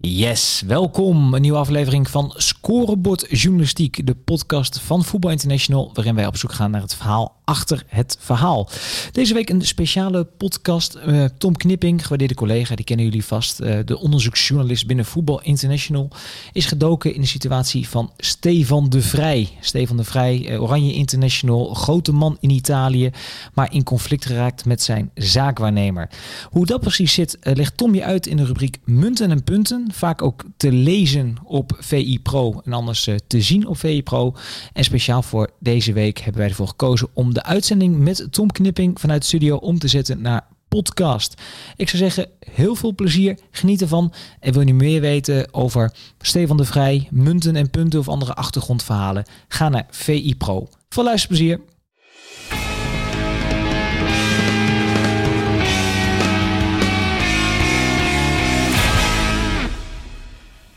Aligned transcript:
Yes, 0.00 0.62
welkom. 0.66 1.34
Een 1.34 1.40
nieuwe 1.40 1.58
aflevering 1.58 2.10
van 2.10 2.32
Scorebord 2.36 3.26
Journalistiek, 3.28 4.06
de 4.06 4.14
podcast 4.14 4.80
van 4.80 5.04
Voetbal 5.04 5.30
International, 5.30 5.90
waarin 5.94 6.14
wij 6.14 6.26
op 6.26 6.36
zoek 6.36 6.52
gaan 6.52 6.70
naar 6.70 6.80
het 6.80 6.94
verhaal 6.94 7.36
achter 7.44 7.84
het 7.86 8.16
verhaal. 8.20 8.68
Deze 9.12 9.34
week 9.34 9.50
een 9.50 9.62
speciale 9.62 10.24
podcast. 10.24 10.98
Uh, 11.06 11.24
Tom 11.38 11.56
Knipping, 11.56 12.02
gewaardeerde 12.02 12.34
collega, 12.34 12.74
die 12.74 12.84
kennen 12.84 13.04
jullie 13.04 13.24
vast, 13.24 13.60
uh, 13.60 13.78
de 13.84 13.98
onderzoeksjournalist 13.98 14.86
binnen 14.86 15.04
Voetbal 15.04 15.42
International, 15.42 16.10
is 16.52 16.66
gedoken 16.66 17.14
in 17.14 17.20
de 17.20 17.26
situatie 17.26 17.88
van 17.88 18.12
Stefan 18.16 18.88
de 18.88 19.02
Vrij. 19.02 19.48
Stefan 19.60 19.96
de 19.96 20.04
Vrij, 20.04 20.50
uh, 20.50 20.62
Oranje 20.62 20.92
International, 20.92 21.74
grote 21.74 22.12
man 22.12 22.36
in 22.40 22.50
Italië, 22.50 23.10
maar 23.54 23.72
in 23.72 23.82
conflict 23.82 24.26
geraakt 24.26 24.64
met 24.64 24.82
zijn 24.82 25.10
zaakwaarnemer. 25.14 26.10
Hoe 26.50 26.66
dat 26.66 26.80
precies 26.80 27.12
zit, 27.12 27.38
legt 27.40 27.76
Tom 27.76 27.94
je 27.94 28.04
uit 28.04 28.26
in 28.26 28.36
de 28.36 28.44
rubriek 28.44 28.78
Munten 28.84 29.30
en 29.30 29.44
Punten 29.44 29.85
vaak 29.92 30.22
ook 30.22 30.44
te 30.56 30.72
lezen 30.72 31.36
op 31.44 31.76
VI 31.78 32.20
Pro 32.20 32.60
en 32.64 32.72
anders 32.72 33.08
te 33.26 33.40
zien 33.40 33.66
op 33.66 33.78
VI 33.78 34.02
Pro. 34.02 34.34
En 34.72 34.84
speciaal 34.84 35.22
voor 35.22 35.50
deze 35.60 35.92
week 35.92 36.18
hebben 36.18 36.40
wij 36.40 36.50
ervoor 36.50 36.68
gekozen 36.68 37.08
om 37.12 37.34
de 37.34 37.42
uitzending 37.42 37.98
met 37.98 38.26
Tom 38.30 38.50
Knipping 38.50 39.00
vanuit 39.00 39.20
de 39.20 39.26
studio 39.26 39.56
om 39.56 39.78
te 39.78 39.88
zetten 39.88 40.20
naar 40.20 40.46
podcast. 40.68 41.42
Ik 41.76 41.88
zou 41.88 42.02
zeggen, 42.02 42.28
heel 42.50 42.74
veel 42.74 42.94
plezier, 42.94 43.38
geniet 43.50 43.80
ervan. 43.80 44.12
En 44.40 44.52
wil 44.52 44.66
je 44.66 44.74
meer 44.74 45.00
weten 45.00 45.54
over 45.54 45.94
Stefan 46.20 46.56
de 46.56 46.64
Vrij, 46.64 47.08
munten 47.10 47.56
en 47.56 47.70
punten 47.70 47.98
of 47.98 48.08
andere 48.08 48.34
achtergrondverhalen? 48.34 49.24
Ga 49.48 49.68
naar 49.68 49.86
VI 49.90 50.34
Pro. 50.36 50.68
Veel 50.88 51.04
luisterplezier. 51.04 51.60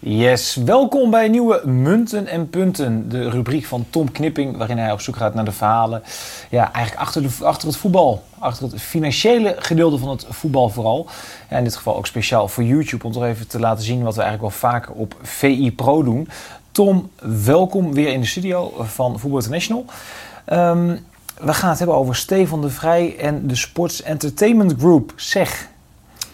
Yes, 0.01 0.55
welkom 0.55 1.09
bij 1.09 1.27
nieuwe 1.27 1.61
Munten 1.65 2.27
en 2.27 2.49
Punten. 2.49 3.09
De 3.09 3.29
rubriek 3.29 3.65
van 3.65 3.85
Tom 3.89 4.11
Knipping, 4.11 4.57
waarin 4.57 4.77
hij 4.77 4.91
op 4.91 5.01
zoek 5.01 5.15
gaat 5.15 5.33
naar 5.33 5.45
de 5.45 5.51
verhalen. 5.51 6.03
Ja, 6.49 6.73
eigenlijk 6.73 7.05
achter, 7.05 7.21
de, 7.21 7.29
achter 7.41 7.67
het 7.67 7.77
voetbal. 7.77 8.23
Achter 8.37 8.71
het 8.71 8.81
financiële 8.81 9.55
gedeelte 9.59 9.97
van 9.97 10.09
het 10.09 10.25
voetbal 10.29 10.69
vooral. 10.69 11.07
Ja, 11.49 11.57
in 11.57 11.63
dit 11.63 11.75
geval 11.75 11.95
ook 11.95 12.07
speciaal 12.07 12.47
voor 12.47 12.63
YouTube, 12.63 13.05
om 13.05 13.11
toch 13.11 13.23
even 13.23 13.47
te 13.47 13.59
laten 13.59 13.83
zien 13.83 14.03
wat 14.03 14.15
we 14.15 14.21
eigenlijk 14.21 14.51
wel 14.51 14.69
vaker 14.71 14.91
op 14.91 15.15
VI 15.21 15.71
Pro 15.75 16.03
doen. 16.03 16.27
Tom, 16.71 17.09
welkom 17.43 17.93
weer 17.93 18.13
in 18.13 18.21
de 18.21 18.27
studio 18.27 18.73
van 18.77 19.19
Voetbal 19.19 19.39
International. 19.39 19.85
Um, 20.53 21.05
we 21.39 21.53
gaan 21.53 21.69
het 21.69 21.77
hebben 21.77 21.97
over 21.97 22.15
Stefan 22.15 22.61
de 22.61 22.69
Vrij 22.69 23.17
en 23.17 23.47
de 23.47 23.55
Sports 23.55 24.01
Entertainment 24.01 24.73
Group, 24.77 25.13
SEG. 25.15 25.67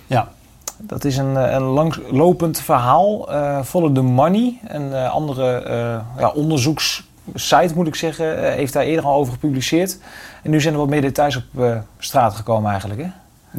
Ja, 0.08 0.31
dat 0.77 1.05
is 1.05 1.17
een, 1.17 1.35
een 1.35 1.61
langslopend 1.61 2.59
verhaal. 2.59 3.33
Uh, 3.33 3.63
Follow 3.63 3.95
the 3.95 4.01
Money, 4.01 4.59
een 4.67 4.89
uh, 4.89 5.11
andere 5.11 5.63
ja, 6.17 6.29
onderzoekssite 6.29 7.73
moet 7.75 7.87
ik 7.87 7.95
zeggen, 7.95 8.53
heeft 8.53 8.73
daar 8.73 8.83
eerder 8.83 9.05
al 9.05 9.15
over 9.15 9.33
gepubliceerd. 9.33 9.97
En 10.43 10.51
nu 10.51 10.61
zijn 10.61 10.73
er 10.73 10.79
wat 10.79 10.89
meer 10.89 11.01
details 11.01 11.35
op 11.35 11.83
straat 11.97 12.35
gekomen 12.35 12.71
eigenlijk. 12.71 13.01
Hè? 13.01 13.07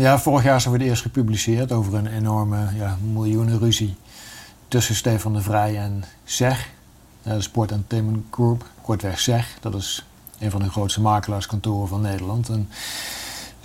Ja, 0.03 0.19
vorig 0.19 0.45
jaar 0.45 0.61
zijn 0.61 0.75
we 0.75 0.81
het 0.81 0.89
eerst 0.89 1.03
gepubliceerd 1.03 1.73
over 1.73 1.95
een 1.95 2.07
enorme 2.07 2.59
ja, 2.75 2.97
miljoenenruzie 3.13 3.97
tussen 4.69 4.95
Stefan 4.95 5.33
de 5.33 5.41
Vrij 5.41 5.77
en 5.77 6.05
SEG, 6.25 6.69
de 7.23 7.41
Sport 7.41 7.71
Entertainment 7.71 8.25
Group, 8.31 8.65
kortweg 8.83 9.21
SEG. 9.21 9.59
Dat 9.61 9.75
is 9.75 10.07
een 10.39 10.51
van 10.51 10.63
de 10.63 10.71
grootste 10.71 11.01
makelaarskantoren 11.01 11.89
van 11.89 12.01
Nederland. 12.01 12.49
En 12.49 12.69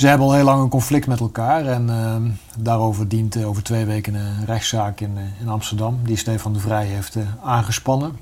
ze 0.01 0.07
hebben 0.07 0.27
al 0.27 0.33
heel 0.33 0.43
lang 0.43 0.61
een 0.61 0.69
conflict 0.69 1.07
met 1.07 1.19
elkaar 1.19 1.65
en 1.65 1.87
uh, 1.89 2.15
daarover 2.57 3.07
dient 3.07 3.35
uh, 3.35 3.47
over 3.47 3.63
twee 3.63 3.85
weken 3.85 4.13
een 4.13 4.45
rechtszaak 4.45 4.99
in, 4.99 5.11
uh, 5.15 5.21
in 5.41 5.49
Amsterdam, 5.49 5.99
die 6.03 6.17
Stefan 6.17 6.53
de 6.53 6.59
Vrij 6.59 6.85
heeft 6.85 7.15
uh, 7.15 7.23
aangespannen. 7.43 8.17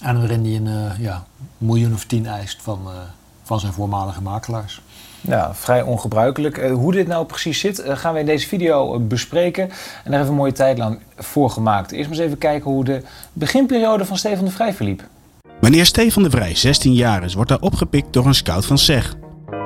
En 0.00 0.18
waarin 0.18 0.44
hij 0.44 0.54
een 0.54 0.92
ja, 0.98 1.24
miljoen 1.58 1.92
of 1.92 2.04
tien 2.04 2.26
eist 2.26 2.62
van, 2.62 2.80
van 3.42 3.60
zijn 3.60 3.72
voormalige 3.72 4.22
makelaars. 4.22 4.80
Ja, 5.20 5.54
vrij 5.54 5.82
ongebruikelijk. 5.82 6.68
hoe 6.68 6.92
dit 6.92 7.06
nou 7.06 7.26
precies 7.26 7.60
zit, 7.60 7.82
gaan 7.86 8.14
we 8.14 8.20
in 8.20 8.26
deze 8.26 8.48
video 8.48 9.00
bespreken. 9.00 9.62
En 9.62 9.70
daar 9.70 10.02
hebben 10.04 10.22
we 10.22 10.28
een 10.28 10.34
mooie 10.34 10.52
tijd 10.52 10.78
lang 10.78 10.98
voor 11.16 11.50
gemaakt. 11.50 11.92
Eerst 11.92 12.08
maar 12.08 12.18
eens 12.18 12.26
even 12.26 12.38
kijken 12.38 12.70
hoe 12.70 12.84
de 12.84 13.02
beginperiode 13.32 14.04
van 14.04 14.16
Stefan 14.16 14.44
de 14.44 14.50
Vrij 14.50 14.74
verliep. 14.74 15.02
Wanneer 15.60 15.86
Stefan 15.86 16.22
de 16.22 16.30
Vrij 16.30 16.54
16 16.54 16.94
jaar 16.94 17.24
is, 17.24 17.34
wordt 17.34 17.50
hij 17.50 17.60
opgepikt 17.60 18.12
door 18.12 18.26
een 18.26 18.34
scout 18.34 18.66
van 18.66 18.78
SEG. 18.78 19.16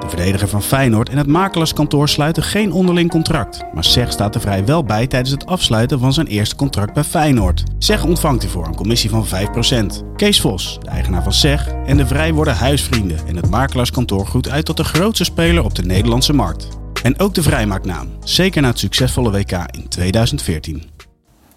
De 0.06 0.16
verdediger 0.16 0.48
van 0.48 0.62
Feyenoord 0.62 1.08
en 1.08 1.16
het 1.16 1.26
makelaarskantoor 1.26 2.08
sluiten 2.08 2.42
geen 2.42 2.72
onderling 2.72 3.10
contract. 3.10 3.64
Maar 3.74 3.84
Zeg 3.84 4.12
staat 4.12 4.34
er 4.34 4.40
vrij 4.40 4.64
wel 4.64 4.84
bij 4.84 5.06
tijdens 5.06 5.30
het 5.30 5.46
afsluiten 5.46 5.98
van 5.98 6.12
zijn 6.12 6.26
eerste 6.26 6.56
contract 6.56 6.92
bij 6.92 7.04
Feyenoord. 7.04 7.62
Zeg 7.78 8.04
ontvangt 8.04 8.42
hiervoor 8.42 8.66
een 8.66 8.74
commissie 8.74 9.10
van 9.10 9.26
5%. 9.26 10.14
Kees 10.16 10.40
Vos, 10.40 10.78
de 10.82 10.88
eigenaar 10.88 11.22
van 11.22 11.32
Zeg, 11.32 11.68
en 11.86 11.96
de 11.96 12.06
Vrij 12.06 12.32
worden 12.32 12.54
huisvrienden. 12.54 13.18
En 13.26 13.36
het 13.36 13.50
makelaarskantoor 13.50 14.26
groeit 14.26 14.48
uit 14.48 14.64
tot 14.64 14.76
de 14.76 14.84
grootste 14.84 15.24
speler 15.24 15.64
op 15.64 15.74
de 15.74 15.82
Nederlandse 15.82 16.32
markt. 16.32 16.68
En 17.02 17.18
ook 17.18 17.34
de 17.34 17.42
Vrij 17.42 17.66
maakt 17.66 17.86
naam. 17.86 18.08
Zeker 18.24 18.62
na 18.62 18.68
het 18.68 18.78
succesvolle 18.78 19.30
WK 19.30 19.52
in 19.52 19.88
2014. 19.88 20.82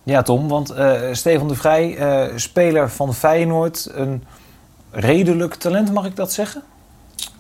Ja, 0.04 0.22
Tom, 0.22 0.48
want 0.48 0.72
uh, 0.72 1.02
Stefan 1.12 1.48
de 1.48 1.56
Vrij, 1.56 1.98
uh, 2.30 2.38
speler 2.38 2.90
van 2.90 3.14
Feyenoord, 3.14 3.90
een 3.94 4.24
redelijk 4.92 5.54
talent, 5.54 5.94
mag 5.94 6.06
ik 6.06 6.16
dat 6.16 6.34
zeggen? 6.34 6.64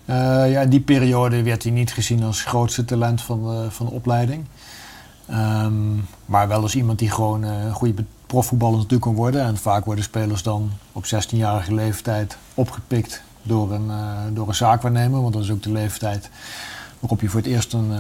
Uh, 0.09 0.52
ja, 0.52 0.62
in 0.62 0.70
die 0.70 0.80
periode 0.80 1.44
werd 1.44 1.64
hij 1.64 1.72
niet 1.72 1.94
gezien 1.94 2.24
als 2.24 2.44
grootste 2.44 2.86
talent 2.86 3.22
van 3.22 3.44
de, 3.44 3.72
van 3.72 3.86
de 3.86 3.92
opleiding. 3.92 4.46
Um, 5.31 6.08
maar 6.25 6.47
wel 6.47 6.62
als 6.62 6.75
iemand 6.75 7.00
die 7.00 7.12
gewoon 7.12 7.44
uh, 7.44 7.64
een 7.64 7.74
goede 7.74 8.03
profvoetballer 8.25 8.75
natuurlijk 8.75 9.02
kan 9.02 9.14
worden. 9.14 9.42
En 9.42 9.58
vaak 9.58 9.86
worden 9.86 10.03
spelers 10.03 10.44
dan 10.44 10.72
op 10.92 11.06
16-jarige 11.06 11.74
leeftijd 11.74 12.38
opgepikt 12.53 13.22
door 13.42 13.72
een, 13.72 13.86
uh, 13.88 14.18
door 14.34 14.47
een 14.47 14.56
zaakwaarnemer. 14.56 15.22
Want 15.22 15.34
dat 15.34 15.44
is 15.44 15.52
ook 15.52 15.64
de 15.64 15.72
leeftijd 15.72 16.30
waarop 17.00 17.22
je 17.22 17.30
voor 17.30 17.40
het 17.40 17.50
eerst 17.50 17.74
een 17.74 17.91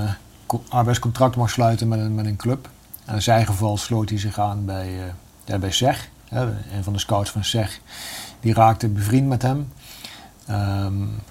arbeidscontract 0.69 1.35
mag 1.35 1.49
sluiten 1.49 1.87
met 1.87 1.99
een, 1.99 2.15
met 2.15 2.25
een 2.25 2.35
club. 2.35 2.69
En 3.05 3.15
in 3.15 3.21
zijn 3.21 3.45
geval 3.45 3.77
sloot 3.77 4.09
hij 4.09 4.19
zich 4.19 4.39
aan 4.39 4.65
bij, 4.65 5.13
ja, 5.43 5.57
bij 5.57 5.71
SEG. 5.71 6.09
Een 6.29 6.83
van 6.83 6.93
de 6.93 6.99
scouts 6.99 7.29
van 7.29 7.43
SEG. 7.43 7.79
Die 8.39 8.53
raakte 8.53 8.87
bevriend 8.87 9.27
met 9.27 9.41
hem. 9.41 9.71
Um, 10.49 11.21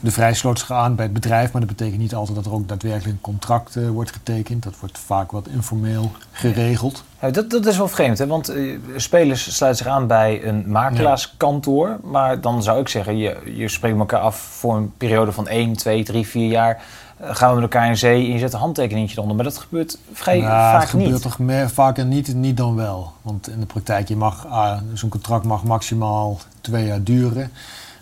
de 0.00 0.10
vrij 0.10 0.34
sloot 0.34 0.58
zich 0.58 0.70
aan 0.70 0.94
bij 0.94 1.04
het 1.04 1.14
bedrijf, 1.14 1.52
maar 1.52 1.60
dat 1.60 1.70
betekent 1.70 2.00
niet 2.00 2.14
altijd 2.14 2.36
dat 2.36 2.46
er 2.46 2.52
ook 2.52 2.68
daadwerkelijk 2.68 3.14
een 3.14 3.20
contract 3.20 3.76
uh, 3.76 3.88
wordt 3.88 4.12
getekend. 4.12 4.62
Dat 4.62 4.78
wordt 4.80 4.98
vaak 4.98 5.30
wat 5.30 5.48
informeel 5.48 6.10
geregeld. 6.32 7.04
Ja, 7.20 7.30
dat, 7.30 7.50
dat 7.50 7.66
is 7.66 7.76
wel 7.76 7.88
vreemd, 7.88 8.18
hè? 8.18 8.26
want 8.26 8.50
uh, 8.50 8.78
spelers 8.96 9.54
sluiten 9.56 9.84
zich 9.84 9.92
aan 9.92 10.06
bij 10.06 10.44
een 10.44 10.64
makelaarskantoor. 10.66 11.88
Ja. 11.88 11.98
Maar 12.02 12.40
dan 12.40 12.62
zou 12.62 12.80
ik 12.80 12.88
zeggen, 12.88 13.16
je, 13.16 13.36
je 13.54 13.68
spreekt 13.68 13.98
elkaar 13.98 14.20
af 14.20 14.36
voor 14.36 14.76
een 14.76 14.92
periode 14.96 15.32
van 15.32 15.48
1, 15.48 15.76
2, 15.76 16.04
3, 16.04 16.26
4 16.26 16.48
jaar. 16.48 16.82
Uh, 17.20 17.26
gaan 17.34 17.48
we 17.48 17.54
met 17.54 17.62
elkaar 17.62 17.88
in 17.88 17.96
zee 17.96 18.26
en 18.26 18.32
je 18.32 18.38
zet 18.38 18.52
een 18.52 18.58
handtekeningetje 18.58 19.16
eronder. 19.16 19.36
Maar 19.36 19.44
dat 19.44 19.58
gebeurt 19.58 19.98
vrij 20.12 20.40
nou, 20.40 20.50
vaak 20.50 20.80
het 20.80 20.90
gebeurt 20.90 21.10
niet. 21.10 21.22
toch 21.22 21.38
meer, 21.38 21.70
vaker 21.70 22.04
niet, 22.04 22.34
niet 22.34 22.56
dan 22.56 22.76
wel. 22.76 23.12
Want 23.22 23.48
in 23.48 23.60
de 23.60 23.66
praktijk, 23.66 24.08
je 24.08 24.16
mag, 24.16 24.46
ah, 24.46 24.78
zo'n 24.92 25.08
contract 25.08 25.44
mag 25.44 25.64
maximaal 25.64 26.38
twee 26.60 26.86
jaar 26.86 27.02
duren. 27.02 27.50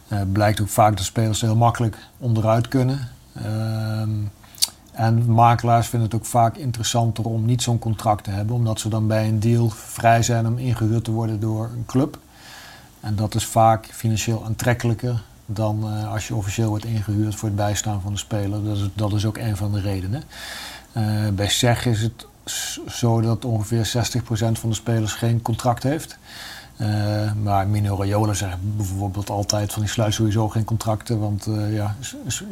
Uh, 0.09 0.21
blijkt 0.33 0.61
ook 0.61 0.69
vaak 0.69 0.97
dat 0.97 1.07
spelers 1.07 1.41
heel 1.41 1.57
makkelijk 1.57 1.97
onderuit 2.19 2.69
kunnen. 2.69 3.09
Uh, 3.37 4.03
en 4.93 5.31
makelaars 5.33 5.89
vinden 5.89 6.09
het 6.09 6.19
ook 6.19 6.27
vaak 6.27 6.57
interessanter 6.57 7.25
om 7.25 7.45
niet 7.45 7.63
zo'n 7.63 7.79
contract 7.79 8.25
te 8.25 8.31
hebben, 8.31 8.57
omdat 8.57 8.81
ze 8.81 8.89
dan 8.89 9.07
bij 9.07 9.29
een 9.29 9.41
deal 9.41 9.69
vrij 9.69 10.23
zijn 10.23 10.47
om 10.47 10.59
ingehuurd 10.59 11.05
te 11.05 11.11
worden 11.11 11.41
door 11.41 11.65
een 11.65 11.87
club. 11.87 12.19
En 13.01 13.17
dat 13.17 13.35
is 13.35 13.45
vaak 13.45 13.87
financieel 13.87 14.45
aantrekkelijker 14.45 15.23
dan 15.47 15.85
uh, 15.85 16.13
als 16.13 16.29
je 16.29 16.35
officieel 16.35 16.69
wordt 16.69 16.85
ingehuurd 16.85 17.35
voor 17.35 17.49
het 17.49 17.57
bijstaan 17.57 18.01
van 18.01 18.13
de 18.13 18.19
speler. 18.19 18.65
Dat 18.65 18.77
is, 18.77 18.89
dat 18.95 19.13
is 19.13 19.25
ook 19.25 19.39
een 19.39 19.57
van 19.57 19.73
de 19.73 19.81
redenen. 19.81 20.23
Uh, 20.93 21.29
bij 21.29 21.49
SEG 21.49 21.87
is 21.87 22.03
het 22.03 22.27
zo 22.89 23.21
dat 23.21 23.45
ongeveer 23.45 23.87
60% 23.87 23.91
van 24.53 24.69
de 24.69 24.75
spelers 24.75 25.13
geen 25.13 25.43
contract 25.43 25.83
heeft. 25.83 26.19
Uh, 26.81 27.33
maar 27.43 27.69
Mino 27.69 27.97
Raiola 27.97 28.33
zegt 28.33 28.57
bijvoorbeeld 28.61 29.31
altijd 29.31 29.73
van 29.73 29.83
die 29.83 29.91
sluit 29.91 30.15
sowieso 30.15 30.49
geen 30.49 30.65
contracten. 30.65 31.19
Want 31.19 31.47
uh, 31.47 31.75
ja, 31.75 31.97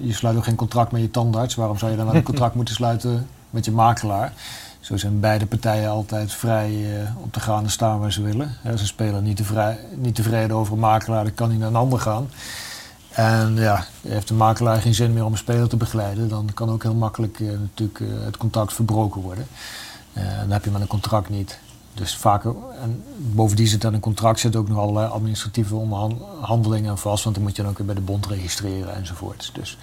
je 0.00 0.12
sluit 0.12 0.37
ook 0.37 0.44
geen 0.44 0.55
contract 0.55 0.93
met 0.93 1.00
je 1.00 1.11
tandarts. 1.11 1.55
Waarom 1.55 1.79
zou 1.79 1.91
je 1.91 1.97
dan 1.97 2.15
een 2.15 2.23
contract 2.32 2.55
moeten 2.55 2.75
sluiten 2.75 3.26
met 3.50 3.65
je 3.65 3.71
makelaar? 3.71 4.32
Zo 4.81 4.97
zijn 4.97 5.21
beide 5.21 5.47
partijen 5.47 5.91
altijd 5.91 6.32
vrij 6.32 6.71
uh, 6.71 7.23
om 7.23 7.31
te 7.31 7.41
gaan 7.41 7.65
en 7.65 7.71
staan 7.71 7.99
waar 7.99 8.12
ze 8.12 8.23
willen. 8.23 8.56
Ja, 8.65 8.76
ze 8.76 8.87
spelen 8.87 9.23
niet, 9.23 9.37
tevreden, 9.37 9.79
niet 9.94 10.15
tevreden 10.15 10.56
over 10.56 10.73
een 10.73 10.79
makelaar, 10.79 11.25
dan 11.25 11.35
kan 11.35 11.49
hij 11.49 11.59
naar 11.59 11.69
een 11.69 11.76
ander 11.76 12.00
gaan. 12.00 12.31
En 13.11 13.56
ja, 13.56 13.85
heeft 14.09 14.29
de 14.29 14.35
makelaar 14.35 14.81
geen 14.81 14.94
zin 14.94 15.12
meer 15.12 15.25
om 15.25 15.32
een 15.32 15.38
speler 15.38 15.69
te 15.69 15.76
begeleiden, 15.76 16.29
dan 16.29 16.50
kan 16.55 16.71
ook 16.71 16.82
heel 16.82 16.94
makkelijk 16.94 17.41
natuurlijk 17.41 18.00
het 18.25 18.37
contact 18.37 18.73
verbroken 18.73 19.21
worden. 19.21 19.47
Dan 20.41 20.51
heb 20.51 20.65
je 20.65 20.71
met 20.71 20.81
een 20.81 20.87
contract 20.87 21.29
niet. 21.29 21.59
Dus 21.95 22.17
vaker, 22.17 22.55
en 22.83 23.05
bovendien 23.17 23.67
zit 23.67 23.85
aan 23.85 23.95
een 23.95 24.01
contract 24.01 24.41
zit 24.41 24.57
ook 24.57 24.69
nog 24.69 24.79
allerlei 24.79 25.09
administratieve 25.09 25.75
onderhandelingen 25.75 26.99
vast, 26.99 27.25
want 27.25 27.37
dan 27.37 27.45
moet 27.45 27.57
je 27.57 27.63
dan 27.63 27.71
ook 27.71 27.79
weer 27.79 27.87
bij 27.87 27.95
de 27.95 28.01
bond 28.01 28.27
registreren 28.27 28.95
enzovoort. 28.95 29.51
Dus 29.55 29.79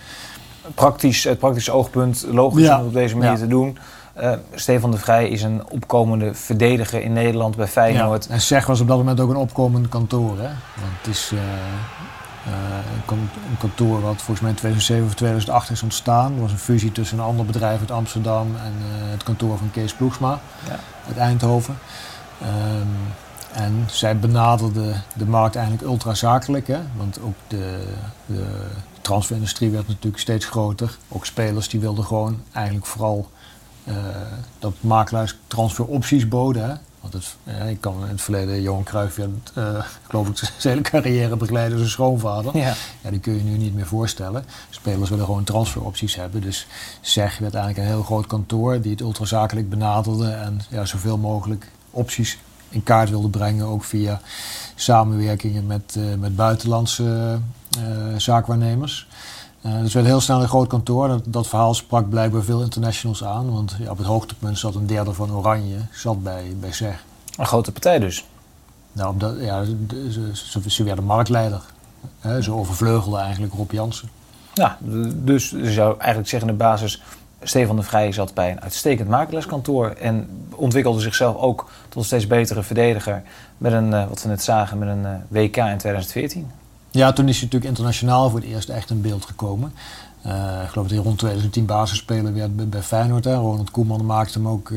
praktisch, 0.75 1.23
het 1.23 1.39
praktische 1.39 1.71
oogpunt, 1.71 2.25
logisch 2.29 2.63
ja. 2.63 2.71
om 2.71 2.77
het 2.77 2.87
op 2.87 2.93
deze 2.93 3.15
manier 3.15 3.31
ja. 3.31 3.37
te 3.37 3.47
doen. 3.47 3.77
Uh, 4.21 4.33
Stefan 4.53 4.91
de 4.91 4.97
Vrij 4.97 5.29
is 5.29 5.43
een 5.43 5.69
opkomende 5.69 6.33
verdediger 6.33 7.01
in 7.01 7.13
Nederland 7.13 7.55
bij 7.55 7.67
Feyenoord. 7.67 8.25
Ja, 8.25 8.31
en 8.31 8.41
Zeg 8.41 8.65
was 8.65 8.79
op 8.79 8.87
dat 8.87 8.97
moment 8.97 9.19
ook 9.19 9.29
een 9.29 9.35
opkomend 9.35 9.89
kantoor. 9.89 10.37
Hè? 10.37 10.49
Want 10.81 10.93
het 11.01 11.07
is 11.07 11.31
uh, 11.33 11.39
een 13.07 13.57
kantoor 13.59 14.01
wat 14.01 14.15
volgens 14.15 14.39
mij 14.39 14.49
in 14.49 14.55
2007 14.55 15.05
of 15.05 15.13
2008 15.13 15.69
is 15.69 15.83
ontstaan. 15.83 16.33
Er 16.33 16.41
was 16.41 16.51
een 16.51 16.57
fusie 16.57 16.91
tussen 16.91 17.17
een 17.17 17.23
ander 17.23 17.45
bedrijf 17.45 17.79
uit 17.79 17.91
Amsterdam 17.91 18.55
en 18.55 18.73
het 19.11 19.23
kantoor 19.23 19.57
van 19.57 19.71
Kees 19.71 19.93
Ploegsma 19.93 20.39
ja. 20.67 20.79
uit 21.07 21.17
Eindhoven. 21.17 21.77
Um, 22.41 23.13
en 23.53 23.85
zij 23.87 24.19
benaderde 24.19 24.93
de 25.15 25.25
markt 25.25 25.55
eigenlijk 25.55 25.85
ultra 25.85 26.13
zakelijk. 26.13 26.67
Hè? 26.67 26.79
Want 26.95 27.21
ook 27.21 27.35
de, 27.47 27.93
de 28.25 28.45
transferindustrie 29.01 29.69
werd 29.69 29.87
natuurlijk 29.87 30.21
steeds 30.21 30.45
groter. 30.45 30.97
Ook 31.07 31.25
spelers 31.25 31.69
die 31.69 31.79
wilden 31.79 32.05
gewoon 32.05 32.41
eigenlijk 32.51 32.85
vooral 32.85 33.29
uh, 33.83 33.95
dat 34.59 34.73
makelaars 34.79 35.37
transferopties 35.47 36.27
boden. 36.27 36.69
Hè? 36.69 36.75
Want 37.03 37.13
het, 37.13 37.35
ik 37.69 37.81
kan 37.81 38.01
in 38.03 38.09
het 38.09 38.21
verleden 38.21 38.61
Johan 38.61 38.83
Cruijff, 38.83 39.15
werd, 39.15 39.29
uh, 39.57 39.83
geloof 40.07 40.27
ik, 40.27 40.37
zijn 40.57 40.77
hele 40.77 40.81
carrière 40.89 41.35
begeleiden 41.35 41.77
zijn 41.77 41.89
schoonvader. 41.89 42.57
Ja. 42.57 42.73
ja. 43.01 43.09
die 43.09 43.19
kun 43.19 43.33
je 43.33 43.43
nu 43.43 43.57
niet 43.57 43.73
meer 43.73 43.85
voorstellen. 43.85 44.45
Spelers 44.69 45.09
willen 45.09 45.25
gewoon 45.25 45.43
transferopties 45.43 46.15
hebben. 46.15 46.41
Dus 46.41 46.67
SEG 47.01 47.37
werd 47.37 47.53
eigenlijk 47.53 47.77
een 47.77 47.93
heel 47.93 48.03
groot 48.03 48.27
kantoor 48.27 48.81
die 48.81 48.91
het 48.91 49.01
ultrazakelijk 49.01 49.69
benaderde 49.69 50.31
en 50.31 50.61
ja, 50.69 50.85
zoveel 50.85 51.17
mogelijk 51.17 51.71
opties 51.89 52.37
in 52.69 52.83
kaart 52.83 53.09
wilde 53.09 53.29
brengen, 53.29 53.65
ook 53.65 53.83
via 53.83 54.21
samenwerkingen 54.75 55.65
met, 55.65 55.95
uh, 55.97 56.15
met 56.15 56.35
buitenlandse 56.35 57.39
uh, 57.77 58.17
zaakwaarnemers. 58.17 59.07
Uh, 59.65 59.79
dus 59.79 59.93
werd 59.93 60.05
heel 60.05 60.21
snel 60.21 60.41
een 60.41 60.47
groot 60.47 60.67
kantoor. 60.67 61.07
Dat, 61.07 61.21
dat, 61.25 61.47
verhaal 61.47 61.73
sprak 61.73 62.09
blijkbaar 62.09 62.43
veel 62.43 62.61
internationals 62.61 63.23
aan. 63.23 63.51
Want 63.51 63.75
ja, 63.79 63.89
op 63.91 63.97
het 63.97 64.07
hoogtepunt 64.07 64.59
zat 64.59 64.75
een 64.75 64.87
derde 64.87 65.13
van 65.13 65.33
Oranje 65.33 65.77
zat 65.91 66.23
bij, 66.23 66.55
bij 66.59 66.71
SEG. 66.71 67.03
Een 67.37 67.45
grote 67.45 67.71
partij 67.71 67.99
dus? 67.99 68.25
Nou, 68.91 69.09
op 69.09 69.19
dat, 69.19 69.35
ja, 69.39 69.63
ze, 69.63 70.31
ze, 70.33 70.69
ze 70.69 70.83
werden 70.83 71.03
marktleider. 71.03 71.61
Hè, 72.19 72.41
ze 72.41 72.51
overvleugelden 72.51 73.21
eigenlijk 73.21 73.53
Rob 73.53 73.71
Jansen. 73.71 74.09
Ja, 74.53 74.77
dus 75.15 75.49
je 75.49 75.71
zou 75.71 75.95
eigenlijk 75.97 76.29
zeggen 76.29 76.49
in 76.49 76.57
de 76.57 76.63
basis 76.63 77.01
Stefan 77.43 77.75
de 77.75 77.83
Vrij 77.83 78.11
zat 78.11 78.33
bij 78.33 78.51
een 78.51 78.61
uitstekend 78.61 79.09
makelaarskantoor 79.09 79.89
en 79.89 80.47
ontwikkelde 80.55 80.99
zichzelf 80.99 81.35
ook 81.35 81.69
tot 81.89 81.95
een 81.95 82.05
steeds 82.05 82.27
betere 82.27 82.63
verdediger 82.63 83.21
met 83.57 83.73
een, 83.73 83.91
uh, 83.91 84.07
wat 84.07 84.23
we 84.23 84.29
net 84.29 84.43
zagen, 84.43 84.77
met 84.77 84.87
een 84.87 85.03
uh, 85.03 85.09
WK 85.27 85.57
in 85.57 85.77
2014. 85.77 86.51
Ja, 86.93 87.13
toen 87.13 87.27
is 87.27 87.35
hij 87.35 87.43
natuurlijk 87.43 87.71
internationaal 87.71 88.29
voor 88.29 88.39
het 88.39 88.49
eerst 88.49 88.69
echt 88.69 88.89
in 88.89 89.01
beeld 89.01 89.25
gekomen. 89.25 89.73
Uh, 90.25 90.61
ik 90.63 90.69
geloof 90.69 90.87
dat 90.87 90.95
hij 90.95 91.05
rond 91.05 91.17
2010 91.17 91.65
basisspeler 91.65 92.33
werd 92.33 92.69
bij 92.69 92.81
Feyenoord. 92.81 93.23
Hè. 93.23 93.35
Ronald 93.35 93.71
Koeman 93.71 94.05
maakte 94.05 94.37
hem 94.37 94.47
ook 94.47 94.71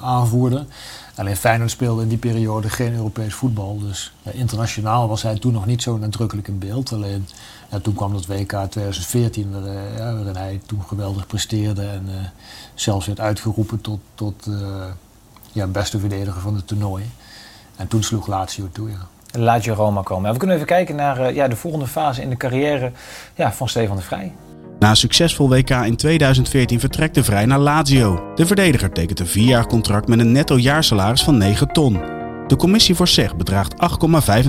aanvoerder. 0.00 0.66
Alleen 1.14 1.36
Feyenoord 1.36 1.70
speelde 1.70 2.02
in 2.02 2.08
die 2.08 2.18
periode 2.18 2.70
geen 2.70 2.94
Europees 2.94 3.34
voetbal. 3.34 3.78
Dus 3.78 4.12
internationaal 4.22 5.08
was 5.08 5.22
hij 5.22 5.38
toen 5.38 5.52
nog 5.52 5.66
niet 5.66 5.82
zo 5.82 5.96
nadrukkelijk 5.96 6.48
in 6.48 6.58
beeld. 6.58 6.92
Alleen 6.92 7.26
en 7.68 7.82
toen 7.82 7.94
kwam 7.94 8.12
dat 8.12 8.26
WK 8.26 8.52
2014, 8.52 9.52
waar, 9.52 9.62
uh, 9.62 9.96
ja, 9.96 10.14
waarin 10.14 10.36
hij 10.36 10.60
toen 10.66 10.82
geweldig 10.82 11.26
presteerde 11.26 11.86
en 11.86 12.06
uh, 12.08 12.14
zelfs 12.74 13.06
werd 13.06 13.20
uitgeroepen 13.20 13.80
tot, 13.80 14.00
tot 14.14 14.46
uh, 14.46 14.84
ja, 15.52 15.66
beste 15.66 15.98
verdediger 15.98 16.40
van 16.40 16.54
het 16.54 16.66
toernooi. 16.66 17.10
En 17.76 17.88
toen 17.88 18.02
sloeg 18.02 18.26
Lazio 18.26 18.68
toe. 18.72 18.90
Lazio 19.32 19.74
Roma 19.74 20.02
komen. 20.02 20.32
we 20.32 20.38
kunnen 20.38 20.56
even 20.56 20.68
kijken 20.68 20.96
naar 20.96 21.34
ja, 21.34 21.48
de 21.48 21.56
volgende 21.56 21.86
fase 21.86 22.22
in 22.22 22.28
de 22.28 22.36
carrière 22.36 22.92
ja, 23.34 23.52
van 23.52 23.68
Stefan 23.68 23.96
de 23.96 24.02
Vrij. 24.02 24.32
Na 24.78 24.90
een 24.90 24.96
succesvol 24.96 25.48
WK 25.48 25.70
in 25.70 25.96
2014 25.96 26.80
vertrekt 26.80 27.14
de 27.14 27.24
Vrij 27.24 27.46
naar 27.46 27.58
Lazio. 27.58 28.32
De 28.34 28.46
verdediger 28.46 28.92
tekent 28.92 29.20
een 29.20 29.26
vierjaar 29.26 29.66
contract 29.66 30.08
met 30.08 30.18
een 30.18 30.32
netto 30.32 30.58
jaarsalaris 30.58 31.22
van 31.22 31.38
9 31.38 31.72
ton. 31.72 32.00
De 32.46 32.56
commissie 32.56 32.94
voor 32.94 33.08
SEG 33.08 33.36
bedraagt 33.36 33.74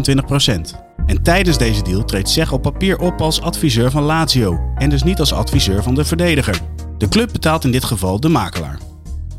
8,25 0.09 0.25
procent. 0.25 0.75
En 1.05 1.23
tijdens 1.23 1.57
deze 1.57 1.83
deal 1.83 2.05
treedt 2.05 2.29
Zeg 2.29 2.51
op 2.51 2.61
papier 2.61 2.99
op 2.99 3.21
als 3.21 3.41
adviseur 3.41 3.91
van 3.91 4.03
Lazio 4.03 4.71
en 4.75 4.89
dus 4.89 5.03
niet 5.03 5.19
als 5.19 5.33
adviseur 5.33 5.83
van 5.83 5.95
de 5.95 6.05
verdediger. 6.05 6.59
De 6.97 7.07
club 7.07 7.31
betaalt 7.31 7.63
in 7.63 7.71
dit 7.71 7.83
geval 7.83 8.19
de 8.19 8.29
makelaar. 8.29 8.77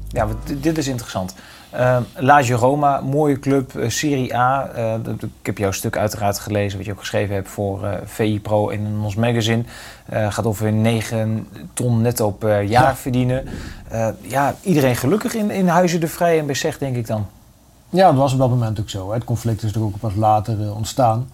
Ja, 0.08 0.28
dit 0.60 0.78
is 0.78 0.88
interessant. 0.88 1.34
Uh, 1.78 1.96
Lazio 2.16 2.56
Roma, 2.56 3.00
mooie 3.00 3.38
club, 3.38 3.72
uh, 3.76 3.88
Serie 3.88 4.36
A. 4.36 4.70
Uh, 4.76 4.94
ik 5.20 5.46
heb 5.46 5.58
jouw 5.58 5.70
stuk 5.70 5.96
uiteraard 5.96 6.38
gelezen, 6.38 6.78
wat 6.78 6.86
je 6.86 6.92
ook 6.92 6.98
geschreven 6.98 7.34
hebt 7.34 7.48
voor 7.48 7.84
uh, 7.84 7.90
VI 8.04 8.40
Pro 8.40 8.68
in 8.68 9.00
ons 9.02 9.14
magazine. 9.14 9.62
gaat 10.10 10.46
over 10.46 10.72
9 10.72 11.48
ton 11.72 12.02
netto 12.02 12.30
per 12.30 12.62
jaar 12.62 12.82
ja. 12.82 12.96
verdienen. 12.96 13.48
ja, 14.20 14.54
iedereen 14.62 14.96
gelukkig 14.96 15.34
in, 15.34 15.50
in 15.50 15.68
Huizen 15.68 16.00
de 16.00 16.08
Vrij 16.08 16.38
en 16.38 16.46
bij 16.46 16.54
Zeg, 16.54 16.78
denk 16.78 16.96
ik 16.96 17.06
dan. 17.06 17.26
Ja, 17.88 18.06
dat 18.06 18.16
was 18.16 18.32
op 18.32 18.38
dat 18.38 18.48
moment 18.50 18.80
ook 18.80 18.90
zo. 18.90 19.08
Hè. 19.08 19.14
Het 19.14 19.24
conflict 19.24 19.62
is 19.62 19.74
er 19.74 19.82
ook 19.82 19.98
pas 19.98 20.14
later 20.14 20.74
ontstaan. 20.74 21.30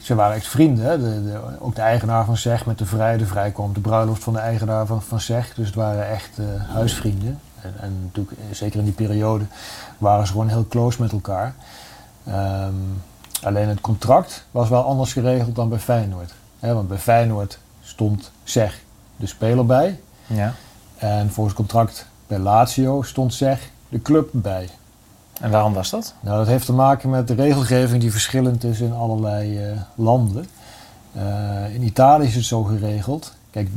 Ze 0.00 0.14
waren 0.14 0.34
echt 0.34 0.48
vrienden. 0.48 0.84
Hè? 0.84 0.98
De, 0.98 1.24
de, 1.24 1.38
ook 1.60 1.74
de 1.74 1.80
eigenaar 1.80 2.24
van 2.24 2.36
SEG 2.36 2.66
met 2.66 2.78
de 2.78 2.86
Vrij. 2.86 3.16
De 3.16 3.26
Vrij 3.26 3.50
kwam 3.50 3.72
de 3.72 3.80
bruiloft 3.80 4.22
van 4.22 4.32
de 4.32 4.38
eigenaar 4.38 4.86
van, 4.86 5.02
van 5.02 5.20
SEG. 5.20 5.54
Dus 5.54 5.66
het 5.66 5.74
waren 5.74 6.08
echt 6.08 6.38
huisvrienden. 6.72 7.38
En, 7.62 7.74
en, 7.80 7.98
natuurlijk, 8.02 8.38
eh, 8.38 8.54
zeker 8.54 8.78
in 8.78 8.84
die 8.84 8.94
periode, 8.94 9.44
waren 9.98 10.26
ze 10.26 10.32
gewoon 10.32 10.48
heel 10.48 10.66
close 10.68 11.02
met 11.02 11.12
elkaar. 11.12 11.54
Um, 12.28 13.02
alleen 13.42 13.68
het 13.68 13.80
contract 13.80 14.44
was 14.50 14.68
wel 14.68 14.84
anders 14.84 15.12
geregeld 15.12 15.54
dan 15.54 15.68
bij 15.68 15.78
Feyenoord. 15.78 16.34
Want 16.58 16.88
bij 16.88 16.98
Feyenoord 16.98 17.58
stond 17.82 18.30
SEG 18.44 18.80
de 19.16 19.26
speler 19.26 19.66
bij. 19.66 20.00
Ja. 20.26 20.54
En 20.96 21.30
volgens 21.30 21.56
het 21.56 21.66
contract 21.66 22.06
bij 22.26 22.38
Lazio 22.38 23.02
stond 23.02 23.34
SEG 23.34 23.70
de 23.88 24.02
club 24.02 24.28
bij. 24.32 24.68
En 25.40 25.50
waarom 25.50 25.72
was 25.72 25.90
dat? 25.90 26.14
Nou, 26.20 26.38
dat 26.38 26.46
heeft 26.46 26.66
te 26.66 26.72
maken 26.72 27.10
met 27.10 27.28
de 27.28 27.34
regelgeving 27.34 28.00
die 28.00 28.10
verschillend 28.10 28.64
is 28.64 28.80
in 28.80 28.92
allerlei 28.92 29.70
uh, 29.70 29.80
landen. 29.94 30.46
Uh, 31.16 31.74
in 31.74 31.82
Italië 31.82 32.26
is 32.26 32.34
het 32.34 32.44
zo 32.44 32.62
geregeld. 32.62 33.34
Kijk, 33.50 33.68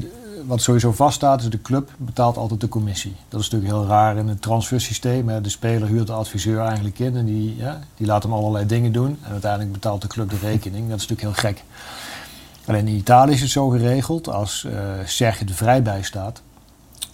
wat 0.46 0.62
sowieso 0.62 0.92
vaststaat 0.92 1.42
is 1.42 1.50
de 1.50 1.62
club 1.62 1.92
betaalt 1.98 2.38
altijd 2.38 2.62
de 2.62 2.68
commissie. 2.68 3.16
Dat 3.30 3.40
is 3.40 3.50
natuurlijk 3.50 3.80
heel 3.80 3.90
raar 3.90 4.18
in 4.18 4.28
het 4.28 4.42
transfersysteem. 4.42 5.30
Hè. 5.30 5.42
De 5.42 5.50
speler 5.50 5.88
huurt 5.88 6.08
de 6.08 6.14
adviseur 6.14 6.60
eigenlijk 6.60 7.00
in 7.00 7.16
en 7.16 7.26
die, 7.26 7.56
ja, 7.56 7.80
die 7.98 8.08
laat 8.08 8.24
hem 8.24 8.34
allerlei 8.34 8.66
dingen 8.66 8.92
doen. 8.92 9.20
En 9.22 9.32
uiteindelijk 9.32 9.72
betaalt 9.72 10.02
de 10.02 10.08
club 10.08 10.30
de 10.30 10.38
rekening. 10.38 10.90
Dat 10.90 11.00
is 11.00 11.08
natuurlijk 11.08 11.38
heel 11.38 11.50
gek. 11.52 11.64
Alleen 12.66 12.88
in 12.88 12.96
Italië 12.96 13.34
is 13.34 13.42
het 13.42 13.50
zo 13.50 13.70
geregeld 13.70 14.30
als 14.30 14.64
uh, 14.68 14.80
Serge 15.06 15.46
de 15.46 15.54
Vrij 15.54 15.82
bijstaat 15.82 16.42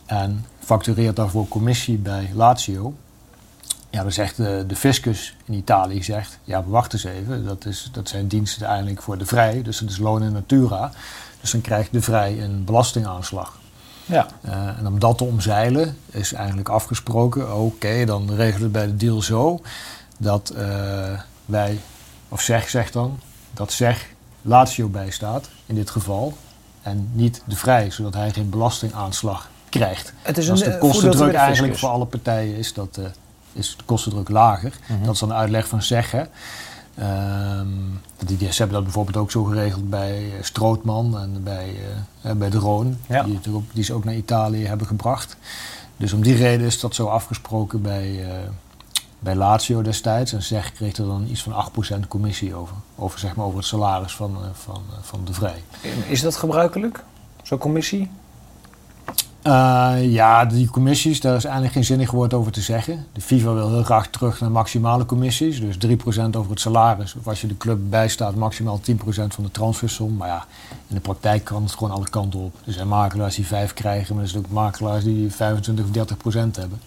en 0.06 0.46
factureert 0.60 1.16
daarvoor 1.16 1.48
commissie 1.48 1.98
bij 1.98 2.30
Lazio 2.34 2.94
ja, 3.92 4.02
dan 4.02 4.12
zegt 4.12 4.38
de, 4.38 4.64
de 4.68 4.76
fiscus 4.76 5.36
in 5.46 5.54
Italië, 5.54 6.04
zegt, 6.04 6.40
ja, 6.44 6.64
wacht 6.64 6.94
eens 6.94 7.04
even, 7.04 7.46
dat, 7.46 7.66
is, 7.66 7.90
dat 7.92 8.10
zijn 8.10 8.28
diensten 8.28 8.68
eigenlijk 8.68 9.02
voor 9.02 9.18
de 9.18 9.26
vrij, 9.26 9.62
dus 9.62 9.80
dat 9.80 9.90
is 9.90 9.98
loon 9.98 10.24
in 10.24 10.32
natura. 10.32 10.92
Dus 11.42 11.52
dan 11.52 11.62
krijgt 11.62 11.92
de 11.92 12.02
vrij 12.02 12.44
een 12.44 12.64
belastingaanslag. 12.64 13.60
Ja. 14.06 14.28
Uh, 14.46 14.78
en 14.78 14.88
om 14.88 15.00
dat 15.00 15.18
te 15.18 15.24
omzeilen 15.24 15.98
is 16.12 16.34
eigenlijk 16.34 16.70
afgesproken, 16.70 17.58
oké, 17.58 18.06
dan 18.06 18.34
regelen 18.34 18.62
we 18.62 18.70
bij 18.70 18.86
de 18.86 18.96
deal 18.96 19.22
zo 19.22 19.62
dat 20.18 20.54
uh, 20.56 21.20
wij, 21.46 21.80
of 22.30 22.42
zeg 22.42 22.70
zegt 22.70 22.94
dan, 22.94 23.20
dat 23.54 23.72
zeg 23.72 24.10
Lazio 24.42 24.88
bijstaat 24.88 25.50
in 25.66 25.76
dit 25.76 25.90
geval 25.90 26.34
en 26.82 27.10
niet 27.14 27.42
de 27.46 27.56
vrij, 27.56 27.92
zodat 27.92 28.14
hij 28.14 28.32
geen 28.32 28.50
belastingaanslag 28.50 29.50
krijgt. 29.70 30.14
Het 30.22 30.38
is 30.38 30.48
een, 30.48 30.56
de 30.56 30.78
kostendruk 30.78 31.34
eigenlijk 31.34 31.78
voor 31.78 31.90
alle 31.90 32.06
partijen 32.06 32.56
is 32.56 32.74
dat 32.74 32.98
uh, 33.00 33.06
is 33.54 33.76
de 33.78 33.84
kostendruk 33.84 34.30
lager. 34.30 34.74
Mhm. 34.88 35.04
Dat 35.04 35.14
is 35.14 35.20
dan 35.20 35.30
de 35.30 35.36
uitleg 35.36 35.68
van 35.68 35.82
zeggen. 35.82 36.30
Um, 37.00 38.02
die, 38.26 38.38
ze 38.38 38.58
hebben 38.58 38.76
dat 38.76 38.84
bijvoorbeeld 38.84 39.18
ook 39.18 39.32
zo 39.32 39.44
geregeld 39.44 39.90
bij 39.90 40.18
eh, 40.18 40.44
Strootman 40.44 41.20
en 41.20 41.44
bij, 41.44 41.76
uh, 42.26 42.32
bij 42.32 42.50
de 42.50 42.58
Roon, 42.58 42.98
die, 43.26 43.40
die 43.74 43.84
ze 43.84 43.94
ook 43.94 44.04
naar 44.04 44.16
Italië 44.16 44.66
hebben 44.66 44.88
gebracht. 44.88 45.38
Dus 45.98 46.14
om 46.14 46.22
die 46.22 46.36
reden 46.36 46.66
is 46.66 46.80
dat 46.80 46.96
zo 46.96 47.08
afgesproken 47.08 47.82
bij, 47.82 48.10
uh, 48.10 48.28
bij 49.20 49.36
Lazio 49.36 49.82
destijds. 49.82 50.34
En 50.34 50.44
zeg 50.44 50.74
kreeg 50.74 50.98
er 50.98 51.06
dan 51.06 51.28
iets 51.30 51.44
van 51.44 51.72
8% 52.04 52.08
commissie 52.08 52.56
over. 52.56 52.76
Over, 52.96 53.20
zeg 53.20 53.36
maar, 53.36 53.46
over 53.46 53.58
het 53.58 53.68
salaris 53.68 54.16
van, 54.16 54.38
van, 54.54 54.84
van 55.02 55.26
de 55.26 55.34
Vrij. 55.34 55.64
Is 56.08 56.22
dat 56.22 56.36
gebruikelijk, 56.36 57.04
zo'n 57.44 57.58
commissie? 57.58 58.10
Uh, 59.44 59.94
ja, 60.00 60.46
die 60.46 60.70
commissies, 60.70 61.22
daar 61.22 61.36
is 61.36 61.44
eigenlijk 61.44 61.74
geen 61.74 61.84
zinnig 61.84 62.12
woord 62.12 62.34
over 62.34 62.52
te 62.52 62.62
zeggen. 62.62 63.06
De 63.14 63.22
FIFA 63.22 63.54
wil 63.54 63.70
heel 63.70 63.84
graag 63.84 64.08
terug 64.08 64.40
naar 64.40 64.52
maximale 64.52 65.06
commissies. 65.06 65.60
Dus 65.60 65.76
3% 65.76 65.90
over 66.32 66.50
het 66.50 66.60
salaris. 66.60 67.16
Of 67.16 67.28
als 67.28 67.42
je 67.42 67.48
de 67.48 67.58
club 67.58 67.78
bijstaat, 67.82 68.36
maximaal 68.36 68.80
10% 68.92 68.94
van 69.06 69.44
de 69.44 69.52
transfersom. 69.52 70.18
Maar 70.18 70.28
ja, 70.28 70.46
in 70.88 70.96
de 70.96 71.02
praktijk 71.02 71.44
kan 71.44 71.64
het 71.64 71.72
gewoon 71.72 71.92
alle 71.92 72.10
kanten 72.10 72.40
op. 72.40 72.56
Er 72.66 72.74
zijn 72.74 72.88
makelaars 72.88 73.36
die 73.36 73.46
5 73.46 73.74
krijgen, 73.74 74.16
maar 74.16 74.24
er 74.24 74.30
zijn 74.30 74.46
ook 74.46 74.52
makelaars 74.52 75.04
die 75.04 75.32
25 75.32 75.86
of 75.86 75.92
30% 75.92 76.34
hebben. 76.34 76.82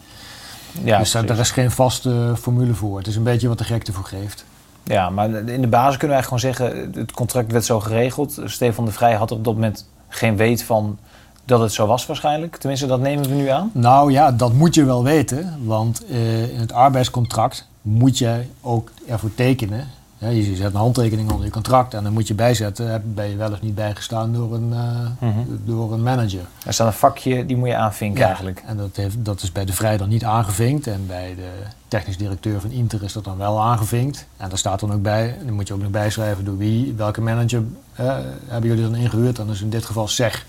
Ja, 0.84 0.98
dus 0.98 1.12
daar, 1.12 1.38
is 1.38 1.50
geen 1.50 1.70
vaste 1.70 2.32
formule 2.38 2.74
voor. 2.74 2.98
Het 2.98 3.06
is 3.06 3.16
een 3.16 3.22
beetje 3.22 3.48
wat 3.48 3.58
de 3.58 3.64
gekte 3.64 3.92
voor 3.92 4.04
geeft. 4.04 4.44
Ja, 4.82 5.10
maar 5.10 5.30
in 5.30 5.60
de 5.60 5.66
basis 5.66 5.96
kunnen 5.96 6.16
wij 6.16 6.24
gewoon 6.24 6.40
zeggen, 6.40 6.92
het 6.94 7.12
contract 7.12 7.52
werd 7.52 7.64
zo 7.64 7.80
geregeld. 7.80 8.40
Stefan 8.44 8.84
de 8.84 8.90
Vrij 8.90 9.14
had 9.14 9.30
op 9.30 9.44
dat 9.44 9.54
moment 9.54 9.88
geen 10.08 10.36
weet 10.36 10.62
van 10.62 10.98
dat 11.44 11.60
het 11.60 11.72
zo 11.72 11.86
was 11.86 12.06
waarschijnlijk. 12.06 12.56
Tenminste, 12.56 12.86
dat 12.86 13.00
nemen 13.00 13.28
we 13.28 13.34
nu 13.34 13.48
aan. 13.48 13.70
Nou 13.72 14.12
ja, 14.12 14.32
dat 14.32 14.52
moet 14.52 14.74
je 14.74 14.84
wel 14.84 15.02
weten. 15.02 15.58
Want 15.64 16.02
uh, 16.10 16.52
in 16.52 16.60
het 16.60 16.72
arbeidscontract 16.72 17.68
moet 17.82 18.18
jij 18.18 18.48
ook 18.60 18.90
ervoor 19.06 19.34
tekenen 19.34 19.86
ja, 20.24 20.30
je 20.30 20.56
zet 20.56 20.74
een 20.74 20.80
handtekening 20.80 21.30
onder 21.30 21.46
je 21.46 21.52
contract 21.52 21.94
en 21.94 22.02
dan 22.02 22.12
moet 22.12 22.28
je 22.28 22.34
bijzetten, 22.34 23.14
ben 23.14 23.28
je 23.28 23.36
wel 23.36 23.52
of 23.52 23.60
niet 23.60 23.74
bijgestaan 23.74 24.32
door 24.32 24.54
een, 24.54 24.72
uh, 25.20 25.28
door 25.64 25.92
een 25.92 26.02
manager. 26.02 26.40
Er 26.66 26.72
staat 26.72 26.86
een 26.86 26.92
vakje, 26.92 27.46
die 27.46 27.56
moet 27.56 27.68
je 27.68 27.76
aanvinken 27.76 28.24
eigenlijk. 28.24 28.62
En 28.66 28.76
dat, 28.76 28.96
heeft, 28.96 29.24
dat 29.24 29.42
is 29.42 29.52
bij 29.52 29.64
de 29.64 29.72
Vrij 29.72 29.96
dan 29.96 30.08
niet 30.08 30.24
aangevinkt. 30.24 30.86
En 30.86 31.06
bij 31.06 31.34
de 31.34 31.48
technisch 31.88 32.16
directeur 32.16 32.60
van 32.60 32.70
Inter 32.70 33.02
is 33.02 33.12
dat 33.12 33.24
dan 33.24 33.36
wel 33.36 33.60
aangevinkt. 33.60 34.26
En 34.36 34.48
daar 34.48 34.58
staat 34.58 34.80
dan 34.80 34.92
ook 34.92 35.02
bij, 35.02 35.36
dan 35.44 35.54
moet 35.54 35.68
je 35.68 35.74
ook 35.74 35.80
nog 35.80 35.90
bijschrijven 35.90 36.44
door 36.44 36.56
wie, 36.56 36.94
welke 36.96 37.20
manager 37.20 37.62
uh, 38.00 38.16
hebben 38.46 38.70
jullie 38.70 38.84
dan 38.84 38.94
ingehuurd. 38.94 39.36
Dan 39.36 39.50
is 39.50 39.62
in 39.62 39.70
dit 39.70 39.84
geval 39.84 40.08
SEG. 40.08 40.46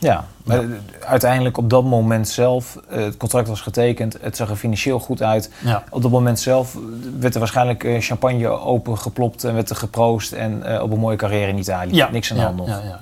Ja, 0.00 0.24
maar 0.44 0.64
uiteindelijk 1.06 1.56
op 1.56 1.70
dat 1.70 1.84
moment 1.84 2.28
zelf, 2.28 2.78
uh, 2.90 3.04
het 3.04 3.16
contract 3.16 3.48
was 3.48 3.60
getekend, 3.60 4.16
het 4.20 4.36
zag 4.36 4.50
er 4.50 4.56
financieel 4.56 5.00
goed 5.00 5.22
uit. 5.22 5.50
Ja. 5.64 5.84
Op 5.90 6.02
dat 6.02 6.10
moment 6.10 6.40
zelf 6.40 6.76
werd 7.18 7.34
er 7.34 7.40
waarschijnlijk 7.40 7.84
uh, 7.84 8.00
champagne 8.00 8.48
opengeplopt 8.48 9.44
en 9.44 9.54
werd 9.54 9.70
er 9.70 9.76
geproost 9.76 10.32
en 10.32 10.62
uh, 10.66 10.82
op 10.82 10.92
een 10.92 10.98
mooie 10.98 11.16
carrière 11.16 11.48
in 11.48 11.58
Italië. 11.58 11.94
Ja. 11.94 12.10
Niks 12.10 12.30
aan 12.30 12.36
de 12.36 12.42
hand. 12.42 12.66
Ja, 12.66 12.76
ja, 12.76 12.82
ja, 12.84 12.98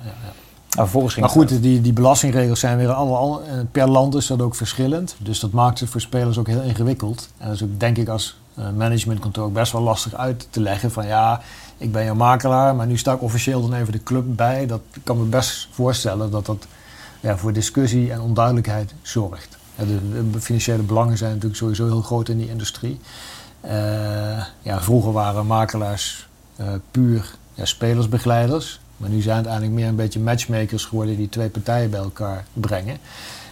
Maar, 0.75 0.85
vervolgens 0.85 1.13
ging 1.13 1.25
maar 1.25 1.35
goed, 1.35 1.61
die, 1.61 1.81
die 1.81 1.93
belastingregels 1.93 2.59
zijn 2.59 2.77
weer 2.77 2.91
alle, 2.91 3.15
alle, 3.15 3.41
per 3.71 3.89
land 3.89 4.15
is 4.15 4.27
dat 4.27 4.41
ook 4.41 4.55
verschillend. 4.55 5.15
Dus 5.17 5.39
dat 5.39 5.51
maakt 5.51 5.79
het 5.79 5.89
voor 5.89 6.01
spelers 6.01 6.37
ook 6.37 6.47
heel 6.47 6.61
ingewikkeld. 6.61 7.29
En 7.37 7.47
dat 7.47 7.55
is 7.55 7.63
ook 7.63 7.79
denk 7.79 7.97
ik 7.97 8.07
als 8.07 8.37
managementkantoor 8.75 9.45
ook 9.45 9.53
best 9.53 9.71
wel 9.71 9.81
lastig 9.81 10.15
uit 10.15 10.47
te 10.49 10.61
leggen 10.61 10.91
van 10.91 11.07
ja, 11.07 11.41
ik 11.77 11.91
ben 11.91 12.03
jouw 12.03 12.15
makelaar, 12.15 12.75
maar 12.75 12.87
nu 12.87 12.97
sta 12.97 13.13
ik 13.13 13.21
officieel 13.21 13.61
dan 13.61 13.73
even 13.73 13.91
de 13.91 14.03
club 14.03 14.23
bij. 14.27 14.65
Dat 14.65 14.81
ik 14.93 15.01
kan 15.03 15.17
me 15.17 15.23
best 15.23 15.67
voorstellen 15.71 16.31
dat 16.31 16.45
dat 16.45 16.67
ja, 17.19 17.37
voor 17.37 17.53
discussie 17.53 18.11
en 18.11 18.21
onduidelijkheid 18.21 18.93
zorgt. 19.01 19.57
de, 19.75 20.39
financiële 20.39 20.83
belangen 20.83 21.17
zijn 21.17 21.31
natuurlijk 21.31 21.59
sowieso 21.59 21.85
heel 21.85 22.01
groot 22.01 22.29
in 22.29 22.37
die 22.37 22.49
industrie. 22.49 22.99
Uh, 23.65 23.71
ja, 24.61 24.81
vroeger 24.81 25.11
waren 25.11 25.45
makelaars 25.45 26.27
uh, 26.59 26.67
puur 26.91 27.35
ja, 27.53 27.65
spelersbegeleiders. 27.65 28.79
Maar 28.97 29.09
nu 29.09 29.21
zijn 29.21 29.37
het 29.37 29.45
eigenlijk 29.45 29.75
meer 29.75 29.87
een 29.87 29.95
beetje 29.95 30.19
matchmakers 30.19 30.85
geworden 30.85 31.17
die 31.17 31.29
twee 31.29 31.49
partijen 31.49 31.89
bij 31.89 31.99
elkaar 31.99 32.45
brengen. 32.53 32.97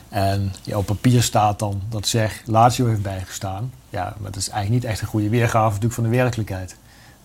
En 0.09 0.51
op 0.74 0.86
papier 0.86 1.24
staat 1.24 1.59
dan 1.59 1.81
dat 1.89 2.07
zeg 2.07 2.41
Lazio 2.45 2.88
heeft 2.88 3.01
bijgestaan. 3.01 3.71
Ja, 3.89 4.15
maar 4.19 4.31
dat 4.31 4.41
is 4.41 4.50
eigenlijk 4.50 4.83
niet 4.83 4.91
echt 4.91 5.01
een 5.01 5.07
goede 5.07 5.29
weergave 5.29 5.67
natuurlijk 5.67 5.93
van 5.93 6.03
de 6.03 6.09
werkelijkheid. 6.09 6.75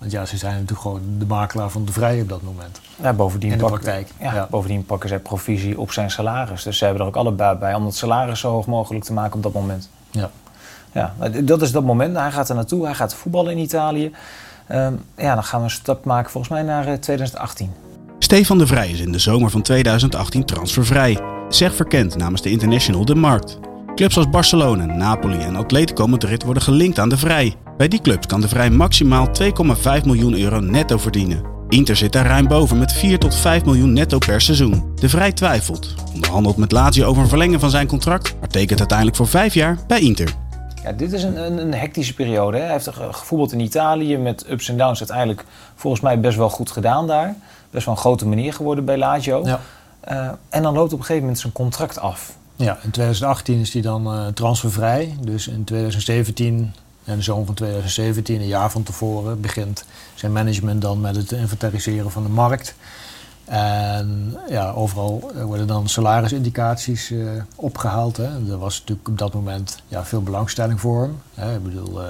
Want 0.02 0.14
ja, 0.14 0.24
ze 0.24 0.36
zijn 0.36 0.52
natuurlijk 0.52 0.80
gewoon 0.80 1.00
de 1.18 1.26
makelaar 1.26 1.70
van 1.70 1.84
de 1.84 1.92
vrije 1.92 2.22
op 2.22 2.28
dat 2.28 2.42
moment. 2.42 2.80
Ja, 3.02 3.12
bovendien, 3.12 3.50
in 3.50 3.58
de 3.58 3.64
praktijk. 3.64 4.08
Ja, 4.20 4.46
Bovendien 4.50 4.84
pakken 4.84 5.08
zij 5.08 5.18
provisie 5.18 5.80
op 5.80 5.92
zijn 5.92 6.10
salaris. 6.10 6.62
Dus 6.62 6.78
ze 6.78 6.84
hebben 6.84 7.02
er 7.02 7.08
ook 7.08 7.16
alle 7.16 7.32
baat 7.32 7.58
bij 7.58 7.74
om 7.74 7.84
het 7.84 7.94
salaris 7.94 8.40
zo 8.40 8.50
hoog 8.50 8.66
mogelijk 8.66 9.04
te 9.04 9.12
maken 9.12 9.34
op 9.34 9.42
dat 9.42 9.52
moment. 9.52 9.90
Ja. 10.10 10.30
Ja, 10.92 11.14
dat 11.42 11.62
is 11.62 11.72
dat 11.72 11.84
moment. 11.84 12.16
Hij 12.16 12.32
gaat 12.32 12.48
er 12.48 12.54
naartoe, 12.54 12.84
hij 12.84 12.94
gaat 12.94 13.14
voetballen 13.14 13.52
in 13.52 13.58
Italië. 13.58 14.12
Um, 14.72 15.04
ja, 15.16 15.34
dan 15.34 15.44
gaan 15.44 15.58
we 15.58 15.64
een 15.64 15.70
stap 15.70 16.04
maken 16.04 16.30
volgens 16.30 16.52
mij 16.52 16.62
naar 16.62 17.00
2018. 17.00 17.66
Eh, 17.66 17.92
Stefan 18.18 18.58
de 18.58 18.66
Vrij 18.66 18.90
is 18.90 19.00
in 19.00 19.12
de 19.12 19.18
zomer 19.18 19.50
van 19.50 19.62
2018 19.62 20.44
transfervrij. 20.44 21.18
Zeg 21.48 21.74
verkend 21.74 22.16
namens 22.16 22.42
de 22.42 22.50
International 22.50 23.04
de 23.04 23.14
Markt. 23.14 23.58
Clubs 23.94 24.16
als 24.16 24.30
Barcelona, 24.30 24.84
Napoli 24.84 25.38
en 25.38 25.56
Atletico 25.56 26.06
Madrid 26.06 26.42
worden 26.42 26.62
gelinkt 26.62 26.98
aan 26.98 27.08
de 27.08 27.16
Vrij. 27.16 27.56
Bij 27.82 27.90
die 27.90 28.00
clubs 28.00 28.26
kan 28.26 28.40
de 28.40 28.48
Vrij 28.48 28.70
maximaal 28.70 29.28
2,5 29.42 30.04
miljoen 30.04 30.38
euro 30.38 30.60
netto 30.60 30.98
verdienen. 30.98 31.42
Inter 31.68 31.96
zit 31.96 32.12
daar 32.12 32.26
ruim 32.26 32.48
boven 32.48 32.78
met 32.78 32.92
4 32.92 33.18
tot 33.18 33.34
5 33.34 33.64
miljoen 33.64 33.92
netto 33.92 34.18
per 34.18 34.40
seizoen. 34.40 34.92
De 34.94 35.08
Vrij 35.08 35.32
twijfelt, 35.32 35.94
onderhandelt 36.14 36.56
met 36.56 36.72
Lazio 36.72 37.06
over 37.06 37.22
een 37.22 37.28
verlengen 37.28 37.60
van 37.60 37.70
zijn 37.70 37.86
contract, 37.86 38.34
maar 38.40 38.48
tekent 38.48 38.78
uiteindelijk 38.78 39.16
voor 39.16 39.26
5 39.26 39.54
jaar 39.54 39.78
bij 39.86 40.00
Inter. 40.00 40.34
Ja, 40.82 40.92
dit 40.92 41.12
is 41.12 41.22
een, 41.22 41.36
een, 41.44 41.58
een 41.58 41.74
hectische 41.74 42.14
periode. 42.14 42.56
Hè. 42.56 42.62
Hij 42.62 42.72
heeft 42.72 42.88
gevoetbald 42.92 43.52
in 43.52 43.60
Italië 43.60 44.16
met 44.16 44.50
ups 44.50 44.68
en 44.68 44.76
downs. 44.76 44.98
Uiteindelijk 44.98 45.44
volgens 45.74 46.02
mij 46.02 46.20
best 46.20 46.36
wel 46.36 46.50
goed 46.50 46.70
gedaan 46.70 47.06
daar. 47.06 47.34
Best 47.70 47.84
wel 47.84 47.94
een 47.94 48.00
grote 48.00 48.26
manier 48.26 48.52
geworden 48.52 48.84
bij 48.84 48.98
Lazio. 48.98 49.44
Ja. 49.44 49.60
Uh, 50.10 50.28
en 50.48 50.62
dan 50.62 50.74
loopt 50.74 50.92
op 50.92 50.98
een 50.98 51.04
gegeven 51.04 51.22
moment 51.22 51.38
zijn 51.38 51.52
contract 51.52 51.98
af. 51.98 52.36
Ja, 52.56 52.78
in 52.82 52.90
2018 52.90 53.60
is 53.60 53.72
hij 53.72 53.82
dan 53.82 54.14
uh, 54.14 54.26
transfervrij. 54.26 55.16
Dus 55.20 55.48
in 55.48 55.64
2017 55.64 56.72
en 57.04 57.16
de 57.16 57.22
zomer 57.22 57.46
van 57.46 57.54
2017, 57.54 58.40
een 58.40 58.46
jaar 58.46 58.70
van 58.70 58.82
tevoren, 58.82 59.40
begint 59.40 59.84
zijn 60.14 60.32
management 60.32 60.82
dan 60.82 61.00
met 61.00 61.16
het 61.16 61.32
inventariseren 61.32 62.10
van 62.10 62.22
de 62.22 62.28
markt. 62.28 62.74
En 63.44 64.36
ja, 64.48 64.70
overal 64.70 65.32
worden 65.34 65.66
dan 65.66 65.88
salarisindicaties 65.88 67.10
uh, 67.10 67.30
opgehaald. 67.54 68.16
Hè. 68.16 68.50
Er 68.50 68.58
was 68.58 68.78
natuurlijk 68.78 69.08
op 69.08 69.18
dat 69.18 69.34
moment 69.34 69.82
ja, 69.88 70.04
veel 70.04 70.22
belangstelling 70.22 70.80
voor 70.80 71.02
hem. 71.02 71.18
Hè. 71.34 71.54
Ik 71.56 71.62
bedoel, 71.62 72.02
uh, 72.02 72.08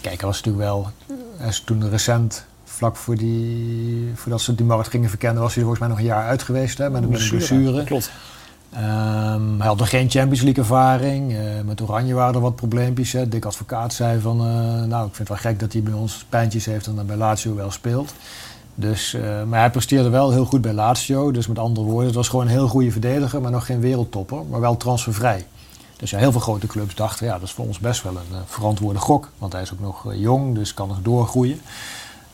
kijk, 0.00 0.20
hij 0.20 0.28
was 0.28 0.42
natuurlijk 0.42 0.64
wel, 0.64 0.90
hij 1.36 1.48
is 1.48 1.60
toen 1.60 1.90
recent, 1.90 2.44
vlak 2.64 2.96
voor 2.96 3.16
die, 3.16 4.12
voordat 4.14 4.40
ze 4.40 4.54
die 4.54 4.66
markt 4.66 4.88
gingen 4.88 5.08
verkennen, 5.08 5.42
was 5.42 5.54
hij 5.54 5.62
er 5.62 5.68
volgens 5.68 5.80
mij 5.80 5.88
nog 5.88 5.98
een 5.98 6.14
jaar 6.14 6.28
uit 6.28 6.42
geweest 6.42 6.78
hè, 6.78 6.90
met, 6.90 7.02
een 7.02 7.08
blessure. 7.08 7.84
Klopt. 7.84 8.10
Um, 8.74 9.58
hij 9.58 9.68
had 9.68 9.78
nog 9.78 9.88
geen 9.88 10.10
Champions 10.10 10.40
League 10.40 10.62
ervaring. 10.62 11.32
Uh, 11.32 11.38
met 11.64 11.80
Oranje 11.80 12.14
waren 12.14 12.34
er 12.34 12.40
wat 12.40 12.56
probleempjes. 12.56 13.12
Hè. 13.12 13.28
Dick 13.28 13.44
Advocaat 13.44 13.92
zei 13.92 14.20
van, 14.20 14.36
uh, 14.36 14.82
nou 14.82 15.06
ik 15.06 15.14
vind 15.14 15.28
het 15.28 15.28
wel 15.28 15.36
gek 15.36 15.60
dat 15.60 15.72
hij 15.72 15.82
bij 15.82 15.92
ons 15.92 16.26
pijntjes 16.28 16.64
heeft 16.64 16.86
en 16.86 16.94
dan 16.94 17.06
bij 17.06 17.16
Lazio 17.16 17.54
wel 17.54 17.70
speelt. 17.70 18.14
Dus, 18.74 19.14
uh, 19.14 19.42
maar 19.42 19.58
hij 19.58 19.70
presteerde 19.70 20.08
wel 20.08 20.30
heel 20.30 20.44
goed 20.44 20.60
bij 20.60 20.72
Lazio. 20.72 21.30
Dus 21.30 21.46
met 21.46 21.58
andere 21.58 21.86
woorden, 21.86 22.06
het 22.06 22.14
was 22.14 22.28
gewoon 22.28 22.44
een 22.44 22.50
heel 22.50 22.68
goede 22.68 22.90
verdediger, 22.90 23.40
maar 23.40 23.50
nog 23.50 23.66
geen 23.66 23.80
wereldtopper. 23.80 24.44
Maar 24.50 24.60
wel 24.60 24.76
transfervrij. 24.76 25.46
Dus 25.96 26.10
ja, 26.10 26.18
heel 26.18 26.32
veel 26.32 26.40
grote 26.40 26.66
clubs 26.66 26.94
dachten, 26.94 27.26
ja 27.26 27.32
dat 27.32 27.42
is 27.42 27.52
voor 27.52 27.66
ons 27.66 27.78
best 27.78 28.02
wel 28.02 28.16
een 28.16 28.38
verantwoorde 28.46 28.98
gok. 28.98 29.28
Want 29.38 29.52
hij 29.52 29.62
is 29.62 29.72
ook 29.72 29.80
nog 29.80 30.06
jong, 30.14 30.54
dus 30.54 30.74
kan 30.74 30.88
nog 30.88 30.98
doorgroeien. 31.02 31.60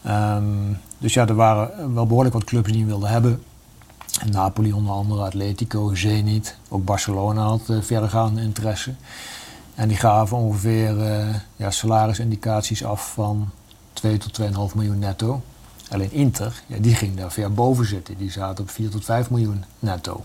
Um, 0.07 0.78
dus 0.99 1.14
ja, 1.14 1.26
er 1.26 1.35
waren 1.35 1.95
wel 1.95 2.07
behoorlijk 2.07 2.35
wat 2.35 2.45
clubs 2.45 2.71
die 2.71 2.78
hem 2.78 2.88
wilden 2.88 3.09
hebben. 3.09 3.42
Napoli 4.26 4.72
onder 4.72 4.92
andere, 4.92 5.22
Atletico, 5.22 5.94
Zenit, 5.94 6.56
ook 6.68 6.84
Barcelona 6.84 7.42
had 7.42 7.68
uh, 7.70 7.82
verregaande 7.82 8.40
interesse. 8.40 8.94
En 9.75 9.88
die 9.88 9.96
gaven 9.96 10.37
ongeveer 10.37 10.96
uh, 10.96 11.34
ja, 11.56 11.70
salarisindicaties 11.70 12.84
af 12.84 13.12
van 13.12 13.50
2 13.92 14.18
tot 14.18 14.40
2,5 14.40 14.46
miljoen 14.75 14.98
netto. 14.98 15.42
Alleen 15.88 16.12
Inter, 16.12 16.62
ja, 16.66 16.78
die 16.78 16.94
ging 16.94 17.16
daar 17.16 17.32
ver 17.32 17.52
boven 17.52 17.87
zitten. 17.87 18.16
Die 18.18 18.30
zaten 18.30 18.64
op 18.64 18.70
4 18.70 18.90
tot 18.90 19.04
5 19.04 19.30
miljoen 19.30 19.64
netto. 19.78 20.25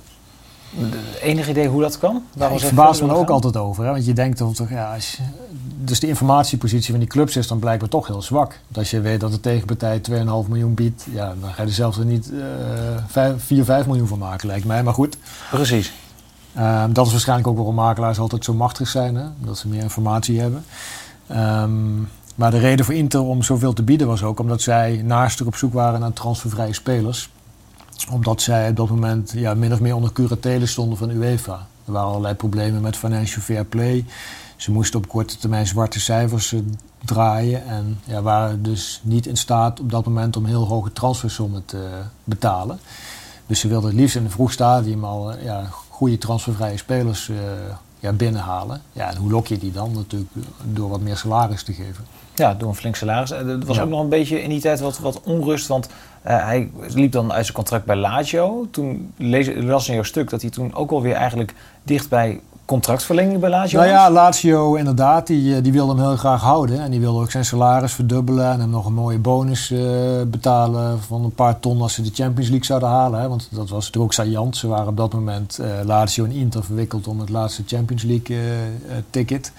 Enig 1.21 1.49
idee 1.49 1.67
hoe 1.67 1.81
dat 1.81 1.97
kan? 1.97 2.23
Ja, 2.33 2.47
ik 2.47 2.59
verbaas 2.59 3.01
me 3.01 3.07
er 3.07 3.15
ook 3.15 3.29
altijd 3.29 3.57
over. 3.57 3.83
Hè? 3.83 3.91
Want 3.91 4.05
je 4.05 4.13
denkt 4.13 4.37
toch, 4.37 4.69
ja, 4.69 4.93
als 4.93 5.11
je, 5.11 5.23
dus 5.77 5.99
de 5.99 6.07
informatiepositie 6.07 6.91
van 6.91 6.99
die 6.99 7.09
clubs 7.09 7.35
is 7.35 7.47
dan 7.47 7.59
blijkbaar 7.59 7.89
toch 7.89 8.07
heel 8.07 8.21
zwak. 8.21 8.47
Want 8.47 8.77
als 8.77 8.91
je 8.91 9.01
weet 9.01 9.19
dat 9.19 9.31
de 9.31 9.39
tegenpartij 9.39 10.01
2,5 10.11 10.15
miljoen 10.47 10.73
biedt, 10.73 11.05
ja, 11.11 11.33
dan 11.41 11.53
ga 11.53 11.61
je 11.61 11.67
er 11.67 11.73
zelfs 11.73 11.97
er 11.97 12.05
niet 12.05 12.31
uh, 13.13 13.29
4, 13.37 13.65
5 13.65 13.85
miljoen 13.85 14.07
van 14.07 14.19
maken, 14.19 14.47
lijkt 14.47 14.65
mij. 14.65 14.83
Maar 14.83 14.93
goed. 14.93 15.17
Precies. 15.51 15.93
Uh, 16.57 16.83
dat 16.89 17.05
is 17.05 17.11
waarschijnlijk 17.11 17.47
ook 17.47 17.55
waarom 17.55 17.75
makelaars 17.75 18.19
altijd 18.19 18.43
zo 18.43 18.53
machtig 18.53 18.87
zijn, 18.87 19.15
hè? 19.15 19.25
dat 19.39 19.57
ze 19.57 19.67
meer 19.67 19.81
informatie 19.81 20.39
hebben. 20.39 20.65
Um, 21.31 22.09
maar 22.35 22.51
de 22.51 22.57
reden 22.57 22.85
voor 22.85 22.93
Inter 22.93 23.21
om 23.21 23.43
zoveel 23.43 23.73
te 23.73 23.83
bieden 23.83 24.07
was 24.07 24.23
ook 24.23 24.39
omdat 24.39 24.61
zij 24.61 25.01
naast 25.03 25.41
op 25.41 25.55
zoek 25.55 25.73
waren 25.73 25.99
naar 25.99 26.13
transfervrije 26.13 26.73
spelers 26.73 27.29
omdat 28.11 28.41
zij 28.41 28.69
op 28.69 28.75
dat 28.75 28.89
moment 28.89 29.31
ja, 29.35 29.53
min 29.53 29.73
of 29.73 29.79
meer 29.79 29.95
onder 29.95 30.11
curatele 30.11 30.65
stonden 30.65 30.97
van 30.97 31.09
UEFA. 31.09 31.67
Er 31.85 31.91
waren 31.91 32.07
allerlei 32.09 32.33
problemen 32.33 32.81
met 32.81 32.97
financial 32.97 33.41
fair 33.41 33.65
play. 33.65 34.05
Ze 34.55 34.71
moesten 34.71 34.99
op 34.99 35.07
korte 35.07 35.37
termijn 35.37 35.67
zwarte 35.67 35.99
cijfers 35.99 36.53
eh, 36.53 36.59
draaien. 37.05 37.65
En 37.67 37.99
ja, 38.03 38.21
waren 38.21 38.63
dus 38.63 39.01
niet 39.03 39.25
in 39.25 39.37
staat 39.37 39.79
op 39.79 39.91
dat 39.91 40.05
moment 40.05 40.37
om 40.37 40.45
heel 40.45 40.67
hoge 40.67 40.93
transfersommen 40.93 41.65
te 41.65 41.89
betalen. 42.23 42.79
Dus 43.47 43.59
ze 43.59 43.67
wilden 43.67 43.89
het 43.89 43.99
liefst 43.99 44.15
in 44.15 44.23
een 44.23 44.31
vroeg 44.31 44.51
stadium 44.51 45.05
al 45.05 45.31
eh, 45.31 45.43
ja, 45.43 45.67
goede 45.89 46.17
transfervrije 46.17 46.77
spelers 46.77 47.27
uh, 47.27 47.37
ja, 47.99 48.11
binnenhalen. 48.11 48.81
Ja, 48.91 49.09
en 49.09 49.15
hoe 49.17 49.31
lok 49.31 49.47
je 49.47 49.57
die 49.57 49.71
dan? 49.71 49.91
Natuurlijk 49.91 50.31
door 50.63 50.89
wat 50.89 51.01
meer 51.01 51.17
salaris 51.17 51.63
te 51.63 51.73
geven. 51.73 52.05
Ja, 52.35 52.53
door 52.53 52.69
een 52.69 52.75
flink 52.75 52.95
salaris. 52.95 53.31
Er 53.31 53.65
was 53.65 53.79
ook 53.79 53.89
nog 53.89 53.99
een 53.99 54.09
beetje 54.09 54.41
in 54.41 54.49
die 54.49 54.61
tijd 54.61 54.79
wat, 54.79 54.99
wat 54.99 55.21
onrust. 55.23 55.67
Want 55.67 55.87
uh, 55.87 56.45
hij 56.45 56.71
liep 56.93 57.11
dan 57.11 57.31
uit 57.33 57.43
zijn 57.43 57.57
contract 57.57 57.85
bij 57.85 57.95
Lazio. 57.95 58.67
Toen 58.71 59.13
lees, 59.17 59.49
las 59.55 59.87
in 59.87 59.93
jouw 59.93 60.03
stuk 60.03 60.29
dat 60.29 60.41
hij 60.41 60.49
toen 60.49 60.75
ook 60.75 60.91
alweer 60.91 61.15
eigenlijk 61.15 61.53
dicht 61.83 62.09
bij 62.09 62.39
contractverlenging 62.65 63.39
bij 63.39 63.49
Lazio 63.49 63.79
Nou 63.79 63.91
ja, 63.91 64.11
Lazio 64.11 64.75
inderdaad, 64.75 65.27
die, 65.27 65.55
eh, 65.55 65.63
die 65.63 65.71
wilde 65.71 65.93
hem 65.93 66.01
heel 66.01 66.15
graag 66.15 66.41
houden. 66.41 66.79
En 66.79 66.91
die 66.91 66.99
wilde 66.99 67.21
ook 67.21 67.31
zijn 67.31 67.45
salaris 67.45 67.93
verdubbelen 67.93 68.51
en 68.51 68.59
hem 68.59 68.69
nog 68.69 68.85
een 68.85 68.93
mooie 68.93 69.17
bonus 69.17 69.71
uh, 69.71 69.81
betalen 70.27 71.01
van 71.01 71.23
een 71.23 71.33
paar 71.33 71.59
ton 71.59 71.81
als 71.81 71.93
ze 71.93 72.01
de 72.01 72.11
Champions 72.13 72.49
League 72.49 72.65
zouden 72.65 72.89
halen. 72.89 73.19
Hè. 73.19 73.27
Want 73.27 73.47
dat 73.51 73.69
was 73.69 73.85
natuurlijk 73.85 74.03
ook 74.03 74.13
saillant. 74.13 74.57
Ze 74.57 74.67
waren 74.67 74.87
op 74.87 74.97
dat 74.97 75.13
moment 75.13 75.59
uh, 75.61 75.67
Lazio 75.85 76.25
en 76.25 76.31
Inter 76.31 76.63
verwikkeld 76.63 77.07
om 77.07 77.19
het 77.19 77.29
laatste 77.29 77.63
Champions 77.65 78.03
League 78.03 78.37
ticket. 79.09 79.51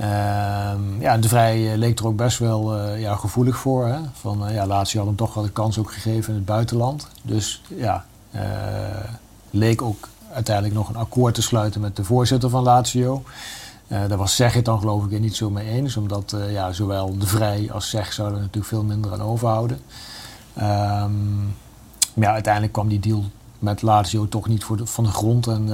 Ehm, 0.00 1.00
ja, 1.00 1.18
de 1.18 1.28
Vrij 1.28 1.76
leek 1.76 1.98
er 1.98 2.06
ook 2.06 2.16
best 2.16 2.38
wel 2.38 2.76
uh, 2.76 3.00
ja, 3.00 3.14
gevoelig 3.14 3.56
voor. 3.56 3.86
Hè? 3.86 3.98
Van, 4.12 4.48
uh, 4.48 4.54
ja, 4.54 4.66
Lazio 4.66 4.98
had 4.98 5.08
hem 5.08 5.16
toch 5.16 5.34
wel 5.34 5.44
de 5.44 5.50
kans 5.50 5.78
ook 5.78 5.92
gegeven 5.92 6.28
in 6.28 6.34
het 6.34 6.44
buitenland. 6.44 7.08
Dus 7.22 7.62
ja, 7.68 8.04
leek 9.50 9.82
ook 9.82 10.08
uiteindelijk 10.32 10.74
nog 10.74 10.88
een 10.88 10.96
akkoord 10.96 11.34
te 11.34 11.42
sluiten 11.42 11.80
met 11.80 11.96
de 11.96 12.04
voorzitter 12.04 12.50
van 12.50 12.62
Lazio. 12.62 13.22
Daar 13.88 14.16
was 14.16 14.36
Zeg 14.36 14.54
het 14.54 14.64
dan 14.64 14.78
geloof 14.78 15.04
ik 15.04 15.20
niet 15.20 15.36
zo 15.36 15.50
mee 15.50 15.68
eens, 15.68 15.96
omdat 15.96 16.36
ja, 16.50 16.72
zowel 16.72 17.18
de 17.18 17.26
Vrij 17.26 17.72
als 17.72 17.90
Zeg 17.90 18.12
zouden 18.12 18.36
er 18.36 18.42
natuurlijk 18.42 18.72
veel 18.72 18.84
minder 18.84 19.12
aan 19.12 19.22
overhouden. 19.22 19.80
Um, 20.58 21.54
maar 22.14 22.28
ja, 22.28 22.32
uiteindelijk 22.32 22.72
kwam 22.72 22.88
die 22.88 23.00
deal 23.00 23.24
met 23.58 23.82
Lazio 23.82 24.28
toch 24.28 24.48
niet 24.48 24.64
voor 24.64 24.80
van 24.84 25.04
de 25.04 25.10
grond. 25.10 25.46
En, 25.46 25.68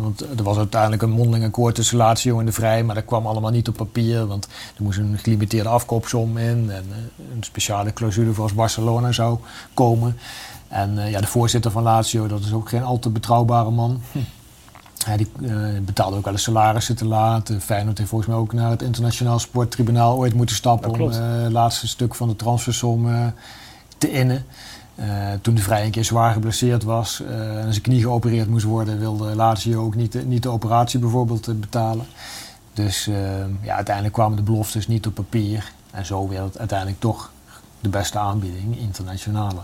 want 0.00 0.20
er 0.20 0.42
was 0.42 0.56
uiteindelijk 0.56 1.02
een 1.02 1.10
mondeling 1.10 1.44
akkoord 1.44 1.74
tussen 1.74 1.96
Lazio 1.96 2.40
en 2.40 2.46
de 2.46 2.52
Vrij, 2.52 2.84
maar 2.84 2.94
dat 2.94 3.04
kwam 3.04 3.26
allemaal 3.26 3.50
niet 3.50 3.68
op 3.68 3.76
papier. 3.76 4.26
Want 4.26 4.48
er 4.76 4.82
moest 4.82 4.98
een 4.98 5.18
gelimiteerde 5.18 5.68
afkoopsom 5.68 6.38
in 6.38 6.70
en 6.70 6.84
een 7.34 7.42
speciale 7.42 7.92
clausule 7.92 8.32
voor 8.32 8.42
als 8.42 8.54
Barcelona 8.54 9.12
zou 9.12 9.38
komen. 9.74 10.16
En 10.68 11.10
ja, 11.10 11.20
de 11.20 11.26
voorzitter 11.26 11.70
van 11.70 11.82
Lazio, 11.82 12.26
dat 12.26 12.40
is 12.40 12.52
ook 12.52 12.68
geen 12.68 12.82
al 12.82 12.98
te 12.98 13.10
betrouwbare 13.10 13.70
man. 13.70 14.00
Hm. 14.12 14.18
Hij 15.04 15.16
die, 15.16 15.30
betaalde 15.80 16.16
ook 16.16 16.26
alle 16.26 16.38
salarissen 16.38 16.96
te 16.96 17.06
laat. 17.06 17.52
Feyenoord 17.60 17.98
heeft 17.98 18.10
volgens 18.10 18.30
mij 18.30 18.40
ook 18.40 18.52
naar 18.52 18.70
het 18.70 18.82
internationaal 18.82 19.38
sporttribunaal 19.38 20.16
ooit 20.16 20.34
moeten 20.34 20.56
stappen 20.56 20.90
om 20.90 21.10
het 21.10 21.52
laatste 21.52 21.88
stuk 21.88 22.14
van 22.14 22.28
de 22.28 22.36
transfersom 22.36 23.32
te 23.98 24.10
innen. 24.10 24.44
Uh, 25.00 25.06
toen 25.42 25.54
de 25.54 25.62
Vrij 25.62 25.84
een 25.84 25.90
keer 25.90 26.04
zwaar 26.04 26.32
geblesseerd 26.32 26.82
was 26.82 27.20
uh, 27.20 27.64
en 27.64 27.72
zijn 27.72 27.82
knie 27.82 28.00
geopereerd 28.00 28.48
moest 28.48 28.64
worden, 28.64 28.98
wilde 28.98 29.34
Lazio 29.34 29.84
ook 29.84 29.94
niet, 29.94 30.26
niet 30.26 30.42
de 30.42 30.48
operatie 30.48 30.98
bijvoorbeeld 30.98 31.60
betalen. 31.60 32.06
Dus 32.72 33.04
ja, 33.62 33.74
uiteindelijk 33.74 34.14
kwamen 34.14 34.36
de 34.36 34.42
beloftes 34.42 34.88
niet 34.88 35.06
op 35.06 35.14
papier. 35.14 35.72
En 35.90 36.06
zo 36.06 36.28
werd 36.28 36.44
het 36.44 36.58
uiteindelijk 36.58 37.00
toch 37.00 37.32
de 37.80 37.88
beste 37.88 38.18
aanbieding, 38.18 38.78
internationale. 38.78 39.60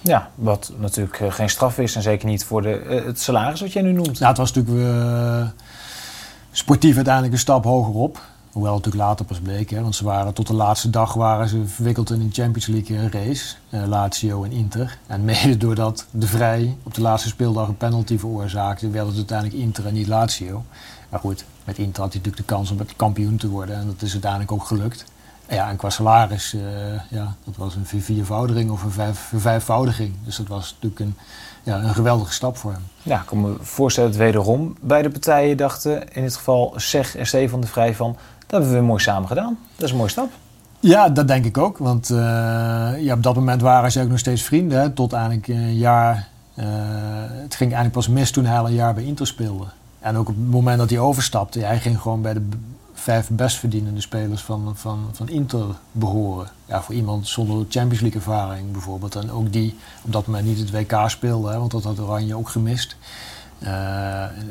Ja, 0.00 0.30
wat 0.34 0.72
natuurlijk 0.78 1.20
geen 1.28 1.50
straf 1.50 1.78
is 1.78 1.96
en 1.96 2.02
zeker 2.02 2.28
niet 2.28 2.44
voor 2.44 2.62
de, 2.62 3.02
het 3.06 3.20
salaris 3.20 3.60
wat 3.60 3.72
jij 3.72 3.82
nu 3.82 3.92
noemt. 3.92 4.18
Nou, 4.18 4.28
het 4.28 4.36
was 4.36 4.52
natuurlijk 4.52 5.54
sportief 6.50 6.94
uiteindelijk 6.94 7.34
een 7.34 7.40
stap 7.40 7.64
hogerop. 7.64 8.20
Hoewel 8.54 8.74
het 8.74 8.84
natuurlijk 8.84 9.10
later 9.10 9.26
pas 9.26 9.38
bleek, 9.38 9.70
want 9.70 9.94
ze 9.94 10.04
waren 10.04 10.34
tot 10.34 10.46
de 10.46 10.54
laatste 10.54 10.90
dag 10.90 11.14
waren 11.14 11.48
ze 11.48 11.66
verwikkeld 11.66 12.10
in 12.10 12.20
een 12.20 12.30
Champions 12.32 12.66
League 12.66 13.08
race, 13.08 13.54
uh, 13.70 13.86
Lazio 13.86 14.44
en 14.44 14.52
Inter. 14.52 14.98
En 15.06 15.24
mede 15.24 15.56
doordat 15.56 16.06
de 16.10 16.26
Vrij 16.26 16.76
op 16.82 16.94
de 16.94 17.00
laatste 17.00 17.28
speeldag 17.28 17.68
een 17.68 17.76
penalty 17.76 18.18
veroorzaakte, 18.18 18.90
werd 18.90 19.06
het 19.06 19.16
uiteindelijk 19.16 19.58
Inter 19.58 19.86
en 19.86 19.94
niet 19.94 20.06
Lazio. 20.06 20.64
Maar 21.08 21.20
goed, 21.20 21.44
met 21.64 21.78
Inter 21.78 22.02
had 22.02 22.12
hij 22.12 22.22
natuurlijk 22.22 22.48
de 22.48 22.54
kans 22.54 22.70
om 22.70 22.78
kampioen 22.96 23.36
te 23.36 23.48
worden 23.48 23.76
en 23.76 23.86
dat 23.86 24.02
is 24.02 24.12
uiteindelijk 24.12 24.52
ook 24.52 24.64
gelukt. 24.64 25.04
Ja, 25.48 25.68
en 25.68 25.76
qua 25.76 25.90
salaris, 25.90 26.54
uh, 26.54 26.62
ja, 27.10 27.34
dat 27.44 27.56
was 27.56 27.74
een 27.74 28.02
viervoudiging 28.02 28.70
of 28.70 28.82
een 28.82 28.90
vijf, 28.90 29.32
vijfvoudiging. 29.36 30.14
Dus 30.24 30.36
dat 30.36 30.48
was 30.48 30.72
natuurlijk 30.72 31.00
een, 31.00 31.16
ja, 31.62 31.82
een 31.82 31.94
geweldige 31.94 32.32
stap 32.32 32.56
voor 32.56 32.72
hem. 32.72 32.82
Ja, 33.02 33.20
ik 33.20 33.26
kan 33.26 33.40
me 33.40 33.56
voorstellen 33.60 34.10
dat 34.10 34.18
wederom 34.18 34.76
beide 34.80 35.10
partijen 35.10 35.56
dachten, 35.56 36.12
in 36.12 36.22
dit 36.22 36.36
geval 36.36 36.72
Zeg 36.76 37.16
en 37.16 37.26
Stefan 37.26 37.60
de 37.60 37.66
Vrij, 37.66 37.94
van 37.94 38.16
dat 38.46 38.60
hebben 38.60 38.78
we 38.78 38.86
mooi 38.86 39.02
samen 39.02 39.28
gedaan. 39.28 39.58
Dat 39.76 39.84
is 39.84 39.90
een 39.90 39.96
mooie 39.96 40.10
stap. 40.10 40.30
Ja, 40.80 41.08
dat 41.08 41.28
denk 41.28 41.44
ik 41.44 41.58
ook. 41.58 41.78
Want 41.78 42.08
ja, 42.98 43.14
op 43.14 43.22
dat 43.22 43.34
moment 43.34 43.60
waren 43.60 43.92
ze 43.92 44.02
ook 44.02 44.08
nog 44.08 44.18
steeds 44.18 44.42
vrienden. 44.42 44.80
Hè, 44.80 44.90
tot 44.90 45.12
eigenlijk 45.12 45.48
een 45.48 45.74
jaar. 45.74 46.28
Uh, 46.54 46.64
het 47.28 47.54
ging 47.54 47.72
eigenlijk 47.72 47.92
pas 47.92 48.08
mis 48.08 48.30
toen 48.30 48.44
hij 48.44 48.58
al 48.58 48.66
een 48.66 48.74
jaar 48.74 48.94
bij 48.94 49.04
Inter 49.04 49.26
speelde. 49.26 49.64
En 50.00 50.16
ook 50.16 50.28
op 50.28 50.34
het 50.36 50.50
moment 50.50 50.78
dat 50.78 50.90
hij 50.90 50.98
overstapte, 50.98 51.60
hij 51.60 51.80
ging 51.80 52.00
gewoon 52.00 52.22
bij 52.22 52.32
de 52.32 52.48
vijf 52.92 53.28
best 53.30 53.56
verdienende 53.56 54.00
spelers 54.00 54.42
van, 54.42 54.72
van, 54.76 55.08
van 55.12 55.28
Inter 55.28 55.66
behoren. 55.92 56.48
Ja, 56.66 56.82
voor 56.82 56.94
iemand 56.94 57.28
zonder 57.28 57.56
Champions 57.68 58.00
League 58.00 58.20
ervaring 58.20 58.72
bijvoorbeeld. 58.72 59.14
En 59.14 59.30
ook 59.30 59.52
die 59.52 59.76
op 60.02 60.12
dat 60.12 60.26
moment 60.26 60.46
niet 60.46 60.58
het 60.58 60.70
WK 60.70 61.04
speelde, 61.06 61.58
want 61.58 61.70
dat 61.70 61.84
had 61.84 62.00
Oranje 62.00 62.36
ook 62.36 62.48
gemist. 62.48 62.96
Uh, 63.58 63.68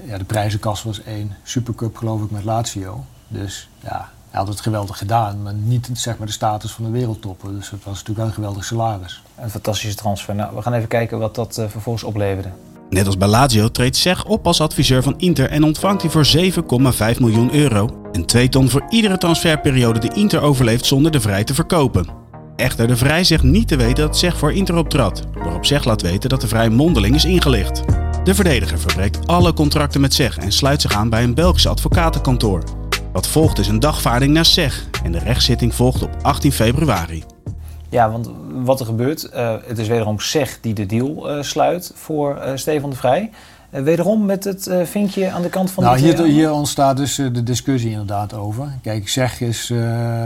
ja, 0.06 0.18
de 0.18 0.24
prijzenkast 0.28 0.84
was 0.84 1.04
één 1.04 1.36
Supercup 1.44 1.98
geloof 1.98 2.22
ik 2.22 2.32
met 2.32 2.44
Lazio. 2.44 3.06
Dus 3.34 3.70
ja, 3.80 4.10
hij 4.30 4.40
had 4.40 4.48
het 4.48 4.62
geweldig 4.62 4.98
gedaan, 4.98 5.42
maar 5.42 5.54
niet 5.54 5.90
zeg 5.94 6.18
maar, 6.18 6.28
de 6.28 6.34
status 6.34 6.72
van 6.72 6.86
de 6.86 6.92
wereldtoppen. 6.92 7.56
Dus 7.56 7.70
het 7.70 7.84
was 7.84 7.94
natuurlijk 7.94 8.18
wel 8.18 8.28
een 8.28 8.34
geweldig 8.34 8.66
salaris. 8.66 9.22
Een 9.36 9.50
fantastische 9.50 9.96
transfer. 9.96 10.36
Nou, 10.36 10.56
we 10.56 10.62
gaan 10.62 10.74
even 10.74 10.88
kijken 10.88 11.20
wat 11.20 11.36
dat 11.36 11.58
uh, 11.58 11.66
vervolgens 11.68 12.04
opleverde. 12.04 12.50
Net 12.90 13.06
als 13.06 13.18
bij 13.18 13.28
Lazio 13.28 13.72
treedt 13.72 13.98
Zeg 13.98 14.26
op 14.26 14.48
als 14.48 14.62
adviseur 14.62 15.04
van 15.04 15.14
Inter 15.18 15.50
en 15.50 15.64
ontvangt 15.64 16.02
hij 16.02 16.12
voor 16.12 16.28
7,5 17.14 17.20
miljoen 17.20 17.54
euro. 17.54 18.10
En 18.12 18.26
2 18.26 18.50
ton 18.50 18.70
voor 18.70 18.86
iedere 18.90 19.18
transferperiode 19.18 20.00
die 20.00 20.14
Inter 20.14 20.42
overleeft 20.42 20.86
zonder 20.86 21.12
de 21.12 21.22
Vrij 21.22 21.44
te 21.44 21.54
verkopen. 21.54 22.08
Echter, 22.56 22.88
de 22.88 22.98
Vrij 22.98 23.24
zegt 23.24 23.44
niet 23.44 23.68
te 23.68 23.76
weten 23.76 24.06
dat 24.06 24.18
Zeg 24.18 24.38
voor 24.38 24.54
Inter 24.54 24.76
optrad, 24.76 25.24
waarop 25.34 25.66
Zeg 25.66 25.84
laat 25.86 26.02
weten 26.02 26.30
dat 26.30 26.42
de 26.42 26.48
Vrij 26.48 26.70
mondeling 26.70 27.16
is 27.16 27.26
ingelicht. 27.26 27.84
De 28.24 28.36
verdediger 28.36 28.80
verbreekt 28.80 29.28
alle 29.28 29.54
contracten 29.54 30.02
met 30.02 30.14
Zeg 30.14 30.38
en 30.38 30.52
sluit 30.52 30.82
zich 30.82 30.96
aan 30.96 31.10
bij 31.10 31.24
een 31.24 31.34
Belgisch 31.34 31.68
advocatenkantoor. 31.68 32.83
Wat 33.14 33.28
volgt 33.28 33.60
is 33.60 33.68
een 33.68 33.80
dagvaarding 33.80 34.32
naar 34.34 34.46
SEG 34.46 34.88
en 35.04 35.12
de 35.12 35.18
rechtszitting 35.18 35.76
volgt 35.76 36.02
op 36.02 36.10
18 36.22 36.52
februari. 36.52 37.24
Ja, 37.90 38.12
want 38.12 38.30
wat 38.64 38.80
er 38.80 38.86
gebeurt, 38.86 39.30
uh, 39.34 39.56
het 39.66 39.78
is 39.78 39.88
wederom 39.88 40.20
SEG 40.20 40.60
die 40.62 40.74
de 40.74 40.86
deal 40.86 41.30
uh, 41.30 41.44
sluit 41.44 41.92
voor 41.96 42.38
uh, 42.38 42.52
Stefan 42.56 42.90
de 42.90 42.96
Vrij. 42.96 43.30
wederom 43.70 44.26
met 44.26 44.44
het 44.44 44.70
vinkje 44.84 45.32
aan 45.32 45.42
de 45.42 45.50
kant 45.50 45.72
van 45.72 45.84
nou, 45.84 45.98
de 45.98 46.04
hier, 46.04 46.24
hier 46.24 46.52
ontstaat 46.52 46.98
dus 46.98 47.16
de 47.16 47.44
discussie 47.44 47.92
inderdaad 47.92 48.34
over. 48.34 48.74
Kijk, 48.82 49.10
SEG 49.10 49.42
is 49.42 49.74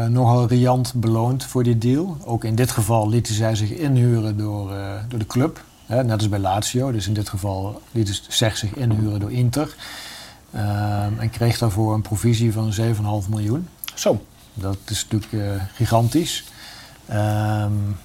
nogal 0.10 0.48
riant 0.48 0.94
beloond 0.96 1.44
voor 1.46 1.64
die 1.64 1.78
deal. 1.78 2.18
Ook 2.26 2.44
in 2.44 2.56
dit 2.56 2.72
geval 2.72 3.10
lieten 3.10 3.34
zij 3.34 3.56
zich 3.56 3.70
inhuren 3.70 4.38
door, 4.38 4.72
door 5.08 5.20
de 5.20 5.28
club. 5.28 5.64
Hè, 5.86 6.04
net 6.04 6.18
als 6.18 6.30
bij 6.30 6.40
Lazio. 6.40 6.92
Dus 6.92 7.08
in 7.08 7.14
dit 7.14 7.30
geval 7.30 7.82
liet 7.92 8.22
SEG 8.28 8.58
zich 8.58 8.74
inhuren 8.74 9.20
door 9.20 9.32
Inter. 9.32 9.76
Um, 10.58 11.20
en 11.20 11.30
kreeg 11.30 11.58
daarvoor 11.58 11.94
een 11.94 12.02
provisie 12.02 12.54
van 12.54 12.74
7,5 13.24 13.30
miljoen. 13.30 13.68
Zo. 13.94 14.26
Dat 14.54 14.78
is 14.88 15.08
natuurlijk 15.10 15.32
uh, 15.32 15.64
gigantisch. 15.74 16.44
Um, 17.10 17.16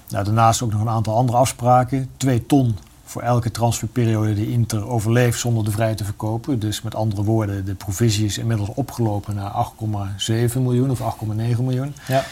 nou, 0.09 0.23
daarnaast 0.23 0.61
ook 0.61 0.71
nog 0.71 0.81
een 0.81 0.89
aantal 0.89 1.15
andere 1.15 1.37
afspraken. 1.37 2.09
2 2.17 2.45
ton 2.45 2.77
voor 3.03 3.21
elke 3.21 3.51
transferperiode 3.51 4.33
die 4.33 4.51
Inter 4.51 4.87
overleeft 4.87 5.39
zonder 5.39 5.63
de 5.63 5.71
vrij 5.71 5.95
te 5.95 6.03
verkopen. 6.03 6.59
Dus 6.59 6.81
met 6.81 6.95
andere 6.95 7.23
woorden, 7.23 7.65
de 7.65 7.75
provisie 7.75 8.25
is 8.25 8.37
inmiddels 8.37 8.69
opgelopen 8.73 9.35
naar 9.35 9.51
8,7 9.51 10.53
miljoen 10.53 10.91
of 10.91 10.99
8,9 10.99 11.35
miljoen. 11.35 11.95
Ja. 12.07 12.23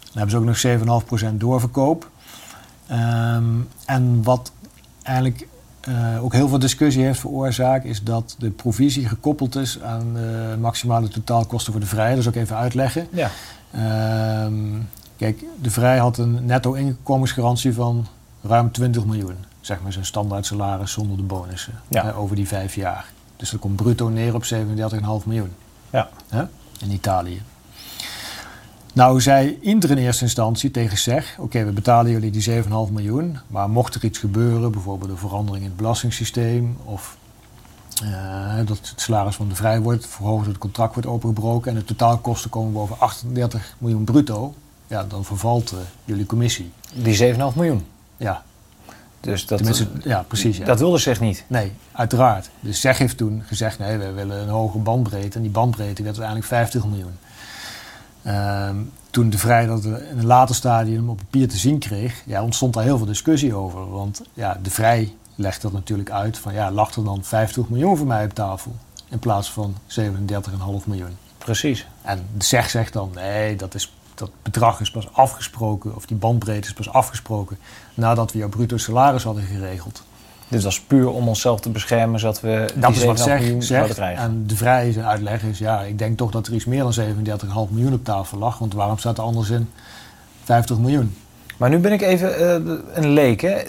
Dan 0.00 0.28
hebben 0.28 0.30
ze 0.30 0.36
ook 0.36 0.80
nog 0.84 1.30
7,5% 1.32 1.34
doorverkoop. 1.34 2.10
Um, 2.90 3.68
en 3.84 4.22
wat 4.22 4.52
eigenlijk 5.02 5.48
uh, 5.88 6.24
ook 6.24 6.32
heel 6.32 6.48
veel 6.48 6.58
discussie 6.58 7.04
heeft 7.04 7.20
veroorzaakt, 7.20 7.84
is 7.84 8.02
dat 8.02 8.36
de 8.38 8.50
provisie 8.50 9.08
gekoppeld 9.08 9.56
is 9.56 9.80
aan 9.80 10.14
de 10.14 10.56
maximale 10.60 11.08
totaalkosten 11.08 11.72
voor 11.72 11.80
de 11.80 11.86
vrij. 11.86 12.10
Dat 12.10 12.18
is 12.18 12.28
ook 12.28 12.34
even 12.34 12.56
uitleggen. 12.56 13.06
Ja. 13.10 13.30
Uh, 13.74 14.52
kijk, 15.16 15.44
de 15.62 15.70
vrij 15.70 15.98
had 15.98 16.18
een 16.18 16.46
netto 16.46 16.72
inkomensgarantie 16.72 17.74
van 17.74 18.06
ruim 18.42 18.72
20 18.72 19.04
miljoen. 19.04 19.36
Zeg 19.60 19.82
maar 19.82 19.92
zijn 19.92 20.04
standaard 20.04 20.46
salaris 20.46 20.92
zonder 20.92 21.16
de 21.16 21.22
bonussen. 21.22 21.74
Ja. 21.88 22.10
Over 22.10 22.36
die 22.36 22.48
vijf 22.48 22.74
jaar. 22.74 23.12
Dus 23.36 23.50
dat 23.50 23.60
komt 23.60 23.76
bruto 23.76 24.08
neer 24.08 24.34
op 24.34 24.44
37,5 24.54 25.26
miljoen. 25.26 25.52
Ja. 25.90 26.08
In 26.80 26.90
Italië. 26.90 27.42
Nou 28.96 29.20
zei 29.20 29.58
Inter 29.60 29.90
in 29.90 29.98
eerste 29.98 30.24
instantie 30.24 30.70
tegen 30.70 30.98
SEG, 30.98 31.36
oké, 31.38 31.64
we 31.64 31.72
betalen 31.72 32.12
jullie 32.12 32.30
die 32.30 32.62
7,5 32.62 32.68
miljoen, 32.92 33.38
maar 33.46 33.70
mocht 33.70 33.94
er 33.94 34.04
iets 34.04 34.18
gebeuren, 34.18 34.72
bijvoorbeeld 34.72 35.10
een 35.10 35.16
verandering 35.16 35.64
in 35.64 35.68
het 35.70 35.76
belastingssysteem 35.76 36.76
of 36.84 37.16
uh, 38.02 38.56
dat 38.56 38.68
het 38.68 38.92
salaris 38.96 39.36
van 39.36 39.48
de 39.48 39.54
vrij 39.54 39.80
wordt 39.80 40.06
verhoogd, 40.06 40.46
het 40.46 40.58
contract 40.58 40.94
wordt 40.94 41.08
opengebroken 41.08 41.70
en 41.70 41.78
de 41.78 41.84
totaalkosten 41.84 42.50
komen 42.50 42.72
boven 42.72 42.98
38 42.98 43.74
miljoen 43.78 44.04
bruto, 44.04 44.54
ja, 44.86 45.04
dan 45.04 45.24
vervalt 45.24 45.72
uh, 45.72 45.78
jullie 46.04 46.26
commissie. 46.26 46.70
Die 46.94 47.34
7,5 47.34 47.38
miljoen? 47.54 47.86
Ja. 48.16 48.42
Dus 49.20 49.46
dat, 49.46 49.58
Tenminste, 49.58 49.88
ja, 50.02 50.24
precies. 50.28 50.56
Ja. 50.56 50.64
Dat 50.64 50.78
wilde 50.78 50.98
SEG 50.98 51.20
niet? 51.20 51.44
Nee, 51.46 51.72
uiteraard. 51.92 52.50
Dus 52.60 52.80
SEG 52.80 52.98
heeft 52.98 53.16
toen 53.16 53.42
gezegd, 53.46 53.78
nee, 53.78 53.98
we 53.98 54.12
willen 54.12 54.40
een 54.40 54.48
hoge 54.48 54.78
bandbreedte 54.78 55.36
en 55.36 55.42
die 55.42 55.50
bandbreedte 55.50 56.02
werd 56.02 56.18
uiteindelijk 56.18 56.46
50 56.46 56.86
miljoen. 56.86 57.16
Um, 58.26 58.92
toen 59.10 59.30
de 59.30 59.38
Vrij 59.38 59.66
dat 59.66 59.84
in 59.84 60.18
een 60.18 60.26
later 60.26 60.54
stadium 60.54 61.08
op 61.08 61.16
papier 61.16 61.48
te 61.48 61.56
zien 61.56 61.78
kreeg, 61.78 62.22
ja, 62.26 62.42
ontstond 62.42 62.74
daar 62.74 62.82
heel 62.82 62.96
veel 62.96 63.06
discussie 63.06 63.54
over. 63.54 63.90
Want 63.90 64.22
ja, 64.34 64.58
de 64.62 64.70
Vrij 64.70 65.14
legt 65.34 65.62
dat 65.62 65.72
natuurlijk 65.72 66.10
uit 66.10 66.38
van 66.38 66.54
ja, 66.54 66.70
lag 66.70 66.94
er 66.94 67.04
dan 67.04 67.24
50 67.24 67.68
miljoen 67.68 67.96
voor 67.96 68.06
mij 68.06 68.24
op 68.24 68.34
tafel 68.34 68.74
in 69.08 69.18
plaats 69.18 69.52
van 69.52 69.74
37,5 69.88 70.04
miljoen. 70.84 71.16
Precies. 71.38 71.86
En 72.02 72.26
de 72.36 72.44
SEG 72.44 72.70
zegt 72.70 72.92
dan 72.92 73.10
nee, 73.14 73.56
dat, 73.56 73.74
is, 73.74 73.96
dat 74.14 74.30
bedrag 74.42 74.80
is 74.80 74.90
pas 74.90 75.12
afgesproken, 75.12 75.94
of 75.94 76.06
die 76.06 76.16
bandbreedte 76.16 76.68
is 76.68 76.74
pas 76.74 76.88
afgesproken 76.88 77.58
nadat 77.94 78.32
we 78.32 78.38
jouw 78.38 78.48
bruto 78.48 78.76
salaris 78.76 79.24
hadden 79.24 79.44
geregeld. 79.44 80.02
Dus 80.48 80.62
dat 80.62 80.72
is 80.72 80.80
puur 80.80 81.10
om 81.10 81.28
onszelf 81.28 81.60
te 81.60 81.70
beschermen, 81.70 82.20
zodat 82.20 82.40
we 82.40 82.68
dat 82.74 82.92
die 82.92 83.00
is 83.00 83.06
wat 83.06 83.20
zeg, 83.20 83.40
miljoen 83.40 83.62
zeg, 83.62 83.94
krijgen. 83.94 84.22
En 84.22 84.44
de 84.46 84.56
vrije 84.56 85.02
uitleg 85.02 85.42
is, 85.42 85.58
ja, 85.58 85.80
ik 85.80 85.98
denk 85.98 86.16
toch 86.16 86.30
dat 86.30 86.46
er 86.46 86.54
iets 86.54 86.64
meer 86.64 86.82
dan 86.82 86.94
37,5 86.94 87.72
miljoen 87.72 87.92
op 87.92 88.04
tafel 88.04 88.38
lag. 88.38 88.58
Want 88.58 88.74
waarom 88.74 88.98
staat 88.98 89.18
er 89.18 89.24
anders 89.24 89.50
in 89.50 89.70
50 90.44 90.78
miljoen? 90.78 91.16
Maar 91.56 91.70
nu 91.70 91.78
ben 91.78 91.92
ik 91.92 92.02
even 92.02 92.40
uh, 92.40 92.74
een 92.92 93.08
leek. 93.08 93.40
Hè? 93.40 93.62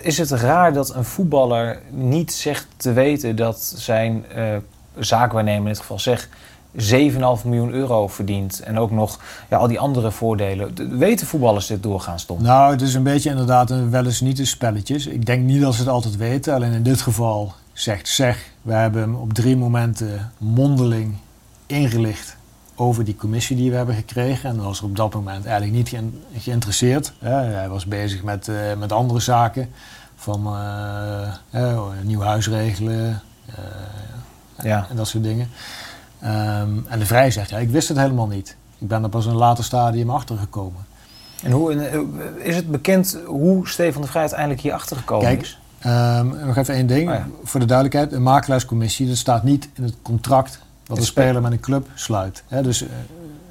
Is 0.00 0.18
het 0.18 0.30
raar 0.30 0.72
dat 0.72 0.94
een 0.94 1.04
voetballer 1.04 1.80
niet 1.90 2.32
zegt 2.32 2.66
te 2.76 2.92
weten 2.92 3.36
dat 3.36 3.72
zijn 3.76 4.24
uh, 4.36 4.56
zaakwaarnemer, 4.98 5.62
in 5.62 5.68
dit 5.68 5.78
geval 5.78 5.98
zeg, 5.98 6.28
7,5 6.76 7.44
miljoen 7.44 7.72
euro 7.72 8.08
verdient 8.08 8.60
en 8.60 8.78
ook 8.78 8.90
nog 8.90 9.20
ja, 9.48 9.56
al 9.56 9.68
die 9.68 9.78
andere 9.78 10.10
voordelen. 10.10 10.98
Weten 10.98 11.26
voetballers 11.26 11.66
dit 11.66 11.82
doorgaans, 11.82 12.24
Tom? 12.24 12.42
Nou, 12.42 12.72
het 12.72 12.82
is 12.82 12.94
een 12.94 13.02
beetje 13.02 13.30
inderdaad 13.30 13.70
een 13.70 13.90
wel 13.90 14.04
eens 14.04 14.20
niet 14.20 14.38
een 14.38 14.46
spelletjes. 14.46 15.06
Ik 15.06 15.26
denk 15.26 15.44
niet 15.44 15.60
dat 15.60 15.74
ze 15.74 15.80
het 15.80 15.88
altijd 15.88 16.16
weten. 16.16 16.54
Alleen 16.54 16.72
in 16.72 16.82
dit 16.82 17.00
geval 17.00 17.54
zegt 17.72 18.08
zeg, 18.08 18.50
we 18.62 18.72
hebben 18.72 19.00
hem 19.00 19.14
op 19.14 19.32
drie 19.32 19.56
momenten 19.56 20.32
mondeling 20.38 21.16
ingelicht 21.66 22.36
over 22.74 23.04
die 23.04 23.16
commissie 23.16 23.56
die 23.56 23.70
we 23.70 23.76
hebben 23.76 23.94
gekregen. 23.94 24.50
En 24.50 24.62
was 24.62 24.78
er 24.78 24.84
op 24.84 24.96
dat 24.96 25.14
moment 25.14 25.46
eigenlijk 25.46 25.76
niet 25.76 26.02
geïnteresseerd. 26.36 27.12
hij 27.20 27.68
was 27.68 27.86
bezig 27.86 28.22
met, 28.22 28.48
uh, 28.48 28.56
met 28.78 28.92
andere 28.92 29.20
zaken, 29.20 29.68
van 30.16 30.46
uh, 31.52 31.88
nieuw 32.02 32.20
huis 32.20 32.48
regelen 32.48 33.22
ja. 34.62 34.86
en 34.90 34.96
dat 34.96 35.08
soort 35.08 35.24
dingen. 35.24 35.48
Um, 36.22 36.86
en 36.88 36.98
de 36.98 37.06
Vrij 37.06 37.30
zegt, 37.30 37.50
ja, 37.50 37.58
ik 37.58 37.70
wist 37.70 37.88
het 37.88 37.98
helemaal 37.98 38.26
niet. 38.26 38.56
Ik 38.78 38.88
ben 38.88 39.02
er 39.02 39.08
pas 39.08 39.24
in 39.24 39.30
een 39.30 39.36
later 39.36 39.64
stadium 39.64 40.10
achter 40.10 40.36
gekomen. 40.36 40.86
En 41.42 41.50
hoe, 41.50 41.74
is 42.38 42.56
het 42.56 42.70
bekend 42.70 43.18
hoe 43.26 43.68
Stefan 43.68 44.02
de 44.02 44.08
Vrij 44.08 44.20
uiteindelijk 44.20 44.60
hier 44.60 44.72
achter 44.72 44.96
gekomen 44.96 45.26
Kijk, 45.26 45.40
is? 45.40 45.58
Um, 45.86 46.46
nog 46.46 46.56
even 46.56 46.74
één 46.74 46.86
ding. 46.86 47.10
Oh 47.10 47.16
Voor 47.44 47.60
de 47.60 47.66
duidelijkheid, 47.66 48.12
een 48.12 48.22
makelaarscommissie, 48.22 49.08
dat 49.08 49.16
staat 49.16 49.42
niet 49.42 49.68
in 49.74 49.82
het 49.82 49.94
contract 50.02 50.60
wat 50.86 50.98
een 50.98 51.04
speler 51.04 51.42
met 51.42 51.52
een 51.52 51.60
club 51.60 51.88
sluit. 51.94 52.42
dus 52.62 52.82
uh, 52.82 52.88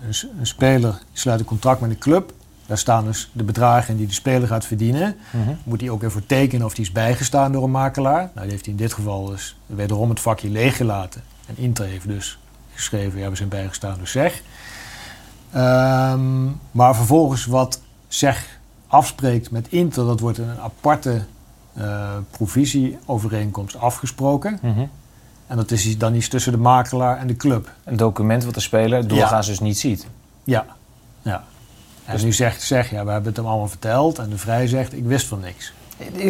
een, 0.01 0.29
een, 0.39 0.47
speler 0.47 1.01
sluit 1.13 1.39
een 1.39 1.45
contract 1.45 1.81
met 1.81 1.89
een 1.89 1.97
club. 1.97 2.33
Daar 2.65 2.77
staan 2.77 3.05
dus 3.05 3.29
de 3.31 3.43
bedragen 3.43 3.97
die 3.97 4.07
de 4.07 4.13
speler 4.13 4.47
gaat 4.47 4.65
verdienen. 4.65 5.15
Mm 5.31 5.57
Moet 5.63 5.81
hij 5.81 5.89
ook 5.89 6.03
even 6.03 6.25
tekenen 6.25 6.65
of 6.65 6.73
die 6.73 6.85
is 6.85 6.91
bijgestaan 6.91 7.51
door 7.51 7.63
een 7.63 7.71
makelaar. 7.71 8.21
Nou, 8.33 8.41
die 8.41 8.49
heeft 8.49 8.65
hij 8.65 8.73
in 8.73 8.79
dit 8.79 8.93
geval 8.93 9.25
dus 9.25 9.57
wederom 9.65 10.09
het 10.09 10.19
vakje 10.19 10.49
leeggelaten. 10.49 11.21
En 11.45 11.57
Inter 11.57 11.85
heeft 11.85 12.07
dus 12.07 12.39
geschreven, 12.75 13.19
ja, 13.19 13.29
we 13.29 13.35
zijn 13.35 13.49
bijgestaan 13.49 13.97
door 13.97 14.07
zeg. 14.07 14.41
Um, 15.55 16.59
maar 16.71 16.95
vervolgens 16.95 17.45
wat 17.45 17.81
zeg 18.07 18.59
afspreekt 18.87 19.51
met 19.51 19.67
Inter, 19.69 20.05
dat 20.05 20.19
wordt 20.19 20.37
in 20.37 20.49
een 20.49 20.59
aparte 20.59 21.25
uh, 21.77 22.09
provisieovereenkomst 22.31 23.77
afgesproken. 23.77 24.59
Mm 24.61 24.73
-hmm. 24.73 24.89
En 25.47 25.55
dat 25.55 25.71
is 25.71 25.97
dan 25.97 26.15
iets 26.15 26.27
tussen 26.27 26.51
de 26.51 26.57
makelaar 26.57 27.17
en 27.17 27.27
de 27.27 27.35
club. 27.35 27.71
Een 27.83 27.97
document 27.97 28.43
wat 28.43 28.53
de 28.53 28.59
speler 28.59 29.07
doorgaans 29.07 29.47
dus 29.47 29.59
niet 29.59 29.79
ziet. 29.79 30.07
Ja, 30.43 30.65
ja. 31.21 31.43
En 32.05 32.13
dus 32.13 32.23
nu 32.23 32.33
zegt 32.33 32.61
zeg, 32.61 32.89
ja, 32.89 33.05
we 33.05 33.11
hebben 33.11 33.27
het 33.27 33.37
hem 33.37 33.45
allemaal 33.45 33.67
verteld. 33.67 34.19
En 34.19 34.29
de 34.29 34.37
vrij 34.37 34.67
zegt, 34.67 34.93
ik 34.93 35.03
wist 35.03 35.27
van 35.27 35.39
niks. 35.39 35.73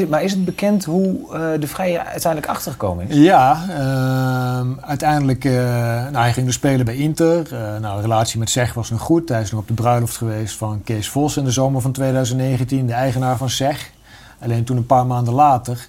Maar 0.09 0.23
is 0.23 0.31
het 0.31 0.45
bekend 0.45 0.85
hoe 0.85 1.19
uh, 1.31 1.59
de 1.59 1.67
Vrije 1.67 2.03
uiteindelijk 2.03 2.51
achtergekomen 2.51 3.09
is? 3.09 3.15
Ja, 3.15 3.65
uh, 3.69 4.87
uiteindelijk 4.87 5.43
uh, 5.43 5.53
nou, 5.53 6.17
hij 6.17 6.33
ging 6.33 6.45
dus 6.45 6.55
spelen 6.55 6.85
bij 6.85 6.95
Inter. 6.95 7.53
Uh, 7.53 7.77
nou, 7.77 7.95
de 7.95 8.01
relatie 8.01 8.39
met 8.39 8.49
Zeg 8.49 8.73
was 8.73 8.89
nog 8.89 9.01
goed. 9.01 9.29
Hij 9.29 9.41
is 9.41 9.51
nog 9.51 9.59
op 9.59 9.67
de 9.67 9.73
bruiloft 9.73 10.17
geweest 10.17 10.55
van 10.55 10.81
Kees 10.83 11.09
Vos 11.09 11.37
in 11.37 11.43
de 11.43 11.51
zomer 11.51 11.81
van 11.81 11.91
2019, 11.91 12.85
de 12.85 12.93
eigenaar 12.93 13.37
van 13.37 13.49
Zeg. 13.49 13.91
Alleen 14.39 14.63
toen 14.63 14.77
een 14.77 14.85
paar 14.85 15.05
maanden 15.05 15.33
later 15.33 15.87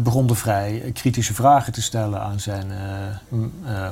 begon 0.00 0.26
de 0.26 0.34
Vrij 0.34 0.90
kritische 0.94 1.34
vragen 1.34 1.72
te 1.72 1.82
stellen 1.82 2.20
aan 2.20 2.40
zijn 2.40 2.66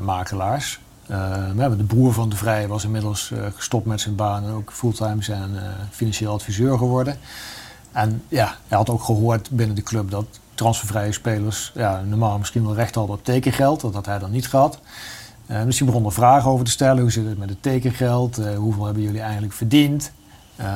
makelaars. 0.03 0.81
de 1.07 1.85
broer 1.87 2.12
van 2.12 2.29
de 2.29 2.37
Vrij 2.37 2.68
was 2.68 2.85
inmiddels 2.85 3.33
gestopt 3.55 3.87
met 3.87 4.00
zijn 4.00 4.14
baan 4.14 4.44
en 4.44 4.53
ook 4.53 4.72
fulltime 4.72 5.22
zijn 5.22 5.50
financieel 5.90 6.33
adviseur 6.33 6.79
geworden. 6.79 7.16
En 7.92 8.22
ja, 8.29 8.57
hij 8.68 8.79
had 8.79 8.90
ook 8.90 9.03
gehoord 9.03 9.50
binnen 9.50 9.76
de 9.76 9.83
club 9.83 10.11
dat 10.11 10.26
transfervrije 10.55 11.12
spelers 11.12 11.72
ja, 11.74 12.00
normaal 12.00 12.38
misschien 12.38 12.64
wel 12.64 12.74
recht 12.74 12.94
hadden 12.94 13.16
op 13.16 13.24
tekengeld. 13.24 13.81
Dat 13.81 13.94
had 13.94 14.07
hij 14.07 14.18
dan 14.18 14.31
niet 14.31 14.48
gehad. 14.48 14.79
Uh, 15.46 15.62
dus 15.64 15.81
begon 15.81 16.05
er 16.05 16.12
vragen 16.12 16.50
over 16.50 16.64
te 16.64 16.70
stellen. 16.70 17.03
Hoe 17.03 17.11
zit 17.11 17.26
het 17.26 17.38
met 17.38 17.48
het 17.48 17.62
tekengeld? 17.62 18.38
Uh, 18.38 18.57
hoeveel 18.57 18.85
hebben 18.85 19.03
jullie 19.03 19.20
eigenlijk 19.20 19.53
verdiend? 19.53 20.12
Uh, 20.61 20.66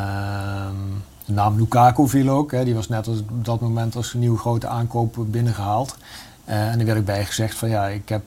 de 1.24 1.32
naam 1.32 1.56
Lukaku 1.56 2.08
viel 2.08 2.28
ook. 2.28 2.52
Hè. 2.52 2.64
Die 2.64 2.74
was 2.74 2.88
net 2.88 3.08
op 3.08 3.44
dat 3.44 3.60
moment 3.60 3.96
als 3.96 4.14
een 4.14 4.20
nieuwe 4.20 4.38
grote 4.38 4.66
aankoop 4.66 5.16
binnengehaald. 5.18 5.96
Uh, 6.48 6.70
en 6.70 6.80
er 6.80 6.86
werd 6.86 6.98
ook 6.98 7.04
bij 7.04 7.24
gezegd 7.24 7.54
van 7.56 7.68
ja, 7.68 7.86
ik 7.86 8.08
heb 8.08 8.22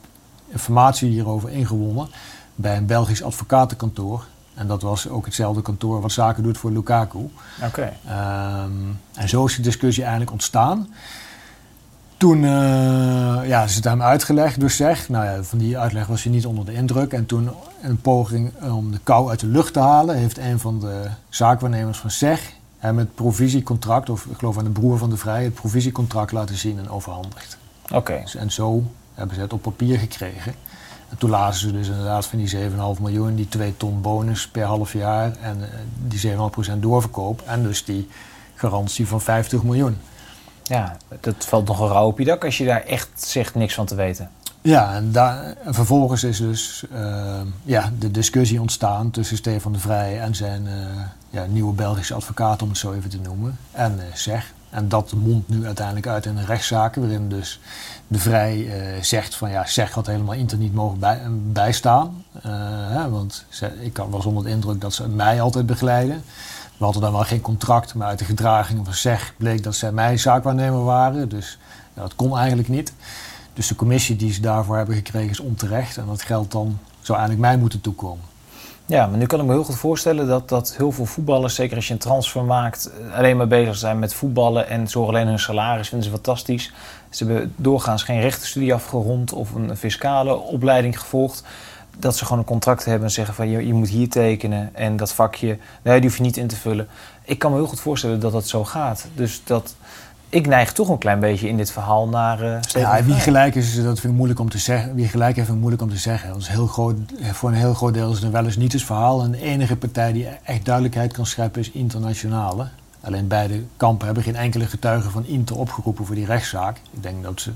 informatie 0.47 1.09
hierover 1.09 1.49
ingewonnen 1.49 2.07
bij 2.55 2.77
een 2.77 2.85
Belgisch 2.85 3.23
advocatenkantoor. 3.23 4.25
En 4.57 4.67
dat 4.67 4.81
was 4.81 5.09
ook 5.09 5.25
hetzelfde 5.25 5.61
kantoor 5.61 6.01
wat 6.01 6.11
zaken 6.11 6.43
doet 6.43 6.57
voor 6.57 6.71
Lukaku. 6.71 7.29
Oké. 7.63 7.93
Ehm, 8.07 8.71
en 9.13 9.29
zo 9.29 9.45
is 9.45 9.55
de 9.55 9.61
discussie 9.61 10.03
eigenlijk 10.03 10.31
ontstaan. 10.31 10.87
Toen 12.17 12.43
uh, 12.43 12.49
ja, 13.47 13.63
is 13.63 13.75
het 13.75 13.83
hem 13.83 14.01
uitgelegd 14.01 14.59
door 14.59 14.69
zeg. 14.69 15.09
Nou 15.09 15.25
ja, 15.25 15.43
van 15.43 15.57
die 15.57 15.77
uitleg 15.77 16.07
was 16.07 16.23
hij 16.23 16.31
niet 16.31 16.45
onder 16.45 16.65
de 16.65 16.73
indruk. 16.73 17.13
En 17.13 17.25
toen 17.25 17.49
een 17.81 18.01
poging 18.01 18.51
om 18.61 18.91
de 18.91 18.99
kou 19.03 19.29
uit 19.29 19.39
de 19.39 19.47
lucht 19.47 19.73
te 19.73 19.79
halen, 19.79 20.15
heeft 20.15 20.37
een 20.37 20.59
van 20.59 20.79
de 20.79 21.03
zaakwaarnemers 21.29 21.97
van 21.97 22.11
SEG 22.11 22.53
hem 22.77 22.97
het 22.97 23.15
provisiecontract, 23.15 24.09
of 24.09 24.25
ik 24.25 24.37
geloof 24.37 24.57
aan 24.57 24.63
de 24.63 24.69
broer 24.69 24.97
van 24.97 25.09
de 25.09 25.17
Vrij, 25.17 25.43
het 25.43 25.53
provisiecontract 25.53 26.31
laten 26.31 26.57
zien 26.57 26.77
en 26.77 26.89
overhandigd. 26.89 27.57
Oké. 27.91 28.19
Dus, 28.21 28.35
en 28.35 28.51
zo 28.51 28.83
hebben 29.13 29.35
ze 29.35 29.41
het 29.41 29.53
op 29.53 29.61
papier 29.61 29.99
gekregen. 29.99 30.53
En 31.09 31.17
toen 31.17 31.29
lazen 31.29 31.67
ze 31.67 31.71
dus 31.71 31.87
inderdaad 31.87 32.25
van 32.25 32.37
die 32.37 32.69
7,5 32.95 33.01
miljoen, 33.01 33.35
die 33.35 33.47
2 33.47 33.77
ton 33.77 34.01
bonus 34.01 34.47
per 34.47 34.65
half 34.65 34.93
jaar 34.93 35.35
en 35.41 35.57
uh, 35.57 35.65
die 36.07 36.31
7,5% 36.75 36.79
doorverkoop 36.79 37.41
en 37.45 37.63
dus 37.63 37.85
die 37.85 38.09
garantie 38.55 39.07
van 39.07 39.21
50 39.21 39.63
miljoen. 39.63 39.97
Ja, 40.63 40.97
dat 41.19 41.45
valt 41.45 41.67
nog 41.67 41.79
een 41.79 41.87
rauw 41.87 42.07
op 42.07 42.19
je 42.19 42.25
dak 42.25 42.45
als 42.45 42.57
je 42.57 42.65
daar 42.65 42.83
echt 42.83 43.09
zegt 43.15 43.55
niks 43.55 43.73
van 43.73 43.85
te 43.85 43.95
weten. 43.95 44.29
Ja, 44.61 44.95
en, 44.95 45.11
daar, 45.11 45.55
en 45.63 45.73
vervolgens 45.73 46.23
is 46.23 46.37
dus 46.37 46.85
uh, 46.93 47.39
ja, 47.63 47.91
de 47.99 48.11
discussie 48.11 48.61
ontstaan 48.61 49.11
tussen 49.11 49.37
Stefan 49.37 49.73
de 49.73 49.79
Vrij 49.79 50.19
en 50.19 50.35
zijn 50.35 50.65
uh, 50.65 50.71
ja, 51.29 51.45
nieuwe 51.45 51.73
Belgische 51.73 52.13
advocaat, 52.13 52.61
om 52.61 52.69
het 52.69 52.77
zo 52.77 52.93
even 52.93 53.09
te 53.09 53.19
noemen, 53.19 53.57
en 53.71 53.99
SEG. 54.13 54.53
En 54.69 54.89
dat 54.89 55.13
mondt 55.13 55.49
nu 55.49 55.65
uiteindelijk 55.65 56.07
uit 56.07 56.25
in 56.25 56.37
een 56.37 56.45
rechtszaak, 56.45 56.95
waarin 56.95 57.29
dus 57.29 57.59
de 58.07 58.19
Vrij 58.19 58.57
uh, 58.57 59.03
zegt 59.03 59.35
van 59.35 59.49
ja, 59.49 59.65
zeg 59.65 59.91
had 59.91 60.05
helemaal 60.05 60.35
Inter 60.35 60.57
niet 60.57 60.73
mogen 60.73 60.99
bij, 60.99 61.21
bijstaan. 61.29 62.23
Uh, 62.35 62.41
hè, 62.89 63.09
want 63.09 63.45
ik 63.79 63.97
was 64.09 64.25
onder 64.25 64.43
de 64.43 64.49
indruk 64.49 64.81
dat 64.81 64.93
ze 64.93 65.07
mij 65.07 65.41
altijd 65.41 65.65
begeleiden. 65.65 66.23
We 66.77 66.83
hadden 66.83 67.01
dan 67.01 67.11
wel 67.11 67.23
geen 67.23 67.41
contract, 67.41 67.93
maar 67.93 68.07
uit 68.07 68.19
de 68.19 68.25
gedragingen 68.25 68.85
van 68.85 68.93
zeg 68.93 69.33
bleek 69.37 69.63
dat 69.63 69.75
zij 69.75 69.91
mij 69.91 70.17
zaakwaarnemer 70.17 70.83
waren. 70.83 71.29
Dus 71.29 71.57
dat 71.93 72.15
kon 72.15 72.37
eigenlijk 72.37 72.67
niet. 72.67 72.93
Dus 73.53 73.67
de 73.67 73.75
commissie 73.75 74.15
die 74.15 74.33
ze 74.33 74.41
daarvoor 74.41 74.77
hebben 74.77 74.95
gekregen 74.95 75.29
is 75.29 75.39
onterecht. 75.39 75.97
En 75.97 76.05
dat 76.05 76.21
geld 76.21 76.51
dan 76.51 76.79
zou 77.01 77.17
eigenlijk 77.17 77.47
mij 77.47 77.57
moeten 77.57 77.81
toekomen. 77.81 78.25
Ja, 78.87 79.07
maar 79.07 79.17
nu 79.17 79.25
kan 79.25 79.39
ik 79.39 79.45
me 79.45 79.51
heel 79.51 79.63
goed 79.63 79.77
voorstellen 79.77 80.27
dat, 80.27 80.49
dat 80.49 80.73
heel 80.77 80.91
veel 80.91 81.05
voetballers, 81.05 81.55
zeker 81.55 81.75
als 81.75 81.87
je 81.87 81.93
een 81.93 81.99
transfer 81.99 82.43
maakt, 82.43 82.91
alleen 83.13 83.37
maar 83.37 83.47
bezig 83.47 83.75
zijn 83.75 83.99
met 83.99 84.13
voetballen 84.13 84.67
en 84.67 84.87
zorgen 84.87 85.13
alleen 85.13 85.27
hun 85.27 85.39
salaris, 85.39 85.87
vinden 85.87 86.07
ze 86.07 86.13
fantastisch. 86.13 86.73
Ze 87.09 87.25
hebben 87.25 87.53
doorgaans 87.55 88.03
geen 88.03 88.21
rechtenstudie 88.21 88.73
afgerond 88.73 89.33
of 89.33 89.53
een 89.53 89.77
fiscale 89.77 90.35
opleiding 90.35 90.99
gevolgd. 90.99 91.43
Dat 91.97 92.17
ze 92.17 92.23
gewoon 92.23 92.39
een 92.39 92.45
contract 92.45 92.85
hebben 92.85 93.07
en 93.07 93.13
zeggen 93.13 93.33
van 93.33 93.49
je, 93.49 93.67
je 93.67 93.73
moet 93.73 93.89
hier 93.89 94.09
tekenen 94.09 94.75
en 94.75 94.97
dat 94.97 95.13
vakje, 95.13 95.57
nee, 95.81 95.99
die 95.99 96.09
hoef 96.09 96.17
je 96.17 96.23
niet 96.23 96.37
in 96.37 96.47
te 96.47 96.55
vullen. 96.55 96.87
Ik 97.23 97.39
kan 97.39 97.51
me 97.51 97.57
heel 97.57 97.67
goed 97.67 97.79
voorstellen 97.79 98.19
dat 98.19 98.31
dat 98.31 98.47
zo 98.47 98.63
gaat. 98.63 99.07
Dus 99.15 99.41
dat, 99.43 99.75
ik 100.29 100.47
neig 100.47 100.73
toch 100.73 100.89
een 100.89 100.97
klein 100.97 101.19
beetje 101.19 101.47
in 101.47 101.57
dit 101.57 101.71
verhaal 101.71 102.07
naar 102.07 102.43
uh, 102.43 102.61
Ja, 102.61 103.03
wie 103.03 103.15
gelijk 103.15 103.55
is, 103.55 103.75
dat 103.75 103.99
vind 103.99 104.03
ik 104.03 104.17
moeilijk 104.17 104.39
om 104.39 104.49
te 104.49 104.57
zeggen. 104.57 104.95
Wie 104.95 105.07
gelijk 105.07 105.35
heeft, 105.35 105.47
vind 105.47 105.57
ik 105.57 105.63
moeilijk 105.63 105.83
om 105.83 105.89
te 105.89 105.97
zeggen. 105.97 106.29
Dat 106.29 106.37
is 106.37 106.47
heel 106.47 106.67
groot, 106.67 106.95
voor 107.31 107.49
een 107.49 107.55
heel 107.55 107.73
groot 107.73 107.93
deel 107.93 108.09
is 108.09 108.15
het 108.15 108.23
een 108.23 108.31
wel 108.31 108.45
eens 108.45 108.57
niet 108.57 108.73
het 108.73 108.83
verhaal. 108.83 109.23
En 109.23 109.31
de 109.31 109.41
enige 109.41 109.75
partij 109.75 110.11
die 110.11 110.27
echt 110.43 110.65
duidelijkheid 110.65 111.13
kan 111.13 111.25
scheppen 111.25 111.61
is 111.61 111.71
internationale. 111.71 112.67
Alleen 113.01 113.27
beide 113.27 113.63
kampen 113.77 114.05
hebben 114.05 114.23
geen 114.23 114.35
enkele 114.35 114.65
getuige 114.65 115.09
van 115.09 115.25
Inter 115.25 115.57
opgeroepen 115.57 116.05
voor 116.05 116.15
die 116.15 116.25
rechtszaak. 116.25 116.77
Ik 116.91 117.03
denk 117.03 117.23
dat 117.23 117.41
ze 117.41 117.51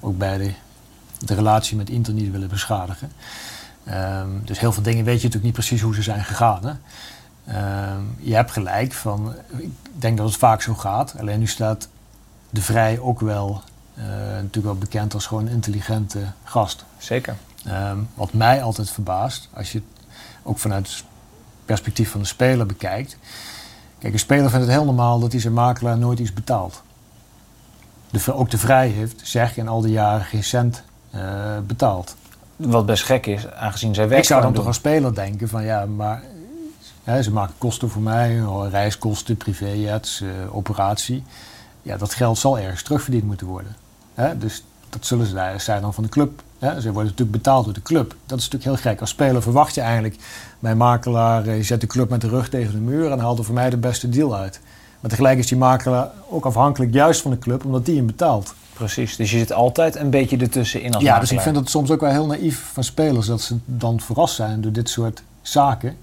ook 0.00 0.18
beide 0.18 0.52
de 1.18 1.34
relatie 1.34 1.76
met 1.76 1.90
Inter 1.90 2.12
niet 2.12 2.30
willen 2.30 2.48
beschadigen. 2.48 3.12
Um, 3.88 4.42
dus 4.44 4.60
heel 4.60 4.72
veel 4.72 4.82
dingen 4.82 5.04
weet 5.04 5.20
je 5.20 5.26
natuurlijk 5.26 5.44
niet 5.44 5.52
precies 5.52 5.80
hoe 5.80 5.94
ze 5.94 6.02
zijn 6.02 6.24
gegaan. 6.24 6.60
Hè? 6.64 6.72
Um, 7.94 8.16
je 8.18 8.34
hebt 8.34 8.50
gelijk 8.50 8.92
van, 8.92 9.34
ik 9.56 9.70
denk 9.92 10.16
dat 10.16 10.26
het 10.26 10.36
vaak 10.36 10.62
zo 10.62 10.74
gaat. 10.74 11.14
Alleen 11.18 11.38
nu 11.38 11.46
staat 11.46 11.88
de 12.56 12.62
Vrij 12.62 12.98
ook 12.98 13.20
wel, 13.20 13.62
uh, 13.98 14.04
natuurlijk 14.06 14.64
wel 14.64 14.78
bekend 14.78 15.14
als 15.14 15.26
gewoon 15.26 15.46
een 15.46 15.52
intelligente 15.52 16.18
gast. 16.44 16.84
Zeker. 16.98 17.36
Um, 17.68 18.08
wat 18.14 18.32
mij 18.32 18.62
altijd 18.62 18.90
verbaast, 18.90 19.48
als 19.52 19.72
je 19.72 19.78
het 19.78 20.04
ook 20.42 20.58
vanuit 20.58 20.88
het 20.88 21.04
perspectief 21.64 22.10
van 22.10 22.20
de 22.20 22.26
speler 22.26 22.66
bekijkt. 22.66 23.16
Kijk, 23.98 24.12
een 24.12 24.18
speler 24.18 24.50
vindt 24.50 24.66
het 24.66 24.74
heel 24.74 24.84
normaal 24.84 25.20
dat 25.20 25.32
hij 25.32 25.40
zijn 25.40 25.52
makelaar 25.52 25.98
nooit 25.98 26.18
iets 26.18 26.32
betaalt. 26.32 26.82
De, 28.10 28.34
ook 28.34 28.50
de 28.50 28.58
Vrij 28.58 28.88
heeft, 28.88 29.20
zeg 29.22 29.56
in 29.56 29.68
al 29.68 29.80
die 29.80 29.92
jaren 29.92 30.26
geen 30.26 30.44
cent 30.44 30.82
uh, 31.14 31.20
betaald. 31.66 32.16
Wat 32.56 32.86
best 32.86 33.04
gek 33.04 33.26
is, 33.26 33.50
aangezien 33.50 33.94
zij 33.94 34.08
werk 34.08 34.20
Ik 34.20 34.26
zou 34.26 34.42
dan 34.42 34.52
toch 34.52 34.66
als 34.66 34.76
speler 34.76 35.14
denken 35.14 35.48
van 35.48 35.64
ja, 35.64 35.86
maar 35.86 36.22
Hè, 37.06 37.22
ze 37.22 37.32
maken 37.32 37.54
kosten 37.58 37.90
voor 37.90 38.02
mij, 38.02 38.42
reiskosten, 38.70 39.36
privéjets, 39.36 40.20
uh, 40.20 40.56
operatie. 40.56 41.22
Ja, 41.86 41.96
dat 41.96 42.14
geld 42.14 42.38
zal 42.38 42.58
ergens 42.58 42.82
terugverdiend 42.82 43.24
moeten 43.24 43.46
worden. 43.46 43.76
Hè? 44.14 44.38
Dus 44.38 44.64
dat 44.88 45.06
zullen 45.06 45.26
ze, 45.26 45.54
zij 45.56 45.80
dan 45.80 45.94
van 45.94 46.02
de 46.02 46.08
club. 46.08 46.42
Hè? 46.58 46.80
Ze 46.80 46.92
worden 46.92 47.10
natuurlijk 47.10 47.30
betaald 47.30 47.64
door 47.64 47.74
de 47.74 47.82
club. 47.82 48.14
Dat 48.26 48.38
is 48.38 48.48
natuurlijk 48.48 48.82
heel 48.82 48.90
gek. 48.90 49.00
Als 49.00 49.10
speler 49.10 49.42
verwacht 49.42 49.74
je 49.74 49.80
eigenlijk, 49.80 50.16
mijn 50.58 50.76
makelaar 50.76 51.48
je 51.56 51.62
zet 51.62 51.80
de 51.80 51.86
club 51.86 52.10
met 52.10 52.20
de 52.20 52.28
rug 52.28 52.48
tegen 52.48 52.72
de 52.72 52.78
muur 52.78 53.10
en 53.10 53.18
haalt 53.18 53.38
er 53.38 53.44
voor 53.44 53.54
mij 53.54 53.70
de 53.70 53.76
beste 53.76 54.08
deal 54.08 54.36
uit. 54.36 54.60
Maar 55.00 55.10
tegelijk 55.10 55.38
is 55.38 55.46
die 55.46 55.58
makelaar 55.58 56.10
ook 56.28 56.44
afhankelijk 56.44 56.92
juist 56.92 57.20
van 57.20 57.30
de 57.30 57.38
club, 57.38 57.64
omdat 57.64 57.86
die 57.86 57.96
hem 57.96 58.06
betaalt. 58.06 58.54
Precies, 58.72 59.16
dus 59.16 59.30
je 59.30 59.38
zit 59.38 59.52
altijd 59.52 59.96
een 59.96 60.10
beetje 60.10 60.36
ertussen 60.36 60.82
in 60.82 60.94
als 60.94 61.02
Ja, 61.02 61.20
dus 61.20 61.32
ik 61.32 61.40
vind 61.40 61.56
het 61.56 61.70
soms 61.70 61.90
ook 61.90 62.00
wel 62.00 62.10
heel 62.10 62.26
naïef 62.26 62.70
van 62.72 62.84
spelers 62.84 63.26
dat 63.26 63.40
ze 63.40 63.56
dan 63.64 64.00
verrast 64.00 64.34
zijn 64.34 64.60
door 64.60 64.72
dit 64.72 64.88
soort 64.88 65.22
zaken. 65.42 65.90
Ik 65.90 65.96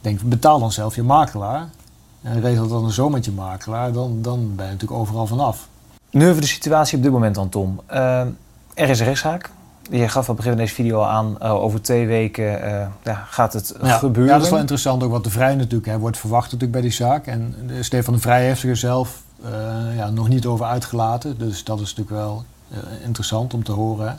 denk, 0.00 0.20
betaal 0.22 0.58
dan 0.58 0.72
zelf 0.72 0.94
je 0.94 1.02
makelaar 1.02 1.68
en 2.22 2.40
regel 2.40 2.68
dan 2.68 2.90
zo 2.90 3.08
met 3.08 3.24
je 3.24 3.32
makelaar, 3.32 3.92
dan, 3.92 4.22
dan 4.22 4.52
ben 4.56 4.66
je 4.66 4.72
natuurlijk 4.72 5.00
overal 5.00 5.26
vanaf. 5.26 5.68
Nu 6.10 6.28
even 6.28 6.40
de 6.40 6.46
situatie 6.46 6.96
op 6.96 7.02
dit 7.02 7.12
moment 7.12 7.34
dan, 7.34 7.48
Tom. 7.48 7.80
Uh, 7.90 8.20
er 8.74 8.88
is 8.88 9.00
een 9.00 9.06
rechtszaak. 9.06 9.50
Je 9.90 10.08
gaf 10.08 10.14
aan 10.14 10.26
het 10.26 10.36
begin 10.36 10.50
van 10.50 10.60
deze 10.60 10.74
video 10.74 11.02
aan, 11.02 11.36
uh, 11.42 11.54
over 11.54 11.82
twee 11.82 12.06
weken 12.06 12.64
uh, 12.64 12.86
ja, 13.04 13.26
gaat 13.28 13.52
het 13.52 13.74
gebeuren. 13.78 14.32
Ja, 14.32 14.36
dat 14.36 14.44
is 14.44 14.50
wel 14.50 14.60
interessant 14.60 15.02
ook 15.02 15.10
wat 15.10 15.24
de 15.24 15.30
Vrij 15.30 15.54
natuurlijk 15.54 15.86
hè, 15.86 15.98
wordt 15.98 16.18
verwacht 16.18 16.44
natuurlijk 16.44 16.72
bij 16.72 16.80
die 16.80 16.90
zaak. 16.90 17.26
En 17.26 17.54
Stefan 17.80 18.14
de 18.14 18.20
Vrij 18.20 18.44
heeft 18.44 18.60
zich 18.60 18.70
er 18.70 18.76
zelf 18.76 19.22
ja, 19.96 20.10
nog 20.10 20.28
niet 20.28 20.46
over 20.46 20.66
uitgelaten. 20.66 21.38
Dus 21.38 21.64
dat 21.64 21.80
is 21.80 21.94
natuurlijk 21.94 22.16
wel 22.16 22.44
interessant 23.04 23.54
om 23.54 23.64
te 23.64 23.72
horen 23.72 24.18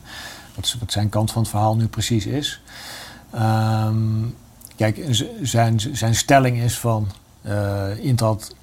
wat, 0.56 0.76
wat, 0.80 0.92
zijn 0.92 1.10
kant 1.10 1.32
van 1.32 1.42
het 1.42 1.52
verhaal 1.52 1.76
nu 1.76 1.88
precies 1.88 2.26
is. 2.26 2.62
Um, 3.36 4.36
kijk, 4.76 5.26
zijn, 5.42 5.80
zijn 5.80 6.16
stelling 6.16 6.62
is 6.62 6.80
van 6.80 7.08
Intrad 8.02 8.56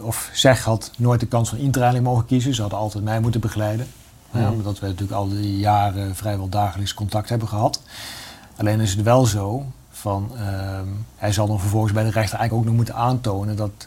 of 0.00 0.30
zeg 0.32 0.64
had 0.64 0.90
nooit 0.96 1.20
de 1.20 1.26
kans 1.26 1.48
van 1.48 1.58
intrailing 1.58 2.04
mogen 2.04 2.26
kiezen. 2.26 2.54
Ze 2.54 2.60
hadden 2.60 2.78
altijd 2.78 3.04
mij 3.04 3.20
moeten 3.20 3.40
begeleiden. 3.40 3.86
Ja. 4.32 4.50
omdat 4.50 4.78
we 4.78 4.86
natuurlijk 4.86 5.18
al 5.18 5.28
die 5.28 5.58
jaren 5.58 6.14
vrijwel 6.14 6.48
dagelijks 6.48 6.94
contact 6.94 7.28
hebben 7.28 7.48
gehad. 7.48 7.82
Alleen 8.56 8.80
is 8.80 8.90
het 8.94 9.02
wel 9.02 9.26
zo 9.26 9.66
van, 9.90 10.30
ehm, 10.36 10.86
hij 11.16 11.32
zal 11.32 11.46
dan 11.46 11.60
vervolgens 11.60 11.92
bij 11.92 12.02
de 12.02 12.10
rechter 12.10 12.38
eigenlijk 12.38 12.52
ook 12.52 12.64
nog 12.64 12.74
moeten 12.74 12.94
aantonen 12.94 13.56
dat 13.56 13.86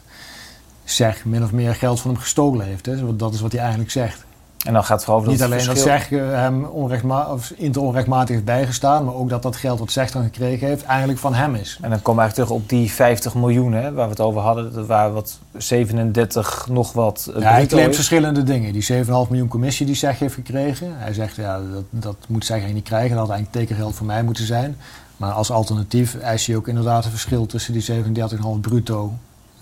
zeg 0.84 1.24
min 1.24 1.42
of 1.42 1.52
meer 1.52 1.74
geld 1.74 2.00
van 2.00 2.10
hem 2.10 2.20
gestolen 2.20 2.66
heeft. 2.66 2.86
Hè? 2.86 3.16
Dat 3.16 3.34
is 3.34 3.40
wat 3.40 3.52
hij 3.52 3.60
eigenlijk 3.60 3.90
zegt. 3.90 4.24
En 4.64 4.72
dan 4.72 4.84
gaat 4.84 4.96
het 4.96 5.04
vooral 5.04 5.24
Niet 5.24 5.42
alleen 5.42 5.66
dat 5.66 5.78
Zeg 5.78 6.08
hem 6.08 6.64
onrechtma 6.64 7.32
of 7.32 7.52
onrechtmatig 7.78 8.28
heeft 8.28 8.44
bijgestaan, 8.44 9.04
maar 9.04 9.14
ook 9.14 9.28
dat 9.28 9.42
dat 9.42 9.56
geld 9.56 9.78
wat 9.78 9.92
Zeg 9.92 10.10
dan 10.10 10.22
gekregen 10.22 10.66
heeft 10.66 10.84
eigenlijk 10.84 11.18
van 11.18 11.34
hem 11.34 11.54
is. 11.54 11.78
En 11.82 11.90
dan 11.90 12.02
komen 12.02 12.22
we 12.24 12.28
eigenlijk 12.28 12.34
terug 12.34 12.62
op 12.62 12.68
die 12.68 12.90
50 12.90 13.34
miljoen 13.34 13.72
hè, 13.72 13.92
waar 13.92 14.04
we 14.04 14.10
het 14.10 14.20
over 14.20 14.40
hadden. 14.40 14.72
Dat 14.72 14.86
waren 14.86 15.14
wat 15.14 15.38
37 15.56 16.66
nog 16.70 16.92
wat. 16.92 17.30
Ja, 17.38 17.52
hij 17.52 17.66
claimt 17.66 17.94
verschillende 17.94 18.42
dingen. 18.42 18.72
Die 18.72 18.86
7,5 18.92 19.06
miljoen 19.06 19.48
commissie 19.48 19.86
die 19.86 19.94
Zeg 19.94 20.18
heeft 20.18 20.34
gekregen. 20.34 20.92
Hij 20.96 21.12
zegt 21.12 21.36
ja, 21.36 21.60
dat, 21.72 21.84
dat 21.90 22.16
moet 22.28 22.44
Zeg 22.44 22.72
niet 22.72 22.84
krijgen. 22.84 23.16
Dat 23.16 23.26
had 23.26 23.36
eigenlijk 23.36 23.66
tekengeld 23.66 23.94
voor 23.94 24.06
mij 24.06 24.22
moeten 24.22 24.46
zijn. 24.46 24.76
Maar 25.16 25.32
als 25.32 25.50
alternatief 25.50 26.18
eist 26.18 26.46
hij 26.46 26.56
ook 26.56 26.68
inderdaad 26.68 27.04
een 27.04 27.10
verschil 27.10 27.46
tussen 27.46 27.72
die 27.72 27.84
37,5 28.04 28.60
bruto, 28.60 29.12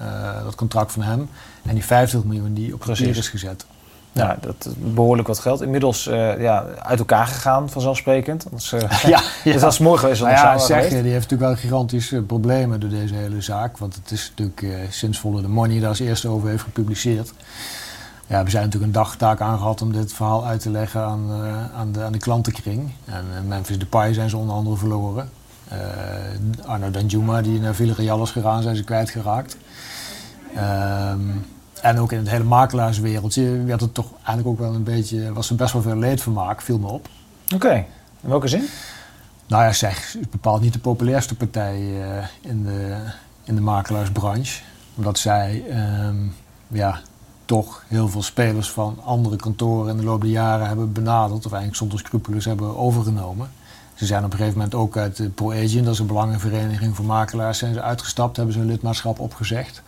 uh, 0.01 0.45
dat 0.45 0.55
contract 0.55 0.93
van 0.93 1.03
hem, 1.03 1.29
en 1.63 1.75
die 1.75 1.85
50 1.85 2.25
miljoen 2.25 2.55
die 2.55 2.75
op 2.75 2.81
papier 2.81 3.17
is 3.17 3.29
gezet. 3.29 3.67
Ja, 4.15 4.37
dat 4.41 4.55
is 4.67 4.73
behoorlijk 4.77 5.29
wat 5.29 5.39
geld. 5.39 5.63
Inmiddels 5.63 6.07
uh, 6.07 6.41
ja, 6.41 6.65
uit 6.79 6.99
elkaar 6.99 7.27
gegaan, 7.27 7.71
vanzelfsprekend. 7.71 8.45
Anders, 8.45 8.73
uh, 8.73 8.81
ja, 9.03 9.23
ja. 9.45 9.53
Dus 9.53 9.61
dat 9.61 9.73
is 9.73 9.79
mooi 9.79 9.99
geweest. 9.99 10.21
Nou 10.21 10.33
ja, 10.33 10.59
zeg 10.59 10.85
je, 10.85 11.03
die 11.03 11.13
heeft 11.13 11.31
natuurlijk 11.31 11.41
wel 11.41 11.55
gigantische 11.55 12.23
problemen 12.23 12.81
door 12.81 12.91
deze 12.91 13.15
hele 13.15 13.41
zaak. 13.41 13.79
Want 13.79 13.95
het 13.95 14.11
is 14.11 14.29
natuurlijk 14.29 14.63
uh, 14.63 14.77
sinds 14.91 15.19
Volle 15.19 15.41
de 15.41 15.49
Money 15.49 15.81
daar 15.81 15.89
als 15.89 16.01
eerste 16.01 16.29
over 16.29 16.49
heeft 16.49 16.63
gepubliceerd. 16.63 17.33
Ja, 18.27 18.45
we 18.45 18.51
zijn 18.51 18.65
natuurlijk 18.65 18.93
een 18.93 19.01
dagtaak 19.03 19.41
aangehad 19.41 19.83
om 19.83 19.93
dit 19.93 20.13
verhaal 20.13 20.47
uit 20.47 20.61
te 20.61 20.71
leggen 20.71 21.01
aan, 21.01 21.31
aan, 21.77 21.93
de, 21.93 22.03
aan 22.03 22.13
de 22.13 22.19
klantenkring. 22.19 22.93
En 23.05 23.49
Memphis 23.49 23.79
Depay 23.79 24.13
zijn 24.13 24.31
ze 24.31 24.37
onder 24.37 24.55
andere 24.55 24.77
verloren. 24.77 25.31
Arno 26.67 26.91
Danjuma, 26.91 27.43
die 27.43 27.61
naar 27.61 27.75
Villarreal 27.75 28.23
is 28.23 28.31
gegaan, 28.31 28.63
zijn 28.63 28.77
ze 28.77 28.85
kwijtgeraakt. 28.85 29.57
Ehm 30.55 31.21
en 31.85 31.99
ook 31.99 32.13
in 32.13 32.19
het 32.19 32.31
hele 32.31 32.45
makelaarswereldje 32.45 33.65
werd 33.65 33.81
het 33.81 33.95
toch 33.95 34.07
eigenlijk 34.17 34.47
ook 34.47 34.59
wel 34.59 34.75
een 34.75 34.83
beetje, 34.83 35.33
was 35.33 35.51
er 35.51 35.57
best 35.57 35.73
wel 35.73 35.83
veel 35.83 35.97
leedvermaak, 35.97 36.63
viel 36.63 36.79
me 36.79 36.87
op. 36.87 37.09
Oké, 37.55 37.75
in 38.21 38.29
welke 38.29 38.49
zin? 38.49 38.65
Nou 39.47 39.63
ja, 39.63 39.73
zeg, 39.73 40.15
is 40.15 40.29
bepaald 40.31 40.61
niet 40.61 40.73
de 40.73 40.79
populairste 40.79 41.35
partij 41.35 41.81
uh, 41.81 42.25
in, 42.41 42.65
de, 42.65 42.97
in 43.43 43.55
de 43.55 43.61
makelaarsbranche. 43.61 44.63
Omdat 44.95 45.19
zij 45.19 45.65
ehm, 45.71 46.17
ja, 46.69 47.01
toch 47.45 47.85
heel 47.89 48.09
veel 48.09 48.23
spelers 48.23 48.71
van 48.71 48.99
andere 49.05 49.37
kantoren 49.37 49.91
in 49.91 49.97
de 49.97 50.05
loop 50.05 50.21
der 50.21 50.31
jaren 50.31 50.67
hebben 50.67 50.93
benaderd. 50.93 51.47
Of 51.47 51.53
eigenlijk 51.53 51.77
zonder 51.77 51.99
scrupules 51.99 52.45
hebben 52.45 52.77
overgenomen. 52.77 53.51
Ze 53.95 54.07
zijn 54.07 54.25
op 54.25 54.33
een 54.33 54.39
gegeven 54.39 54.59
moment 54.59 54.75
ook 54.75 54.97
uit 54.97 55.17
de 55.17 55.29
ProAgent, 55.29 55.85
dat 55.85 55.95
is 55.95 55.99
een 55.99 56.07
belangenvereniging 56.07 56.97
voor 56.97 57.05
makelaars, 57.05 57.59
zijn 57.59 57.75
ze 57.75 57.83
uitgestapt, 57.83 58.37
hebben 58.37 58.55
ze 58.55 58.61
hun 58.61 58.69
lidmaatschap 58.69 59.19
opgezegd. 59.19 59.83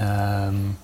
Um, 0.00 0.76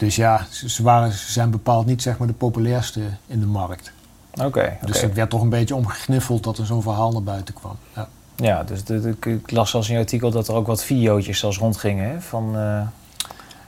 dus 0.00 0.16
ja, 0.16 0.46
ze, 0.50 0.82
waren, 0.82 1.12
ze 1.12 1.32
zijn 1.32 1.50
bepaald 1.50 1.86
niet 1.86 2.02
zeg 2.02 2.18
maar, 2.18 2.26
de 2.26 2.32
populairste 2.32 3.00
in 3.26 3.40
de 3.40 3.46
markt. 3.46 3.92
Oké. 4.44 4.76
dus 4.84 5.00
het 5.00 5.14
werd 5.14 5.30
toch 5.30 5.42
een 5.42 5.48
beetje 5.48 5.74
omgegniffeld 5.74 6.44
dat 6.44 6.58
er 6.58 6.66
zo'n 6.66 6.82
verhaal 6.82 7.12
naar 7.12 7.22
buiten 7.22 7.54
kwam. 7.54 7.76
Ja, 7.94 8.08
ja 8.36 8.64
dus 8.64 8.84
de, 8.84 9.16
ik 9.20 9.50
las 9.50 9.70
zelfs 9.70 9.88
in 9.88 9.94
je 9.94 10.00
artikel 10.00 10.30
dat 10.30 10.48
er 10.48 10.54
ook 10.54 10.66
wat 10.66 10.84
video's 10.84 11.26
zelfs 11.26 11.58
rondgingen 11.58 12.10
hè, 12.10 12.20
van... 12.20 12.56
Uh... 12.56 12.82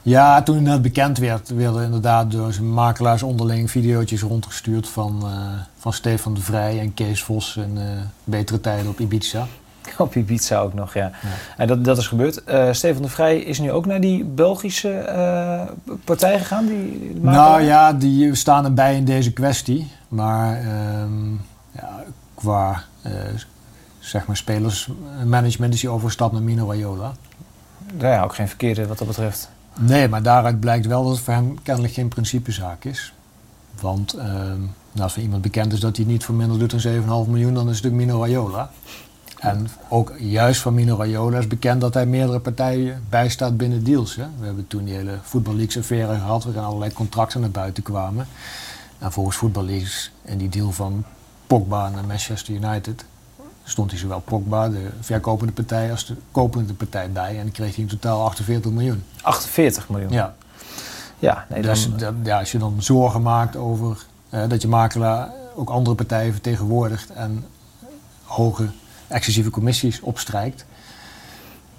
Ja, 0.03 0.43
toen 0.43 0.67
het 0.67 0.83
bekend 0.83 1.19
werd, 1.19 1.49
werden 1.49 1.85
inderdaad 1.85 2.31
door 2.31 2.53
zijn 2.53 2.73
makelaars 2.73 3.23
onderling 3.23 3.71
video's 3.71 4.21
rondgestuurd 4.21 4.89
van, 4.89 5.21
uh, 5.25 5.61
van 5.77 5.93
Stefan 5.93 6.35
de 6.35 6.41
Vrij 6.41 6.81
en 6.81 6.95
Kees 6.95 7.23
Vos 7.23 7.57
en 7.57 7.77
uh, 7.77 7.83
Betere 8.25 8.61
Tijden 8.61 8.89
op 8.91 9.01
Ibiza. 9.01 9.47
Op 9.99 10.15
Ibiza 10.15 10.59
ook 10.59 10.75
nog, 10.75 10.95
ja. 10.95 11.11
En 11.57 11.67
dat, 11.67 11.85
dat 11.85 11.99
is 11.99 12.07
gebeurd. 12.07 12.43
Uh, 12.49 12.73
Stefan 12.73 13.03
de 13.03 13.09
Vrij 13.09 13.39
is 13.39 13.59
nu 13.59 13.73
ook 13.73 13.87
naar 13.87 14.01
die 14.01 14.25
Belgische 14.25 15.05
uh, 15.09 15.97
partij 16.05 16.39
gegaan? 16.39 16.67
Die, 16.67 17.13
nou 17.21 17.63
ja, 17.63 17.93
die 17.93 18.35
staan 18.35 18.65
erbij 18.65 18.97
in 18.97 19.05
deze 19.05 19.33
kwestie. 19.33 19.91
Maar 20.09 20.65
um, 21.03 21.41
ja, 21.73 22.05
qua 22.35 22.85
uh, 23.07 23.13
zeg 23.99 24.27
maar 24.27 24.37
spelersmanagement 24.37 25.75
is 25.75 25.83
hij 25.83 25.91
overgestapt 25.91 26.33
naar 26.33 26.43
Mino 26.43 26.69
Raiola. 26.69 27.13
Ja, 27.99 28.23
ook 28.23 28.35
geen 28.35 28.49
verkeerde 28.49 28.87
wat 28.87 28.99
dat 28.99 29.07
betreft. 29.07 29.51
Nee, 29.79 30.09
maar 30.09 30.23
daaruit 30.23 30.61
blijkt 30.61 30.87
wel 30.87 31.03
dat 31.03 31.13
het 31.13 31.21
voor 31.21 31.35
hem 31.35 31.63
kennelijk 31.63 31.95
geen 31.95 32.09
principezaak 32.09 32.85
is. 32.85 33.13
Want 33.81 34.15
um, 34.15 34.75
nou, 34.93 35.03
als 35.03 35.17
er 35.17 35.23
iemand 35.23 35.43
bekend 35.43 35.73
is 35.73 35.81
dat 35.81 35.97
hij 35.97 36.07
niet 36.07 36.25
voor 36.25 36.35
minder 36.35 36.59
doet 36.59 36.83
dan 36.83 37.25
7,5 37.27 37.31
miljoen, 37.31 37.55
dan 37.55 37.69
is 37.69 37.77
het 37.77 37.85
natuurlijk 37.85 37.95
Mino 37.95 38.21
Raiola. 38.21 38.71
En 39.43 39.69
ook 39.89 40.13
juist 40.19 40.61
van 40.61 40.75
Mino 40.75 40.97
Raiola 40.97 41.39
is 41.39 41.47
bekend 41.47 41.81
dat 41.81 41.95
hij 41.95 42.07
meerdere 42.07 42.41
partijen 42.41 43.05
bijstaat 43.09 43.57
binnen 43.57 43.85
deals. 43.85 44.17
Hè. 44.17 44.25
We 44.39 44.45
hebben 44.45 44.67
toen 44.67 44.85
die 44.85 44.95
hele 44.95 45.19
Football 45.23 45.55
Leagues 45.55 45.79
affaire 45.79 46.15
gehad, 46.15 46.45
waarin 46.45 46.63
allerlei 46.63 46.93
contracten 46.93 47.41
naar 47.41 47.51
buiten 47.51 47.83
kwamen. 47.83 48.27
En 48.99 49.13
volgens 49.13 49.37
Football 49.37 49.65
Leagues 49.65 50.13
en 50.25 50.39
die 50.39 50.49
deal 50.49 50.73
van 50.73 51.05
Pogba 51.47 51.89
naar 51.89 52.05
Manchester 52.05 52.55
United 52.55 53.05
stond 53.65 53.91
hij 53.91 54.01
zowel 54.01 54.21
Pogba, 54.21 54.69
de 54.69 54.89
verkopende 55.01 55.53
partij, 55.53 55.91
als 55.91 56.07
de 56.07 56.17
kopende 56.31 56.75
partij 56.75 57.11
bij. 57.11 57.31
En 57.31 57.43
dan 57.43 57.53
kreeg 57.53 57.75
hij 57.75 57.85
in 57.85 57.91
totaal 57.91 58.25
48 58.25 58.71
miljoen. 58.71 59.05
48 59.23 59.89
miljoen? 59.89 60.11
Ja. 60.11 60.35
Ja, 61.19 61.47
nee, 61.49 61.63
dus 61.63 61.89
ja, 62.23 62.39
als 62.39 62.53
je 62.53 62.59
dan 62.59 62.83
zorgen 62.83 63.23
maakt 63.23 63.57
over 63.57 64.07
eh, 64.29 64.49
dat 64.49 64.63
je 64.63 64.69
makelaar 64.69 65.31
ook 65.55 65.71
andere 65.71 65.97
partijen 65.97 66.33
vertegenwoordigt 66.33 67.11
en 67.11 67.45
hoge 68.25 68.69
excessieve 69.13 69.51
commissies 69.51 70.01
opstrijkt, 70.01 70.65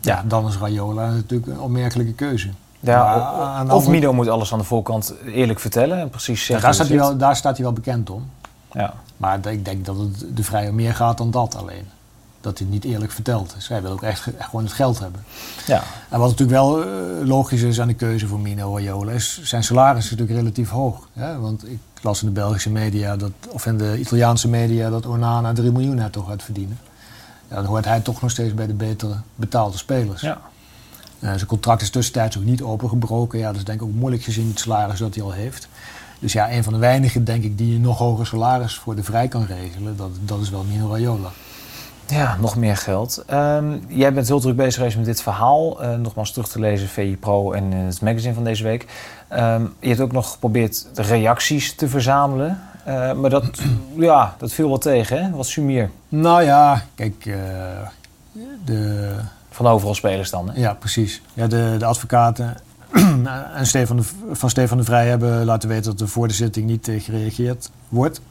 ja, 0.03 0.23
dan 0.27 0.47
is 0.47 0.57
Rayola 0.57 1.09
natuurlijk 1.09 1.51
een 1.51 1.59
opmerkelijke 1.59 2.13
keuze. 2.13 2.49
Ja, 2.79 3.65
of 3.69 3.87
Mido 3.87 4.13
moet 4.13 4.27
alles 4.27 4.53
aan 4.53 4.59
de 4.59 4.65
voorkant 4.65 5.13
eerlijk 5.25 5.59
vertellen 5.59 5.99
en 5.99 6.09
precies 6.09 6.45
zeggen. 6.45 6.65
daar, 6.65 6.73
staat 6.73 6.87
hij 6.87 6.97
wel, 6.97 7.17
daar 7.17 7.35
staat 7.35 7.55
hij 7.55 7.65
wel 7.65 7.73
bekend 7.73 8.09
om. 8.09 8.29
Ja. 8.71 8.93
Maar 9.17 9.47
ik 9.47 9.65
denk 9.65 9.85
dat 9.85 9.97
het 9.97 10.25
de 10.37 10.43
vrije 10.43 10.71
meer 10.71 10.95
gaat 10.95 11.17
dan 11.17 11.31
dat 11.31 11.55
alleen. 11.55 11.85
Dat 12.41 12.57
hij 12.57 12.67
het 12.67 12.83
niet 12.83 12.93
eerlijk 12.93 13.11
vertelt. 13.11 13.55
Hij 13.67 13.81
wil 13.81 13.91
ook 13.91 14.01
echt, 14.01 14.27
gewoon 14.37 14.63
het 14.63 14.73
geld 14.73 14.99
hebben. 14.99 15.23
Ja. 15.65 15.83
En 16.09 16.19
wat 16.19 16.29
natuurlijk 16.29 16.57
wel 16.57 16.79
uh, 16.79 17.27
logisch 17.27 17.61
is 17.61 17.81
aan 17.81 17.87
de 17.87 17.93
keuze 17.93 18.27
voor 18.27 18.39
Mino 18.39 18.75
Raiola 18.75 19.11
is 19.11 19.41
zijn 19.43 19.63
salaris 19.63 20.03
is 20.03 20.11
natuurlijk 20.11 20.39
relatief 20.39 20.69
hoog. 20.69 21.07
Hè? 21.13 21.39
Want 21.39 21.69
ik 21.69 21.79
las 22.01 22.21
in 22.21 22.27
de 22.27 22.33
Belgische 22.33 22.69
media, 22.69 23.15
dat, 23.15 23.31
of 23.49 23.65
in 23.65 23.77
de 23.77 23.99
Italiaanse 23.99 24.47
media, 24.47 24.89
dat 24.89 25.05
Onana 25.05 25.53
3 25.53 25.71
miljoen 25.71 25.95
net 25.95 26.11
toch 26.11 26.27
gaat 26.27 26.43
verdienen 26.43 26.77
dan 27.55 27.65
hoort 27.65 27.85
hij 27.85 27.99
toch 27.99 28.21
nog 28.21 28.31
steeds 28.31 28.53
bij 28.53 28.67
de 28.67 28.73
betere 28.73 29.15
betaalde 29.35 29.77
spelers. 29.77 30.21
Ja. 30.21 30.41
Uh, 31.19 31.29
zijn 31.29 31.45
contract 31.45 31.81
is 31.81 31.89
tussentijds 31.89 32.37
ook 32.37 32.43
niet 32.43 32.61
opengebroken. 32.61 33.39
Ja, 33.39 33.47
dat 33.47 33.55
is 33.55 33.63
denk 33.63 33.81
ik 33.81 33.87
ook 33.87 33.93
moeilijk 33.93 34.23
gezien 34.23 34.47
het 34.47 34.59
salaris 34.59 34.99
dat 34.99 35.15
hij 35.15 35.23
al 35.23 35.31
heeft. 35.31 35.67
Dus 36.19 36.33
ja, 36.33 36.51
een 36.51 36.63
van 36.63 36.73
de 36.73 36.79
weinigen 36.79 37.23
denk 37.23 37.43
ik 37.43 37.57
die 37.57 37.75
een 37.75 37.81
nog 37.81 37.97
hoger 37.97 38.25
salaris 38.25 38.75
voor 38.75 38.95
de 38.95 39.03
vrij 39.03 39.27
kan 39.27 39.45
regelen, 39.45 39.97
dat, 39.97 40.09
dat 40.25 40.41
is 40.41 40.49
wel 40.49 40.63
Mino 40.63 40.89
Raiola. 40.89 41.29
Ja, 42.07 42.37
nog 42.39 42.55
meer 42.55 42.77
geld. 42.77 43.23
Ehm, 43.27 43.77
jij 43.87 44.13
bent 44.13 44.27
heel 44.27 44.39
druk 44.39 44.55
bezig 44.55 44.75
geweest 44.75 44.95
met 44.95 45.05
dit 45.05 45.21
verhaal. 45.21 45.83
Uh, 45.83 45.95
nogmaals 45.95 46.31
terug 46.31 46.47
te 46.47 46.59
lezen, 46.59 46.87
VI 46.87 47.17
Pro 47.17 47.51
en 47.51 47.71
het 47.71 48.01
magazine 48.01 48.33
van 48.33 48.43
deze 48.43 48.63
week. 48.63 48.85
Um, 49.31 49.73
je 49.79 49.87
hebt 49.87 49.99
ook 49.99 50.11
nog 50.11 50.31
geprobeerd 50.31 50.87
de 50.93 51.01
reacties 51.01 51.75
te 51.75 51.87
verzamelen. 51.87 52.61
Uh, 52.87 53.13
maar 53.13 53.29
dat, 53.29 53.61
ja, 53.97 54.35
dat 54.37 54.53
viel 54.53 54.67
wel 54.67 54.77
tegen, 54.77 55.23
hè? 55.23 55.31
Wat 55.31 55.45
sumier. 55.45 55.89
Nou 56.09 56.43
ja, 56.43 56.85
kijk, 56.95 57.25
uh, 57.25 57.35
de... 58.65 59.11
Van 59.49 59.67
overal 59.67 59.95
spelers 59.95 60.29
dan, 60.29 60.49
hè? 60.49 60.59
Ja, 60.59 60.73
precies. 60.73 61.21
Ja, 61.33 61.47
de, 61.47 61.75
de 61.79 61.85
advocaten 61.85 62.57
en 63.55 63.67
Stefan 63.67 63.97
de, 63.97 64.03
van 64.31 64.49
Stefan 64.49 64.77
de 64.77 64.83
Vrij 64.83 65.07
hebben 65.07 65.45
laten 65.45 65.69
weten 65.69 65.91
dat 65.91 66.01
er 66.01 66.07
voor 66.07 66.27
de 66.27 66.33
zitting 66.33 66.65
niet 66.65 66.91
gereageerd 66.97 67.69
wordt. 67.89 68.21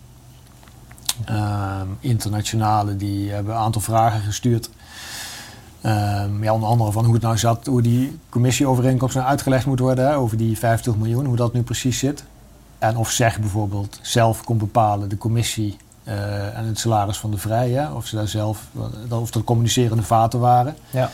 Um, 1.30 1.96
internationale 2.00 2.96
die 2.96 3.30
hebben 3.30 3.54
een 3.54 3.60
aantal 3.60 3.80
vragen 3.80 4.20
gestuurd. 4.20 4.70
Um, 5.86 6.42
ja, 6.44 6.54
onder 6.54 6.68
andere 6.68 6.92
van 6.92 7.04
hoe 7.04 7.14
het 7.14 7.22
nou 7.22 7.38
zat, 7.38 7.66
hoe 7.66 7.82
die 7.82 8.18
commissieovereenkomst 8.28 9.14
nou 9.14 9.26
uitgelegd 9.26 9.66
moet 9.66 9.78
worden 9.78 10.06
hè, 10.06 10.16
over 10.16 10.36
die 10.36 10.58
50 10.58 10.96
miljoen, 10.96 11.26
hoe 11.26 11.36
dat 11.36 11.52
nu 11.52 11.62
precies 11.62 11.98
zit. 11.98 12.24
En 12.82 12.96
of 12.96 13.10
zeg 13.10 13.38
bijvoorbeeld 13.38 13.98
zelf 14.02 14.44
kon 14.44 14.58
bepalen, 14.58 15.08
de 15.08 15.16
commissie 15.16 15.76
uh, 16.04 16.58
en 16.58 16.66
het 16.66 16.78
salaris 16.78 17.18
van 17.18 17.30
de 17.30 17.38
vrije, 17.38 17.90
of 17.94 18.06
ze 18.06 18.16
daar 18.16 18.28
zelf, 18.28 18.66
of 19.08 19.30
dat 19.30 19.44
communicerende 19.44 20.02
vaten 20.02 20.40
waren. 20.40 20.76
Ja. 20.90 21.10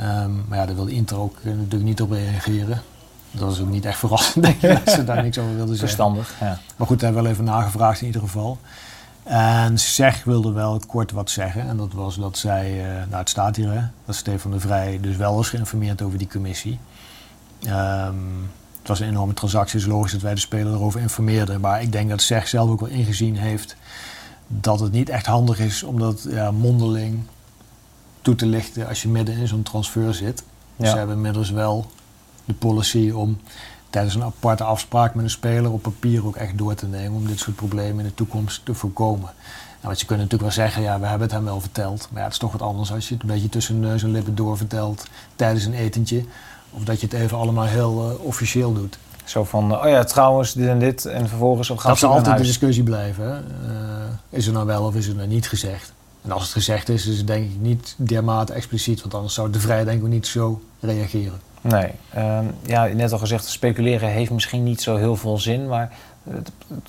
Um, 0.00 0.44
maar 0.48 0.58
ja, 0.58 0.66
daar 0.66 0.74
wilde 0.74 0.92
Inter 0.92 1.18
ook 1.18 1.36
natuurlijk 1.44 1.82
niet 1.82 2.02
op 2.02 2.10
reageren. 2.10 2.82
Dat 3.30 3.52
is 3.52 3.60
ook 3.60 3.68
niet 3.68 3.84
echt 3.84 3.98
verrassend, 3.98 4.44
denk 4.44 4.62
ik, 4.62 4.84
dat 4.84 4.94
ze 4.94 5.04
daar 5.04 5.22
niks 5.22 5.38
over 5.38 5.56
wilden 5.56 5.76
zeggen. 5.76 5.88
Verstandig, 5.88 6.34
ja. 6.40 6.58
Maar 6.76 6.86
goed, 6.86 7.00
daar 7.00 7.12
hebben 7.12 7.22
we 7.22 7.22
wel 7.22 7.30
even 7.30 7.44
nagevraagd 7.44 8.00
in 8.00 8.06
ieder 8.06 8.20
geval. 8.20 8.58
En 9.22 9.78
Zeg 9.78 10.24
wilde 10.24 10.52
wel 10.52 10.80
kort 10.86 11.12
wat 11.12 11.30
zeggen. 11.30 11.68
En 11.68 11.76
dat 11.76 11.92
was 11.92 12.16
dat 12.16 12.38
zij, 12.38 12.72
uh, 12.78 12.86
nou 12.86 13.16
het 13.16 13.28
staat 13.28 13.56
hier, 13.56 13.72
hè, 13.72 13.80
dat 14.04 14.14
Stefan 14.14 14.50
de 14.50 14.60
Vrij 14.60 14.98
dus 15.00 15.16
wel 15.16 15.34
was 15.34 15.48
geïnformeerd 15.48 16.02
over 16.02 16.18
die 16.18 16.28
commissie. 16.28 16.78
Um, 17.66 18.50
het 18.88 18.98
was 18.98 19.06
een 19.06 19.14
enorme 19.14 19.34
transactie, 19.34 19.78
dus 19.78 19.88
logisch 19.88 20.12
dat 20.12 20.20
wij 20.20 20.34
de 20.34 20.40
speler 20.40 20.72
erover 20.72 21.00
informeerden. 21.00 21.60
Maar 21.60 21.82
ik 21.82 21.92
denk 21.92 22.08
dat 22.08 22.22
Zeg 22.22 22.48
zelf 22.48 22.70
ook 22.70 22.80
wel 22.80 22.88
ingezien 22.88 23.36
heeft 23.36 23.76
dat 24.46 24.80
het 24.80 24.92
niet 24.92 25.08
echt 25.08 25.26
handig 25.26 25.58
is 25.58 25.82
om 25.82 25.98
dat 25.98 26.26
ja, 26.28 26.50
mondeling 26.50 27.20
toe 28.22 28.34
te 28.34 28.46
lichten 28.46 28.88
als 28.88 29.02
je 29.02 29.08
midden 29.08 29.36
in 29.36 29.48
zo'n 29.48 29.62
transfer 29.62 30.14
zit. 30.14 30.44
Dus 30.76 30.90
ze 30.90 30.96
hebben 30.96 31.16
inmiddels 31.16 31.50
wel 31.50 31.90
de 32.44 32.54
policy 32.54 33.10
om 33.10 33.38
tijdens 33.90 34.14
een 34.14 34.22
aparte 34.22 34.64
afspraak 34.64 35.14
met 35.14 35.24
een 35.24 35.30
speler 35.30 35.72
op 35.72 35.82
papier 35.82 36.26
ook 36.26 36.36
echt 36.36 36.58
door 36.58 36.74
te 36.74 36.86
nemen 36.86 37.16
om 37.16 37.26
dit 37.26 37.38
soort 37.38 37.56
problemen 37.56 37.98
in 37.98 38.10
de 38.10 38.14
toekomst 38.14 38.64
te 38.64 38.74
voorkomen. 38.74 39.28
En 39.80 39.86
want 39.86 40.00
je 40.00 40.06
kunt 40.06 40.20
natuurlijk 40.20 40.54
wel 40.54 40.64
zeggen, 40.64 40.82
ja, 40.82 41.00
we 41.00 41.06
hebben 41.06 41.26
het 41.26 41.36
hem 41.36 41.44
wel 41.44 41.60
verteld. 41.60 42.08
Maar 42.10 42.18
ja, 42.18 42.24
het 42.24 42.32
is 42.32 42.38
toch 42.38 42.52
wat 42.52 42.62
anders 42.62 42.92
als 42.92 43.08
je 43.08 43.14
het 43.14 43.22
een 43.22 43.28
beetje 43.28 43.48
tussen 43.48 43.80
neus 43.80 44.02
en 44.02 44.10
lippen 44.10 44.34
doorvertelt 44.34 45.06
tijdens 45.36 45.64
een 45.64 45.74
etentje. 45.74 46.24
Of 46.70 46.84
dat 46.84 47.00
je 47.00 47.06
het 47.06 47.14
even 47.20 47.38
allemaal 47.38 47.64
heel 47.64 48.10
uh, 48.10 48.24
officieel 48.24 48.72
doet. 48.72 48.98
Zo 49.24 49.44
van, 49.44 49.80
oh 49.80 49.88
ja, 49.88 50.04
trouwens, 50.04 50.52
dit 50.52 50.68
en 50.68 50.78
dit. 50.78 51.04
En 51.04 51.28
vervolgens 51.28 51.70
op 51.70 51.78
gaan 51.78 51.90
Dat 51.90 51.98
zal 51.98 52.12
altijd 52.12 52.36
de 52.36 52.42
discussie 52.42 52.82
blijven. 52.82 53.44
Uh, 53.64 53.70
is 54.30 54.46
er 54.46 54.52
nou 54.52 54.66
wel 54.66 54.84
of 54.84 54.94
is 54.94 55.08
er 55.08 55.14
nou 55.14 55.28
niet 55.28 55.48
gezegd? 55.48 55.92
En 56.22 56.30
als 56.32 56.42
het 56.42 56.52
gezegd 56.52 56.88
is, 56.88 57.06
is 57.06 57.18
het 57.18 57.26
denk 57.26 57.44
ik 57.44 57.60
niet 57.60 57.94
dermate 57.96 58.52
expliciet. 58.52 59.00
Want 59.00 59.14
anders 59.14 59.34
zou 59.34 59.50
de 59.50 59.60
vrije 59.60 59.84
denk 59.84 60.02
ik 60.02 60.08
niet 60.08 60.26
zo 60.26 60.62
reageren. 60.80 61.40
Nee, 61.60 61.90
uh, 62.16 62.38
ja, 62.66 62.84
net 62.84 63.12
al 63.12 63.18
gezegd, 63.18 63.46
speculeren 63.46 64.08
heeft 64.08 64.30
misschien 64.30 64.64
niet 64.64 64.82
zo 64.82 64.96
heel 64.96 65.16
veel 65.16 65.38
zin, 65.38 65.68
maar 65.68 65.92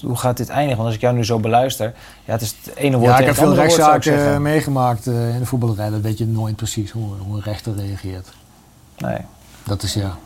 hoe 0.01 0.17
gaat 0.17 0.37
dit 0.37 0.49
eindigen? 0.49 0.75
Want 0.75 0.87
als 0.87 0.95
ik 0.95 1.01
jou 1.01 1.15
nu 1.15 1.25
zo 1.25 1.39
beluister, 1.39 1.93
ja, 2.25 2.31
het 2.31 2.41
is 2.41 2.55
het 2.63 2.75
ene 2.75 2.97
woord 2.97 3.11
Ja, 3.11 3.19
ik 3.19 3.25
heb 3.25 3.35
veel 3.35 3.55
rechtszaken 3.55 4.41
meegemaakt 4.41 5.05
in 5.05 5.39
de 5.39 5.45
voetballerij. 5.45 5.89
Dat 5.89 6.01
weet 6.01 6.17
je 6.17 6.25
nooit 6.25 6.55
precies 6.55 6.91
hoe, 6.91 7.07
hoe, 7.19 7.35
een 7.35 7.43
rechter 7.43 7.75
reageert. 7.75 8.27
Nee. 8.97 9.17
Dat 9.69 9.83
is 9.83 9.93
ja, 9.93 10.17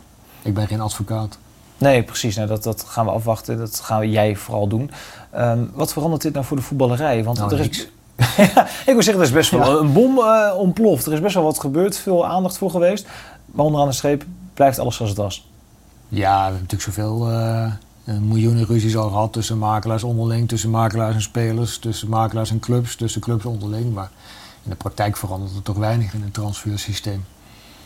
ik 0.42 0.54
ben 0.54 0.66
geen 0.66 0.80
advocaat. 0.80 1.38
Nee, 1.78 2.02
precies. 2.02 2.36
Nou, 2.36 2.48
dat, 2.48 2.62
dat 2.62 2.84
gaan 2.88 3.04
we 3.04 3.10
afwachten. 3.10 3.58
Dat 3.58 3.80
gaan 3.80 4.10
jij 4.10 4.36
vooral 4.36 4.68
doen. 4.68 4.90
Um, 5.36 5.70
wat 5.74 5.92
verandert 5.92 6.22
dit 6.22 6.32
nou 6.32 6.44
voor 6.44 6.56
de 6.56 6.62
voetballerij? 6.62 7.24
Want 7.24 7.38
nou, 7.38 7.54
er 7.54 7.60
is, 7.60 7.88
ik 8.86 8.92
wil 8.94 9.02
zeggen, 9.02 9.22
er 9.22 9.28
is 9.28 9.32
best 9.32 9.50
wel 9.50 9.74
ja. 9.74 9.80
een 9.80 9.92
bom 9.92 10.18
uh, 10.18 10.52
ontploft. 10.56 11.06
Er 11.06 11.12
is 11.12 11.20
best 11.20 11.34
wel 11.34 11.44
wat 11.44 11.60
gebeurd, 11.60 11.96
veel 11.96 12.26
aandacht 12.26 12.58
voor 12.58 12.70
geweest. 12.70 13.06
Maar 13.46 13.64
onderaan 13.64 13.88
de 13.88 13.94
streep 13.94 14.24
blijft 14.54 14.78
alles 14.78 14.96
zoals 14.96 15.10
het 15.10 15.20
was. 15.20 15.48
Ja, 16.08 16.36
we 16.36 16.42
hebben 16.42 16.60
natuurlijk 16.60 16.82
zoveel 16.82 17.30
uh, 17.30 17.72
miljoenen 18.04 18.66
ruzies 18.66 18.96
al 18.96 19.08
gehad 19.08 19.32
tussen 19.32 19.58
makelaars 19.58 20.02
onderling, 20.02 20.48
tussen 20.48 20.70
makelaars 20.70 21.14
en 21.14 21.22
spelers, 21.22 21.78
tussen 21.78 22.08
makelaars 22.08 22.50
en 22.50 22.60
clubs, 22.60 22.96
tussen 22.96 23.20
clubs 23.20 23.44
onderling. 23.44 23.94
Maar 23.94 24.10
in 24.62 24.70
de 24.70 24.76
praktijk 24.76 25.16
verandert 25.16 25.54
er 25.54 25.62
toch 25.62 25.76
weinig 25.76 26.14
in 26.14 26.22
het 26.22 26.34
transfersysteem. 26.34 27.24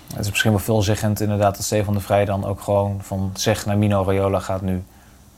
Het 0.08 0.20
is 0.20 0.28
misschien 0.28 0.50
wel 0.50 0.60
veelzeggend 0.60 1.20
inderdaad 1.20 1.56
dat 1.56 1.64
Stefan 1.64 1.94
de 1.94 2.00
Vrij 2.00 2.24
dan 2.24 2.44
ook 2.44 2.60
gewoon 2.60 3.02
van 3.02 3.30
zeg 3.34 3.66
naar 3.66 3.78
Mino 3.78 4.04
Raiola 4.04 4.38
gaat 4.40 4.62
nu. 4.62 4.82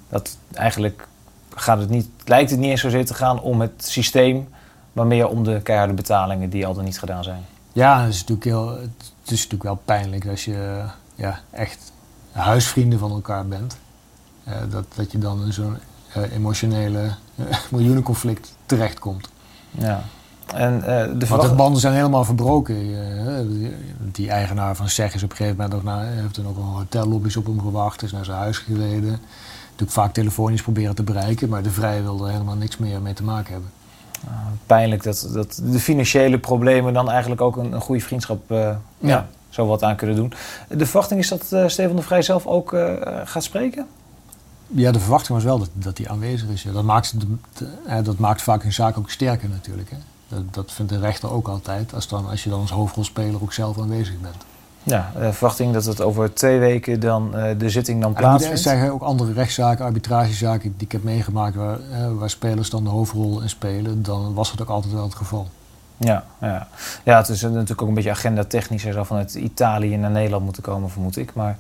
Dat 0.08 0.36
eigenlijk 0.52 1.08
gaat 1.54 1.78
het 1.78 1.88
niet, 1.88 2.08
lijkt 2.24 2.50
het 2.50 2.58
niet 2.58 2.70
eens 2.70 2.80
zozeer 2.80 3.06
te 3.06 3.14
gaan 3.14 3.40
om 3.40 3.60
het 3.60 3.84
systeem, 3.84 4.48
maar 4.92 5.06
meer 5.06 5.28
om 5.28 5.44
de 5.44 5.60
keiharde 5.62 5.92
betalingen 5.92 6.50
die 6.50 6.66
al 6.66 6.74
dan 6.74 6.84
niet 6.84 6.98
gedaan 6.98 7.24
zijn. 7.24 7.44
Ja, 7.72 8.00
het 8.00 8.14
is 8.14 8.20
natuurlijk, 8.20 8.44
heel, 8.44 8.68
het 8.78 9.30
is 9.30 9.36
natuurlijk 9.36 9.62
wel 9.62 9.80
pijnlijk 9.84 10.26
als 10.26 10.44
je 10.44 10.84
ja, 11.14 11.40
echt 11.50 11.92
huisvrienden 12.32 12.98
van 12.98 13.10
elkaar 13.10 13.46
bent. 13.46 13.76
Uh, 14.48 14.54
dat, 14.70 14.84
dat 14.94 15.12
je 15.12 15.18
dan 15.18 15.44
in 15.44 15.52
zo'n 15.52 15.78
uh, 16.16 16.32
emotionele 16.32 17.14
uh, 17.34 17.46
miljoenenconflict 17.70 18.54
terechtkomt. 18.66 19.28
Ja. 19.70 20.02
En, 20.54 20.80
de 21.18 21.26
Want 21.26 21.42
de 21.42 21.54
banden 21.54 21.80
zijn 21.80 21.94
helemaal 21.94 22.24
verbroken. 22.24 22.76
die 24.12 24.30
eigenaar 24.30 24.76
van 24.76 24.88
SEG 24.88 25.14
is 25.14 25.22
op 25.22 25.30
een 25.30 25.36
gegeven 25.36 25.56
moment 25.56 25.74
ook 25.74 25.82
naar, 25.82 26.06
heeft 26.06 26.36
er 26.36 26.42
nog 26.42 26.56
een 26.56 26.62
hotellobby's 26.62 27.36
op 27.36 27.46
hem 27.46 27.60
gewacht, 27.60 28.02
is 28.02 28.12
naar 28.12 28.24
zijn 28.24 28.38
huis 28.38 28.58
gereden. 28.58 29.20
Natuurlijk 29.80 29.90
vaak 29.90 30.12
telefonisch 30.12 30.62
proberen 30.62 30.94
te 30.94 31.02
bereiken, 31.02 31.48
maar 31.48 31.62
de 31.62 31.70
Vrije 31.70 32.02
wilde 32.02 32.24
er 32.24 32.32
helemaal 32.32 32.56
niks 32.56 32.76
meer 32.76 33.00
mee 33.00 33.14
te 33.14 33.22
maken 33.22 33.52
hebben. 33.52 33.70
Uh, 34.24 34.30
pijnlijk 34.66 35.02
dat, 35.02 35.28
dat 35.32 35.60
de 35.64 35.78
financiële 35.78 36.38
problemen 36.38 36.92
dan 36.92 37.10
eigenlijk 37.10 37.40
ook 37.40 37.56
een, 37.56 37.72
een 37.72 37.80
goede 37.80 38.02
vriendschap 38.02 38.50
uh, 38.50 38.58
ja. 38.58 38.78
ja. 38.98 39.28
zo 39.48 39.66
wat 39.66 39.82
aan 39.82 39.96
kunnen 39.96 40.16
doen. 40.16 40.32
De 40.68 40.86
verwachting 40.86 41.20
is 41.20 41.28
dat 41.28 41.50
uh, 41.52 41.68
Steven 41.68 41.96
de 41.96 42.02
Vrij 42.02 42.22
zelf 42.22 42.46
ook 42.46 42.76
gaat 43.24 43.44
spreken? 43.44 43.86
Ja, 44.66 44.92
de 44.92 45.00
verwachting 45.00 45.34
was 45.34 45.44
wel 45.44 45.58
dat, 45.58 45.70
dat 45.72 45.98
hij 45.98 46.08
aanwezig 46.08 46.48
is. 46.48 46.62
Ja, 46.62 46.72
dat, 46.72 46.84
maakt, 46.84 47.14
de, 47.20 48.02
dat 48.02 48.18
maakt 48.18 48.42
vaak 48.42 48.64
een 48.64 48.72
zaak 48.72 48.98
ook 48.98 49.10
sterker 49.10 49.48
natuurlijk. 49.48 49.90
Hè. 49.90 49.96
Dat, 50.30 50.54
dat 50.54 50.72
vindt 50.72 50.92
de 50.92 50.98
rechter 50.98 51.32
ook 51.32 51.48
altijd, 51.48 51.94
als, 51.94 52.08
dan, 52.08 52.28
als 52.28 52.44
je 52.44 52.50
dan 52.50 52.60
als 52.60 52.70
hoofdrolspeler 52.70 53.42
ook 53.42 53.52
zelf 53.52 53.78
aanwezig 53.78 54.20
bent. 54.20 54.44
Ja, 54.82 55.12
de 55.18 55.32
verwachting 55.32 55.72
dat 55.72 55.84
het 55.84 56.00
over 56.00 56.34
twee 56.34 56.58
weken 56.58 57.00
dan 57.00 57.30
uh, 57.34 57.44
de 57.58 57.70
zitting 57.70 58.00
dan 58.00 58.12
plaatsvindt. 58.12 58.56
Er 58.56 58.62
zijn 58.62 58.90
ook 58.90 59.02
andere 59.02 59.32
rechtszaken, 59.32 59.84
arbitragezaken 59.84 60.74
die 60.76 60.86
ik 60.86 60.92
heb 60.92 61.02
meegemaakt 61.02 61.54
waar, 61.54 61.78
uh, 61.90 62.12
waar 62.18 62.30
spelers 62.30 62.70
dan 62.70 62.84
de 62.84 62.90
hoofdrol 62.90 63.40
in 63.40 63.48
spelen. 63.48 64.02
Dan 64.02 64.34
was 64.34 64.50
dat 64.50 64.62
ook 64.62 64.68
altijd 64.68 64.92
wel 64.92 65.02
het 65.02 65.14
geval. 65.14 65.48
Ja, 65.96 66.24
ja. 66.40 66.68
ja 67.04 67.16
het 67.16 67.28
is 67.28 67.42
natuurlijk 67.42 67.82
ook 67.82 67.88
een 67.88 67.94
beetje 67.94 68.10
agenda 68.10 68.44
technisch. 68.44 68.82
Hij 68.82 68.92
zou 68.92 69.06
vanuit 69.06 69.34
Italië 69.34 69.96
naar 69.96 70.10
Nederland 70.10 70.44
moeten 70.44 70.62
komen, 70.62 70.90
vermoed 70.90 71.16
ik. 71.16 71.34
Maar 71.34 71.58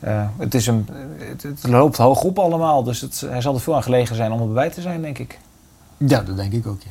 uh, 0.00 0.26
het, 0.36 0.54
is 0.54 0.66
een, 0.66 0.88
het, 1.18 1.42
het, 1.42 1.66
loopt 1.66 1.96
hoog 1.96 2.22
op 2.22 2.38
allemaal. 2.38 2.82
Dus 2.82 3.00
het, 3.00 3.24
hij 3.26 3.40
zal 3.40 3.54
er 3.54 3.60
veel 3.60 3.74
aan 3.74 3.82
gelegen 3.82 4.16
zijn 4.16 4.32
om 4.32 4.40
erbij 4.40 4.70
te 4.70 4.80
zijn, 4.80 5.02
denk 5.02 5.18
ik. 5.18 5.38
Ja, 5.96 6.20
dat 6.20 6.36
denk 6.36 6.52
ik 6.52 6.66
ook, 6.66 6.80
ja. 6.82 6.90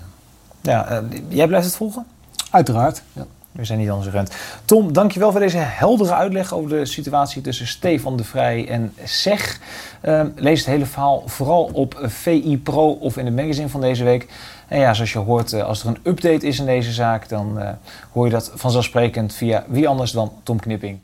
Ja, 0.68 1.04
jij 1.28 1.48
blijft 1.48 1.66
het 1.66 1.76
volgen? 1.76 2.06
Uiteraard, 2.52 3.02
ja. 3.14 3.26
We 3.52 3.66
zijn 3.66 3.80
niet 3.80 3.90
anders 3.90 4.08
gewend. 4.08 4.36
Tom, 4.66 4.94
dankjewel 4.94 5.32
voor 5.32 5.40
deze 5.40 5.58
heldere 5.58 6.14
uitleg 6.14 6.54
over 6.54 6.70
de 6.70 6.86
situatie 6.86 7.42
tussen 7.42 7.68
Stefan 7.68 8.18
de 8.18 8.24
Vrij 8.24 8.68
en 8.68 8.94
SEG. 9.04 9.60
Uh, 10.04 10.24
lees 10.36 10.60
het 10.60 10.68
hele 10.68 10.86
verhaal 10.86 11.24
vooral 11.26 11.70
op 11.74 12.00
VI 12.02 12.58
Pro 12.64 12.92
of 12.92 13.18
in 13.18 13.26
het 13.26 13.36
magazine 13.36 13.70
van 13.70 13.82
deze 13.82 14.04
week. 14.04 14.28
En 14.68 14.80
ja, 14.80 14.94
zoals 14.94 15.14
je 15.14 15.20
hoort, 15.20 15.54
uh, 15.54 15.64
als 15.64 15.82
er 15.82 15.88
een 15.88 16.00
update 16.04 16.48
is 16.48 16.60
in 16.60 16.66
deze 16.66 16.92
zaak, 16.92 17.30
dan 17.30 17.54
uh, 17.58 17.70
hoor 18.12 18.26
je 18.26 18.32
dat 18.32 18.52
vanzelfsprekend 18.56 19.34
via 19.34 19.66
wie 19.68 19.88
anders 19.88 20.12
dan 20.12 20.32
Tom 20.44 20.60
Knipping. 20.60 21.00